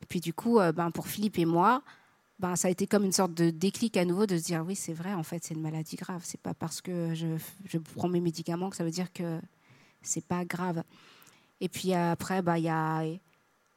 Et 0.02 0.06
puis 0.06 0.20
du 0.20 0.32
coup, 0.32 0.58
euh, 0.58 0.72
ben, 0.72 0.90
pour 0.90 1.08
Philippe 1.08 1.38
et 1.38 1.44
moi, 1.44 1.82
ben, 2.38 2.54
ça 2.56 2.68
a 2.68 2.70
été 2.70 2.86
comme 2.86 3.04
une 3.04 3.12
sorte 3.12 3.34
de 3.34 3.50
déclic 3.50 3.96
à 3.96 4.04
nouveau 4.04 4.26
de 4.26 4.36
se 4.36 4.44
dire 4.44 4.64
oui, 4.66 4.76
c'est 4.76 4.92
vrai, 4.92 5.14
en 5.14 5.22
fait, 5.22 5.44
c'est 5.44 5.54
une 5.54 5.62
maladie 5.62 5.96
grave. 5.96 6.22
C'est 6.24 6.40
pas 6.40 6.54
parce 6.54 6.80
que 6.80 7.14
je, 7.14 7.78
prends 7.94 8.08
mes 8.08 8.20
médicaments 8.20 8.70
que 8.70 8.76
ça 8.76 8.84
veut 8.84 8.90
dire 8.90 9.12
que 9.12 9.40
c'est 10.02 10.24
pas 10.24 10.44
grave. 10.44 10.82
Et 11.60 11.68
puis 11.68 11.94
après, 11.94 12.42
ben, 12.42 12.56
il 12.58 12.64
y, 12.64 12.68
a, 12.68 13.04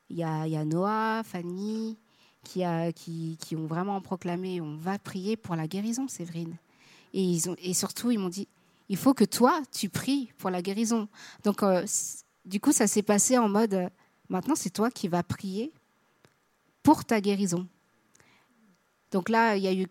y, 0.10 0.24
a, 0.24 0.48
y 0.48 0.58
a 0.58 0.66
Noah, 0.66 1.24
Fanny, 1.24 1.98
qui, 2.44 2.64
a, 2.64 2.92
qui, 2.92 3.38
qui, 3.40 3.56
ont 3.56 3.66
vraiment 3.66 4.02
proclamé 4.02 4.62
on 4.62 4.76
va 4.76 5.00
prier 5.00 5.38
pour 5.38 5.56
la 5.56 5.68
guérison, 5.68 6.08
Séverine. 6.08 6.56
Et, 7.14 7.24
ils 7.24 7.50
ont, 7.50 7.56
et 7.60 7.74
surtout, 7.74 8.12
ils 8.12 8.20
m'ont 8.20 8.30
dit 8.30 8.48
il 8.90 8.98
faut 8.98 9.14
que 9.14 9.24
toi, 9.24 9.62
tu 9.72 9.88
pries 9.88 10.32
pour 10.40 10.50
la 10.50 10.62
guérison. 10.62 11.08
Donc, 11.44 11.62
euh, 11.62 11.86
du 12.46 12.60
coup, 12.60 12.72
ça 12.72 12.88
s'est 12.88 13.04
passé 13.04 13.38
en 13.38 13.50
mode 13.50 13.74
euh, 13.74 13.90
maintenant, 14.30 14.56
c'est 14.56 14.70
toi 14.70 14.90
qui 14.90 15.08
vas 15.08 15.24
prier 15.24 15.72
pour 16.84 17.06
ta 17.06 17.22
guérison. 17.22 17.68
Donc 19.12 19.30
là, 19.30 19.56
il 19.56 19.64
y 19.64 19.68
a 19.68 19.74
eu 19.74 19.88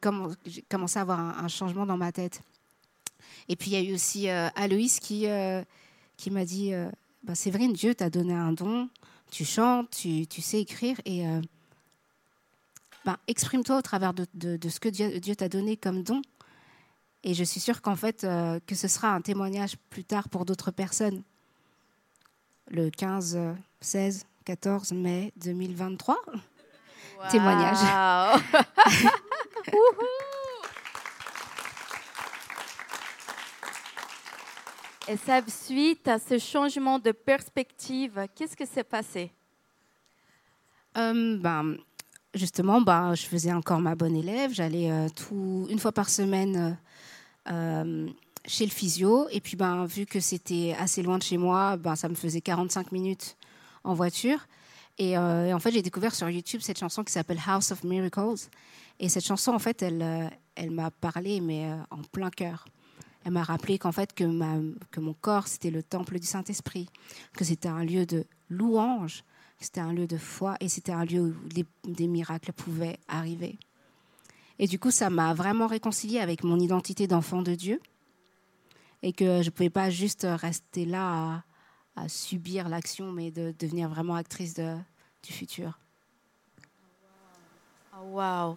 j'ai 0.47 0.63
commencé 0.63 0.99
à 0.99 1.03
avoir 1.03 1.19
un, 1.21 1.49
changement 1.49 1.87
dans 1.87 1.97
ma 1.97 2.13
tête. 2.13 2.41
Et 3.49 3.57
puis 3.57 3.71
il 3.71 3.73
y 3.73 3.77
a 3.77 3.91
eu 3.91 3.95
aussi 3.95 4.29
euh, 4.29 4.49
Aloïs 4.55 5.01
qui, 5.01 5.27
euh, 5.27 5.63
qui 6.17 6.31
m'a 6.31 6.45
dit 6.45 6.73
euh, 6.73 6.89
bah, 7.25 7.35
Séverine, 7.35 7.73
Dieu 7.73 7.95
t'a 7.95 8.11
donné 8.11 8.35
un 8.35 8.53
don, 8.53 8.89
tu 9.31 9.45
chantes, 9.45 9.91
tu, 9.91 10.27
tu 10.27 10.41
sais 10.41 10.61
écrire, 10.61 11.01
et 11.05 11.25
bah, 13.05 13.19
exprime-toi 13.27 13.79
au 13.79 13.83
travers 13.83 14.15
de, 14.15 14.27
de, 14.35 14.69
ce 14.69 14.81
que 14.81 14.89
Dieu, 14.89 15.19
Dieu 15.21 15.35
t'a 15.35 15.49
donné 15.49 15.77
comme 15.77 16.03
don. 16.03 16.23
Et 17.25 17.35
je 17.35 17.45
suis 17.45 17.61
sûre 17.61 17.83
qu'en 17.83 17.97
fait, 17.97 18.27
que 18.67 18.75
ce 18.75 18.89
sera 18.89 19.13
un 19.13 19.21
témoignage 19.21 19.77
plus 19.91 20.05
tard 20.05 20.29
pour 20.29 20.45
d'autres 20.45 20.71
personnes. 20.71 21.23
Le 22.71 22.91
15, 22.91 23.39
16, 23.81 24.27
14 24.45 24.93
mai 24.93 25.33
2023 25.37 26.17
témoignage. 27.31 27.79
Et 35.09 35.17
ça, 35.17 35.41
suite 35.47 36.07
à 36.07 36.19
ce 36.19 36.39
changement 36.39 36.99
de 36.99 37.13
perspective, 37.13 38.27
qu'est-ce 38.35 38.55
qui 38.55 38.67
s'est 38.67 38.85
passé? 38.85 39.33
Euh, 40.99 41.39
ben, 41.39 41.77
Justement, 42.35 42.83
ben, 42.83 43.15
je 43.15 43.25
faisais 43.25 43.53
encore 43.53 43.81
ma 43.81 43.95
bonne 43.95 44.15
élève. 44.15 44.53
J'allais 44.53 44.91
euh, 44.91 45.09
tout, 45.09 45.67
une 45.71 45.79
fois 45.79 45.93
par 45.93 46.11
semaine 46.11 46.79
euh, 47.51 48.07
chez 48.45 48.65
le 48.65 48.71
physio. 48.71 49.29
Et 49.31 49.41
puis, 49.41 49.57
ben, 49.57 49.87
vu 49.87 50.07
que 50.07 50.21
c'était 50.21 50.75
assez 50.79 51.03
loin 51.03 51.19
de 51.19 51.23
chez 51.23 51.37
moi, 51.37 51.77
ben, 51.77 51.97
ça 51.97 52.09
me 52.09 52.15
faisait 52.15 52.41
45 52.41 52.93
minutes 52.93 53.37
en 53.85 53.95
voiture. 53.95 54.47
Euh, 55.01 55.47
et, 55.47 55.55
en 55.55 55.59
fait, 55.59 55.71
j'ai 55.71 55.83
découvert 55.83 56.15
sur 56.15 56.29
YouTube 56.29 56.61
cette 56.61 56.79
chanson 56.79 57.05
qui 57.05 57.13
s'appelle 57.13 57.41
House 57.47 57.71
of 57.73 57.85
Miracles. 57.85 58.49
Et 58.99 59.09
cette 59.09 59.25
chanson, 59.25 59.53
en 59.53 59.59
fait, 59.59 59.83
elle, 59.83 60.03
euh, 60.03 60.29
elle 60.55 60.71
m'a 60.71 60.91
parlé, 60.91 61.41
mais 61.41 61.67
euh, 61.67 61.77
en 61.91 62.03
plein 62.03 62.31
cœur. 62.31 62.67
Elle 63.25 63.33
m'a 63.33 63.43
rappelé 63.43 63.79
qu'en 63.79 63.93
fait, 63.93 64.13
que, 64.13 64.25
ma, 64.25 64.57
que 64.91 65.01
mon 65.01 65.15
corps, 65.15 65.47
c'était 65.47 65.71
le 65.71 65.83
temple 65.83 66.19
du 66.19 66.27
Saint-Esprit, 66.27 66.89
que 67.35 67.45
c'était 67.45 67.69
un 67.69 67.85
lieu 67.85 68.07
de 68.07 68.25
louange, 68.49 69.23
que 69.59 69.65
c'était 69.65 69.81
un 69.81 69.93
lieu 69.93 70.07
de 70.07 70.17
foi, 70.17 70.57
et 70.61 70.69
c'était 70.69 70.93
un 70.93 71.05
lieu 71.05 71.21
où 71.21 71.35
des 71.85 72.07
miracles 72.07 72.53
pouvaient 72.53 72.99
arriver. 73.09 73.59
Et 74.59 74.67
du 74.67 74.79
coup, 74.79 74.91
ça 74.91 75.11
m'a 75.11 75.35
vraiment 75.35 75.67
réconcilié 75.67 76.21
avec 76.21 76.43
mon 76.43 76.59
identité 76.59 77.07
d'enfant 77.07 77.43
de 77.43 77.55
Dieu, 77.55 77.81
et 79.03 79.13
que 79.13 79.43
je 79.43 79.47
ne 79.47 79.51
pouvais 79.51 79.71
pas 79.71 79.91
juste 79.91 80.27
rester 80.29 80.85
là 80.85 81.43
à 81.97 82.09
subir 82.09 82.69
l'action, 82.69 83.13
mais 83.13 83.31
de 83.31 83.55
devenir 83.59 83.89
vraiment 83.89 84.15
actrice 84.15 84.55
de, 84.55 84.77
du 85.23 85.33
futur. 85.33 85.79
Wow. 88.01 88.57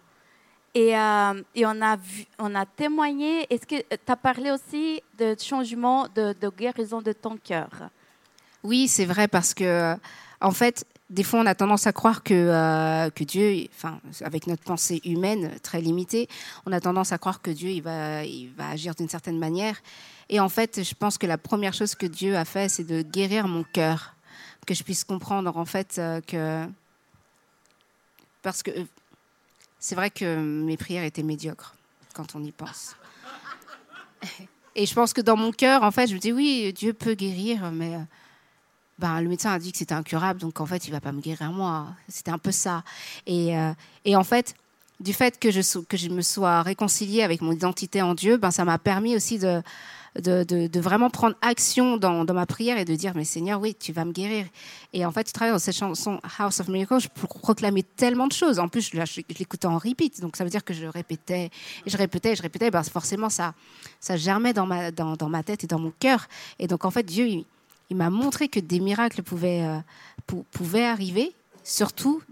Et, 0.74 0.96
euh, 0.96 1.42
et, 1.54 1.66
on, 1.66 1.82
a 1.82 1.96
vu, 1.96 2.24
on 2.38 2.54
a 2.54 2.64
témoigné. 2.64 3.46
Est-ce 3.52 3.66
que 3.66 3.80
tu 3.80 4.12
as 4.12 4.16
parlé 4.16 4.50
aussi 4.50 5.02
de 5.18 5.36
changement, 5.38 6.06
de, 6.14 6.34
de 6.40 6.48
guérison 6.48 7.02
de 7.02 7.12
ton 7.12 7.36
cœur? 7.36 7.68
Oui, 8.62 8.88
c'est 8.88 9.04
vrai, 9.04 9.28
parce 9.28 9.52
que, 9.52 9.64
euh, 9.64 9.96
en 10.40 10.52
fait, 10.52 10.86
des 11.12 11.24
fois, 11.24 11.40
on 11.40 11.46
a 11.46 11.54
tendance 11.54 11.86
à 11.86 11.92
croire 11.92 12.22
que, 12.22 12.32
euh, 12.32 13.10
Dieu, 13.26 13.68
enfin, 13.76 14.00
avec 14.22 14.46
notre 14.46 14.62
pensée 14.62 15.00
humaine 15.04 15.52
très 15.62 15.82
limitée, 15.82 16.26
on 16.64 16.72
a 16.72 16.80
tendance 16.80 17.12
à 17.12 17.18
croire 17.18 17.42
que 17.42 17.50
Dieu, 17.50 17.68
il 17.68 17.82
va, 17.82 18.24
il 18.24 18.50
va 18.56 18.70
agir 18.70 18.94
d'une 18.94 19.10
certaine 19.10 19.38
manière. 19.38 19.76
Et 20.30 20.40
en 20.40 20.48
fait, 20.48 20.82
je 20.82 20.94
pense 20.94 21.18
que 21.18 21.26
la 21.26 21.36
première 21.36 21.74
chose 21.74 21.94
que 21.94 22.06
Dieu 22.06 22.34
a 22.34 22.46
fait, 22.46 22.70
c'est 22.70 22.84
de 22.84 23.02
guérir 23.02 23.46
mon 23.46 23.62
cœur, 23.62 24.14
que 24.66 24.72
je 24.72 24.82
puisse 24.82 25.04
comprendre 25.04 25.54
en 25.56 25.64
fait 25.64 25.96
euh, 25.98 26.20
que 26.20 26.66
parce 28.42 28.62
que 28.62 28.70
euh, 28.70 28.84
c'est 29.80 29.96
vrai 29.96 30.08
que 30.08 30.36
mes 30.36 30.76
prières 30.76 31.04
étaient 31.04 31.24
médiocres 31.24 31.74
quand 32.14 32.34
on 32.36 32.42
y 32.42 32.52
pense. 32.52 32.96
Et 34.74 34.86
je 34.86 34.94
pense 34.94 35.12
que 35.12 35.20
dans 35.20 35.36
mon 35.36 35.52
cœur, 35.52 35.82
en 35.82 35.90
fait, 35.90 36.06
je 36.06 36.14
me 36.14 36.18
dis 36.18 36.32
oui, 36.32 36.72
Dieu 36.72 36.94
peut 36.94 37.14
guérir, 37.14 37.70
mais 37.72 37.98
ben, 39.02 39.20
le 39.20 39.28
médecin 39.28 39.50
a 39.50 39.58
dit 39.58 39.72
que 39.72 39.78
c'était 39.78 39.94
incurable, 39.94 40.38
donc 40.38 40.60
en 40.60 40.66
fait, 40.66 40.86
il 40.86 40.92
va 40.92 41.00
pas 41.00 41.10
me 41.10 41.20
guérir 41.20 41.50
moi. 41.50 41.88
C'était 42.08 42.30
un 42.30 42.38
peu 42.38 42.52
ça. 42.52 42.84
Et, 43.26 43.58
euh, 43.58 43.72
et 44.04 44.14
en 44.14 44.22
fait, 44.22 44.54
du 45.00 45.12
fait 45.12 45.40
que 45.40 45.50
je, 45.50 46.08
me 46.08 46.22
sois 46.22 46.62
réconciliée 46.62 47.24
avec 47.24 47.40
mon 47.40 47.50
identité 47.50 48.00
en 48.00 48.14
Dieu, 48.14 48.36
ben, 48.36 48.52
ça 48.52 48.64
m'a 48.64 48.78
permis 48.78 49.16
aussi 49.16 49.40
de, 49.40 49.60
vraiment 50.78 51.10
prendre 51.10 51.34
action 51.42 51.96
dans, 51.96 52.24
ma 52.32 52.46
prière 52.46 52.78
et 52.78 52.84
de 52.84 52.94
dire, 52.94 53.10
mais 53.16 53.24
Seigneur, 53.24 53.60
oui, 53.60 53.74
tu 53.74 53.92
vas 53.92 54.04
me 54.04 54.12
guérir. 54.12 54.46
Et 54.92 55.04
en 55.04 55.10
fait, 55.10 55.26
je 55.26 55.32
travaille 55.32 55.52
dans 55.52 55.58
cette 55.58 55.76
chanson 55.76 56.20
House 56.38 56.60
of 56.60 56.68
Miracles, 56.68 57.00
je 57.00 57.08
proclamais 57.08 57.82
tellement 57.82 58.28
de 58.28 58.32
choses. 58.32 58.60
En 58.60 58.68
plus, 58.68 58.92
je, 58.94 59.22
l'écoutais 59.36 59.66
en 59.66 59.78
repeat, 59.78 60.20
donc 60.20 60.36
ça 60.36 60.44
veut 60.44 60.50
dire 60.50 60.62
que 60.62 60.74
je 60.74 60.86
répétais, 60.86 61.50
et 61.84 61.90
je 61.90 61.96
répétais, 61.96 62.36
je 62.36 62.42
répétais, 62.42 62.70
ben 62.70 62.84
forcément, 62.84 63.30
ça, 63.30 63.52
ça 63.98 64.16
germait 64.16 64.52
dans 64.52 64.66
ma, 64.66 64.92
dans 64.92 65.28
ma 65.28 65.42
tête 65.42 65.64
et 65.64 65.66
dans 65.66 65.80
mon 65.80 65.92
cœur. 65.98 66.28
Et 66.60 66.68
donc, 66.68 66.84
en 66.84 66.92
fait, 66.92 67.02
Dieu, 67.02 67.26
il, 67.26 67.44
m'a 67.90 68.10
montré 68.10 68.48
que 68.48 68.60
des 68.60 68.80
miracles 68.80 69.22
pouvaient, 69.22 69.64
euh, 69.64 70.42
pouvaient 70.50 70.86
arriver, 70.86 71.34
surtout 71.62 72.22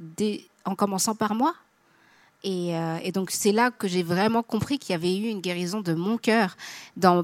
en 0.64 0.74
commençant 0.74 1.14
par 1.14 1.34
moi. 1.34 1.55
Euh, 2.46 2.98
et, 3.03 3.12
donc 3.12 3.30
c'est 3.30 3.53
là 3.53 3.70
que 3.70 3.86
j'ai 3.86 4.03
vraiment 4.03 4.42
compris 4.42 4.78
qu'il 4.78 4.92
y 4.92 4.94
avait 4.94 5.14
eu 5.14 5.28
une 5.28 5.40
guérison 5.40 5.82
de 5.82 5.92
mon 5.92 6.16
cœur 6.16 6.57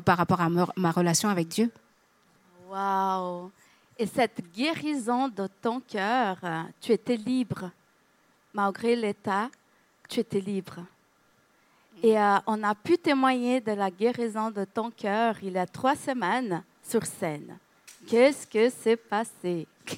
par 0.04 0.18
rapport 0.18 0.40
à 0.42 0.48
ma, 0.48 0.90
relation 0.90 1.28
avec 1.28 1.48
Dieu. 1.48 1.70
Waouh 2.68 3.50
Et 3.98 4.06
cette 4.06 4.42
guérison 4.54 5.28
de 5.28 5.48
ton 5.62 5.80
cœur, 5.80 6.36
tu 6.80 6.92
étais 6.92 7.16
libre. 7.16 7.70
Malgré 8.52 8.94
l'état, 8.94 9.48
tu 10.08 10.20
étais 10.20 10.40
libre. 10.40 10.80
Et 12.02 12.18
euh, 12.18 12.36
on 12.46 12.62
a 12.62 12.74
pu 12.74 12.98
témoigner 12.98 13.60
de 13.60 13.72
la 13.72 13.90
guérison 13.90 14.50
de 14.50 14.64
ton 14.64 14.90
cœur 14.90 15.36
il 15.42 15.52
y 15.52 15.58
a 15.58 15.66
trois 15.66 15.96
semaines 15.96 16.62
sur 16.82 17.04
scène. 17.06 17.58
Qu'est-ce 18.06 18.46
que 18.46 18.70
s'est 18.70 18.96
passé? 18.96 19.66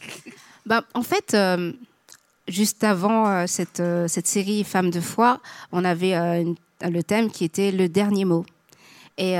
Ben, 0.66 0.82
En 0.92 1.02
fait, 1.02 1.32
euh, 1.32 1.72
juste 2.46 2.84
avant 2.84 3.26
euh, 3.26 3.46
cette, 3.46 3.80
euh, 3.80 4.06
cette, 4.06 4.26
série 4.26 4.64
Femmes 4.64 4.90
de 4.90 5.00
foi, 5.00 5.40
on 5.72 5.82
avait 5.82 6.44
le 6.82 7.02
thème 7.02 7.30
qui 7.30 7.44
était 7.44 7.72
le 7.72 7.88
dernier 7.88 8.26
mot. 8.26 8.44
Et, 9.16 9.38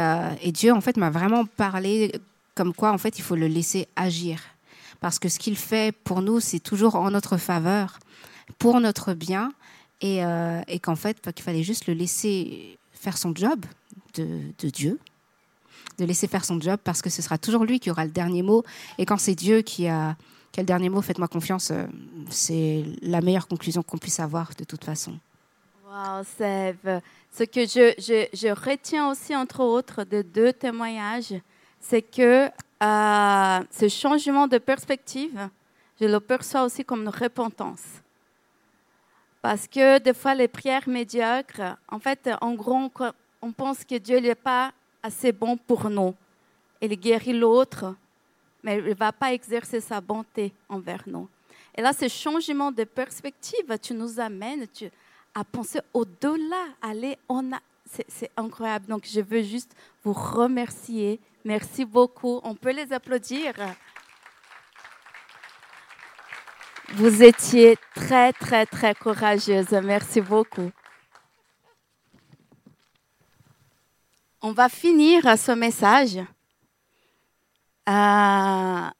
Dieu, 0.52 0.72
en 0.72 0.80
fait, 0.80 0.96
m'a 0.96 1.10
vraiment 1.10 1.44
parlé 1.44 2.12
comme 2.54 2.72
quoi, 2.72 2.92
en 2.92 2.98
fait, 2.98 3.18
il 3.18 3.22
faut 3.22 3.36
le 3.36 3.46
laisser 3.46 3.88
agir. 3.94 4.40
Parce 5.00 5.18
que 5.18 5.28
ce 5.28 5.38
qu'il 5.38 5.56
fait 5.56 5.94
pour 6.02 6.22
nous, 6.22 6.40
c'est 6.40 6.58
toujours 6.58 6.96
en 6.96 7.10
notre 7.10 7.36
faveur, 7.36 7.98
pour 8.58 8.80
notre 8.80 9.12
bien, 9.12 9.52
et, 10.00 10.22
qu'en 10.82 10.96
fait, 10.96 11.20
qu'il 11.32 11.44
fallait 11.44 11.62
juste 11.62 11.86
le 11.86 11.94
laisser 11.94 12.78
faire 12.92 13.18
son 13.18 13.34
job 13.34 13.64
de 14.14 14.68
Dieu, 14.70 14.98
de 15.98 16.04
laisser 16.04 16.28
faire 16.28 16.44
son 16.44 16.60
job, 16.60 16.78
parce 16.84 17.02
que 17.02 17.10
ce 17.10 17.22
sera 17.22 17.38
toujours 17.38 17.64
lui 17.64 17.80
qui 17.80 17.90
aura 17.90 18.04
le 18.04 18.10
dernier 18.10 18.42
mot. 18.42 18.64
Et 18.98 19.06
quand 19.06 19.18
c'est 19.18 19.34
Dieu 19.34 19.62
qui 19.62 19.88
a 19.88 20.16
quel 20.52 20.66
dernier 20.66 20.88
mot 20.88 21.02
Faites-moi 21.02 21.28
confiance. 21.28 21.70
Euh, 21.70 21.86
c'est 22.30 22.84
la 23.02 23.20
meilleure 23.20 23.46
conclusion 23.46 23.82
qu'on 23.82 23.98
puisse 23.98 24.20
avoir 24.20 24.50
de 24.58 24.64
toute 24.64 24.84
façon. 24.84 25.18
Wow, 25.86 26.24
Sève. 26.36 27.00
Ce 27.32 27.44
que 27.44 27.60
je, 27.60 27.94
je, 27.98 28.26
je, 28.32 28.48
retiens 28.48 29.10
aussi, 29.10 29.36
entre 29.36 29.60
autres, 29.60 30.04
de 30.04 30.22
deux 30.22 30.52
témoignages, 30.52 31.34
c'est 31.80 32.02
que 32.02 32.46
euh, 32.82 33.64
ce 33.70 33.88
changement 33.88 34.46
de 34.46 34.58
perspective, 34.58 35.48
je 36.00 36.06
le 36.06 36.20
perçois 36.20 36.64
aussi 36.64 36.84
comme 36.84 37.02
une 37.02 37.08
repentance. 37.08 37.84
Parce 39.40 39.68
que 39.68 39.98
des 39.98 40.14
fois, 40.14 40.34
les 40.34 40.48
prières 40.48 40.88
médiocres, 40.88 41.76
en 41.88 41.98
fait, 42.00 42.28
en 42.40 42.54
gros, 42.54 42.90
on 43.40 43.52
pense 43.52 43.84
que 43.84 43.96
Dieu 43.96 44.18
n'est 44.18 44.34
pas 44.34 44.72
assez 45.08 45.32
bon 45.32 45.56
pour 45.56 45.88
nous. 45.88 46.14
Il 46.82 46.94
guérit 47.00 47.32
l'autre, 47.32 47.94
mais 48.62 48.78
il 48.78 48.84
ne 48.84 48.94
va 48.94 49.10
pas 49.10 49.32
exercer 49.32 49.80
sa 49.80 50.00
bonté 50.00 50.52
envers 50.68 51.02
nous. 51.06 51.26
Et 51.74 51.80
là, 51.80 51.92
ce 51.92 52.08
changement 52.08 52.70
de 52.70 52.84
perspective, 52.84 53.78
tu 53.80 53.94
nous 53.94 54.20
amènes 54.20 54.66
tu, 54.68 54.90
à 55.34 55.44
penser 55.44 55.80
au-delà, 55.94 56.64
aller 56.82 57.16
on 57.28 57.52
a, 57.52 57.60
c'est 57.86 58.30
incroyable. 58.36 58.86
Donc, 58.86 59.06
je 59.06 59.20
veux 59.20 59.42
juste 59.42 59.74
vous 60.04 60.12
remercier. 60.12 61.18
Merci 61.42 61.86
beaucoup. 61.86 62.40
On 62.44 62.54
peut 62.54 62.72
les 62.72 62.92
applaudir. 62.92 63.54
Vous 66.90 67.22
étiez 67.22 67.78
très, 67.94 68.32
très, 68.34 68.66
très 68.66 68.94
courageuse. 68.94 69.72
Merci 69.82 70.20
beaucoup. 70.20 70.70
On 74.40 74.52
va 74.52 74.68
finir 74.68 75.22
ce 75.36 75.52
message 75.52 76.18
euh, 77.88 78.90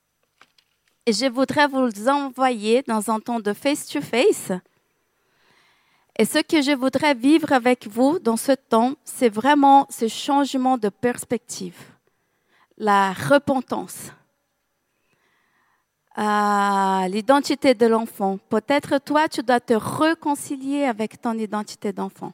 je 1.07 1.26
voudrais 1.30 1.68
vous 1.68 2.09
envoyer 2.09 2.82
dans 2.86 3.11
un 3.11 3.20
temps 3.20 3.41
de 3.41 3.53
face-to-face. 3.53 4.53
Et 6.18 6.24
ce 6.24 6.39
que 6.39 6.62
je 6.62 6.72
voudrais 6.72 7.14
vivre 7.14 7.53
avec 7.53 7.86
vous 7.86 8.18
dans 8.18 8.36
ce 8.36 8.53
temps, 8.53 8.95
c'est 9.05 9.28
vraiment 9.28 9.86
ce 9.91 10.09
changement 10.09 10.76
de 10.76 10.89
perspective, 10.89 11.78
la 12.76 13.12
repentance, 13.12 14.11
euh, 16.18 17.09
l'identité 17.09 17.74
de 17.74 17.86
l'enfant. 17.86 18.39
Peut-être 18.49 18.99
toi, 18.99 19.28
tu 19.28 19.43
dois 19.43 19.61
te 19.61 19.74
réconcilier 19.74 20.84
avec 20.84 21.20
ton 21.20 21.34
identité 21.34 21.93
d'enfant. 21.93 22.32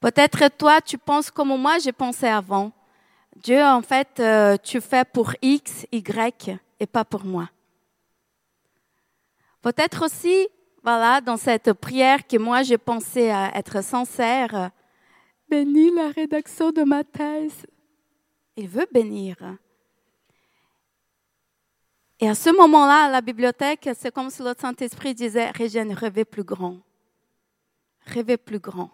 Peut-être 0.00 0.48
toi, 0.56 0.80
tu 0.80 0.96
penses 0.96 1.30
comme 1.30 1.56
moi, 1.60 1.78
j'ai 1.78 1.92
pensé 1.92 2.26
avant. 2.26 2.72
Dieu, 3.36 3.62
en 3.62 3.82
fait, 3.82 4.18
euh, 4.18 4.56
tu 4.62 4.80
fais 4.80 5.04
pour 5.04 5.32
X, 5.42 5.86
Y 5.92 6.58
et 6.80 6.86
pas 6.86 7.04
pour 7.04 7.24
moi. 7.24 7.48
Peut-être 9.62 10.06
aussi, 10.06 10.48
voilà, 10.82 11.20
dans 11.20 11.36
cette 11.36 11.74
prière 11.74 12.26
que 12.26 12.38
moi 12.38 12.62
j'ai 12.62 12.78
pensé 12.78 13.30
à 13.30 13.54
être 13.56 13.82
sincère, 13.84 14.70
bénis 15.48 15.94
la 15.94 16.08
rédaction 16.08 16.70
de 16.70 16.82
ma 16.82 17.04
thèse. 17.04 17.66
Il 18.56 18.68
veut 18.68 18.88
bénir. 18.90 19.36
Et 22.18 22.28
à 22.28 22.34
ce 22.34 22.50
moment-là, 22.50 23.04
à 23.04 23.10
la 23.10 23.20
bibliothèque, 23.20 23.88
c'est 23.98 24.12
comme 24.12 24.30
si 24.30 24.42
le 24.42 24.54
Saint-Esprit 24.58 25.14
disait, 25.14 25.50
Régine, 25.50 25.92
rêvez 25.92 26.24
plus 26.24 26.44
grand. 26.44 26.78
Rêvez 28.06 28.36
plus 28.36 28.58
grand. 28.58 28.90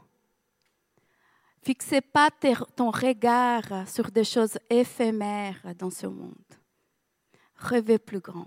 Fixez 1.67 2.01
pas 2.01 2.31
ton 2.77 2.93
regard 2.93 3.89
sur 3.89 4.13
des 4.13 4.23
choses 4.23 4.57
éphémères 4.71 5.61
dans 5.77 5.91
ce 5.91 6.07
monde. 6.07 6.53
Rêvez 7.57 7.99
plus 7.99 8.21
grand. 8.21 8.47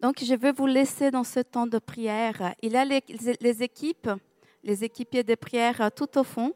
Donc, 0.00 0.24
je 0.24 0.34
vais 0.34 0.52
vous 0.52 0.66
laisser 0.66 1.10
dans 1.10 1.22
ce 1.22 1.40
temps 1.40 1.66
de 1.66 1.78
prière. 1.78 2.54
Il 2.62 2.72
y 2.72 2.76
a 2.78 2.86
les, 2.86 3.62
équipes, 3.62 4.08
les 4.64 4.84
équipiers 4.84 5.22
de 5.22 5.34
prière 5.34 5.90
tout 5.94 6.16
au 6.16 6.24
fond. 6.24 6.54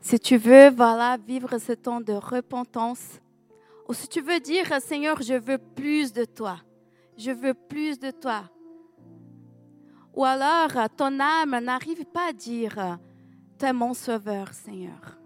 Si 0.00 0.20
tu 0.20 0.36
veux, 0.36 0.70
voilà, 0.70 1.16
vivre 1.16 1.58
ce 1.58 1.72
temps 1.72 2.00
de 2.00 2.12
repentance, 2.12 3.20
ou 3.88 3.92
si 3.92 4.06
tu 4.06 4.20
veux 4.20 4.38
dire, 4.38 4.80
Seigneur, 4.80 5.20
je 5.20 5.34
veux 5.34 5.58
plus 5.58 6.12
de 6.12 6.24
toi, 6.24 6.60
je 7.16 7.32
veux 7.32 7.54
plus 7.54 7.98
de 7.98 8.12
toi, 8.12 8.44
ou 10.14 10.24
alors, 10.24 10.88
ton 10.96 11.20
âme 11.20 11.58
n'arrive 11.62 12.04
pas 12.04 12.28
à 12.30 12.32
dire, 12.32 12.98
tu 13.58 13.64
es 13.64 13.72
mon 13.72 13.94
sauveur, 13.94 14.52
Seigneur. 14.52 15.18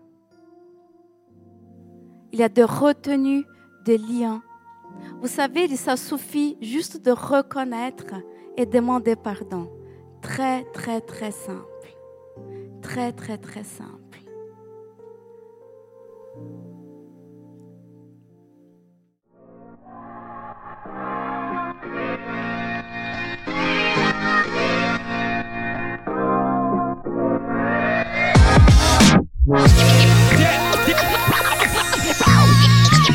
Il 2.33 2.39
y 2.39 2.43
a 2.43 2.49
des 2.49 2.65
retenues, 2.65 3.45
des 3.85 3.99
liens. 3.99 4.43
Vous 5.21 5.29
savez, 5.29 5.75
ça 5.77 5.97
suffit 5.97 6.57
juste 6.61 7.05
de 7.05 7.11
reconnaître 7.11 8.15
et 8.57 8.67
demander 8.67 9.17
pardon. 9.17 9.71
Très, 10.23 10.65
très, 10.73 11.01
très 11.01 11.31
simple. 11.31 11.65
Très, 12.83 13.13
très, 13.13 13.39
très 13.39 13.65
simple. 13.65 13.96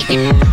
Yeah. 0.10 0.51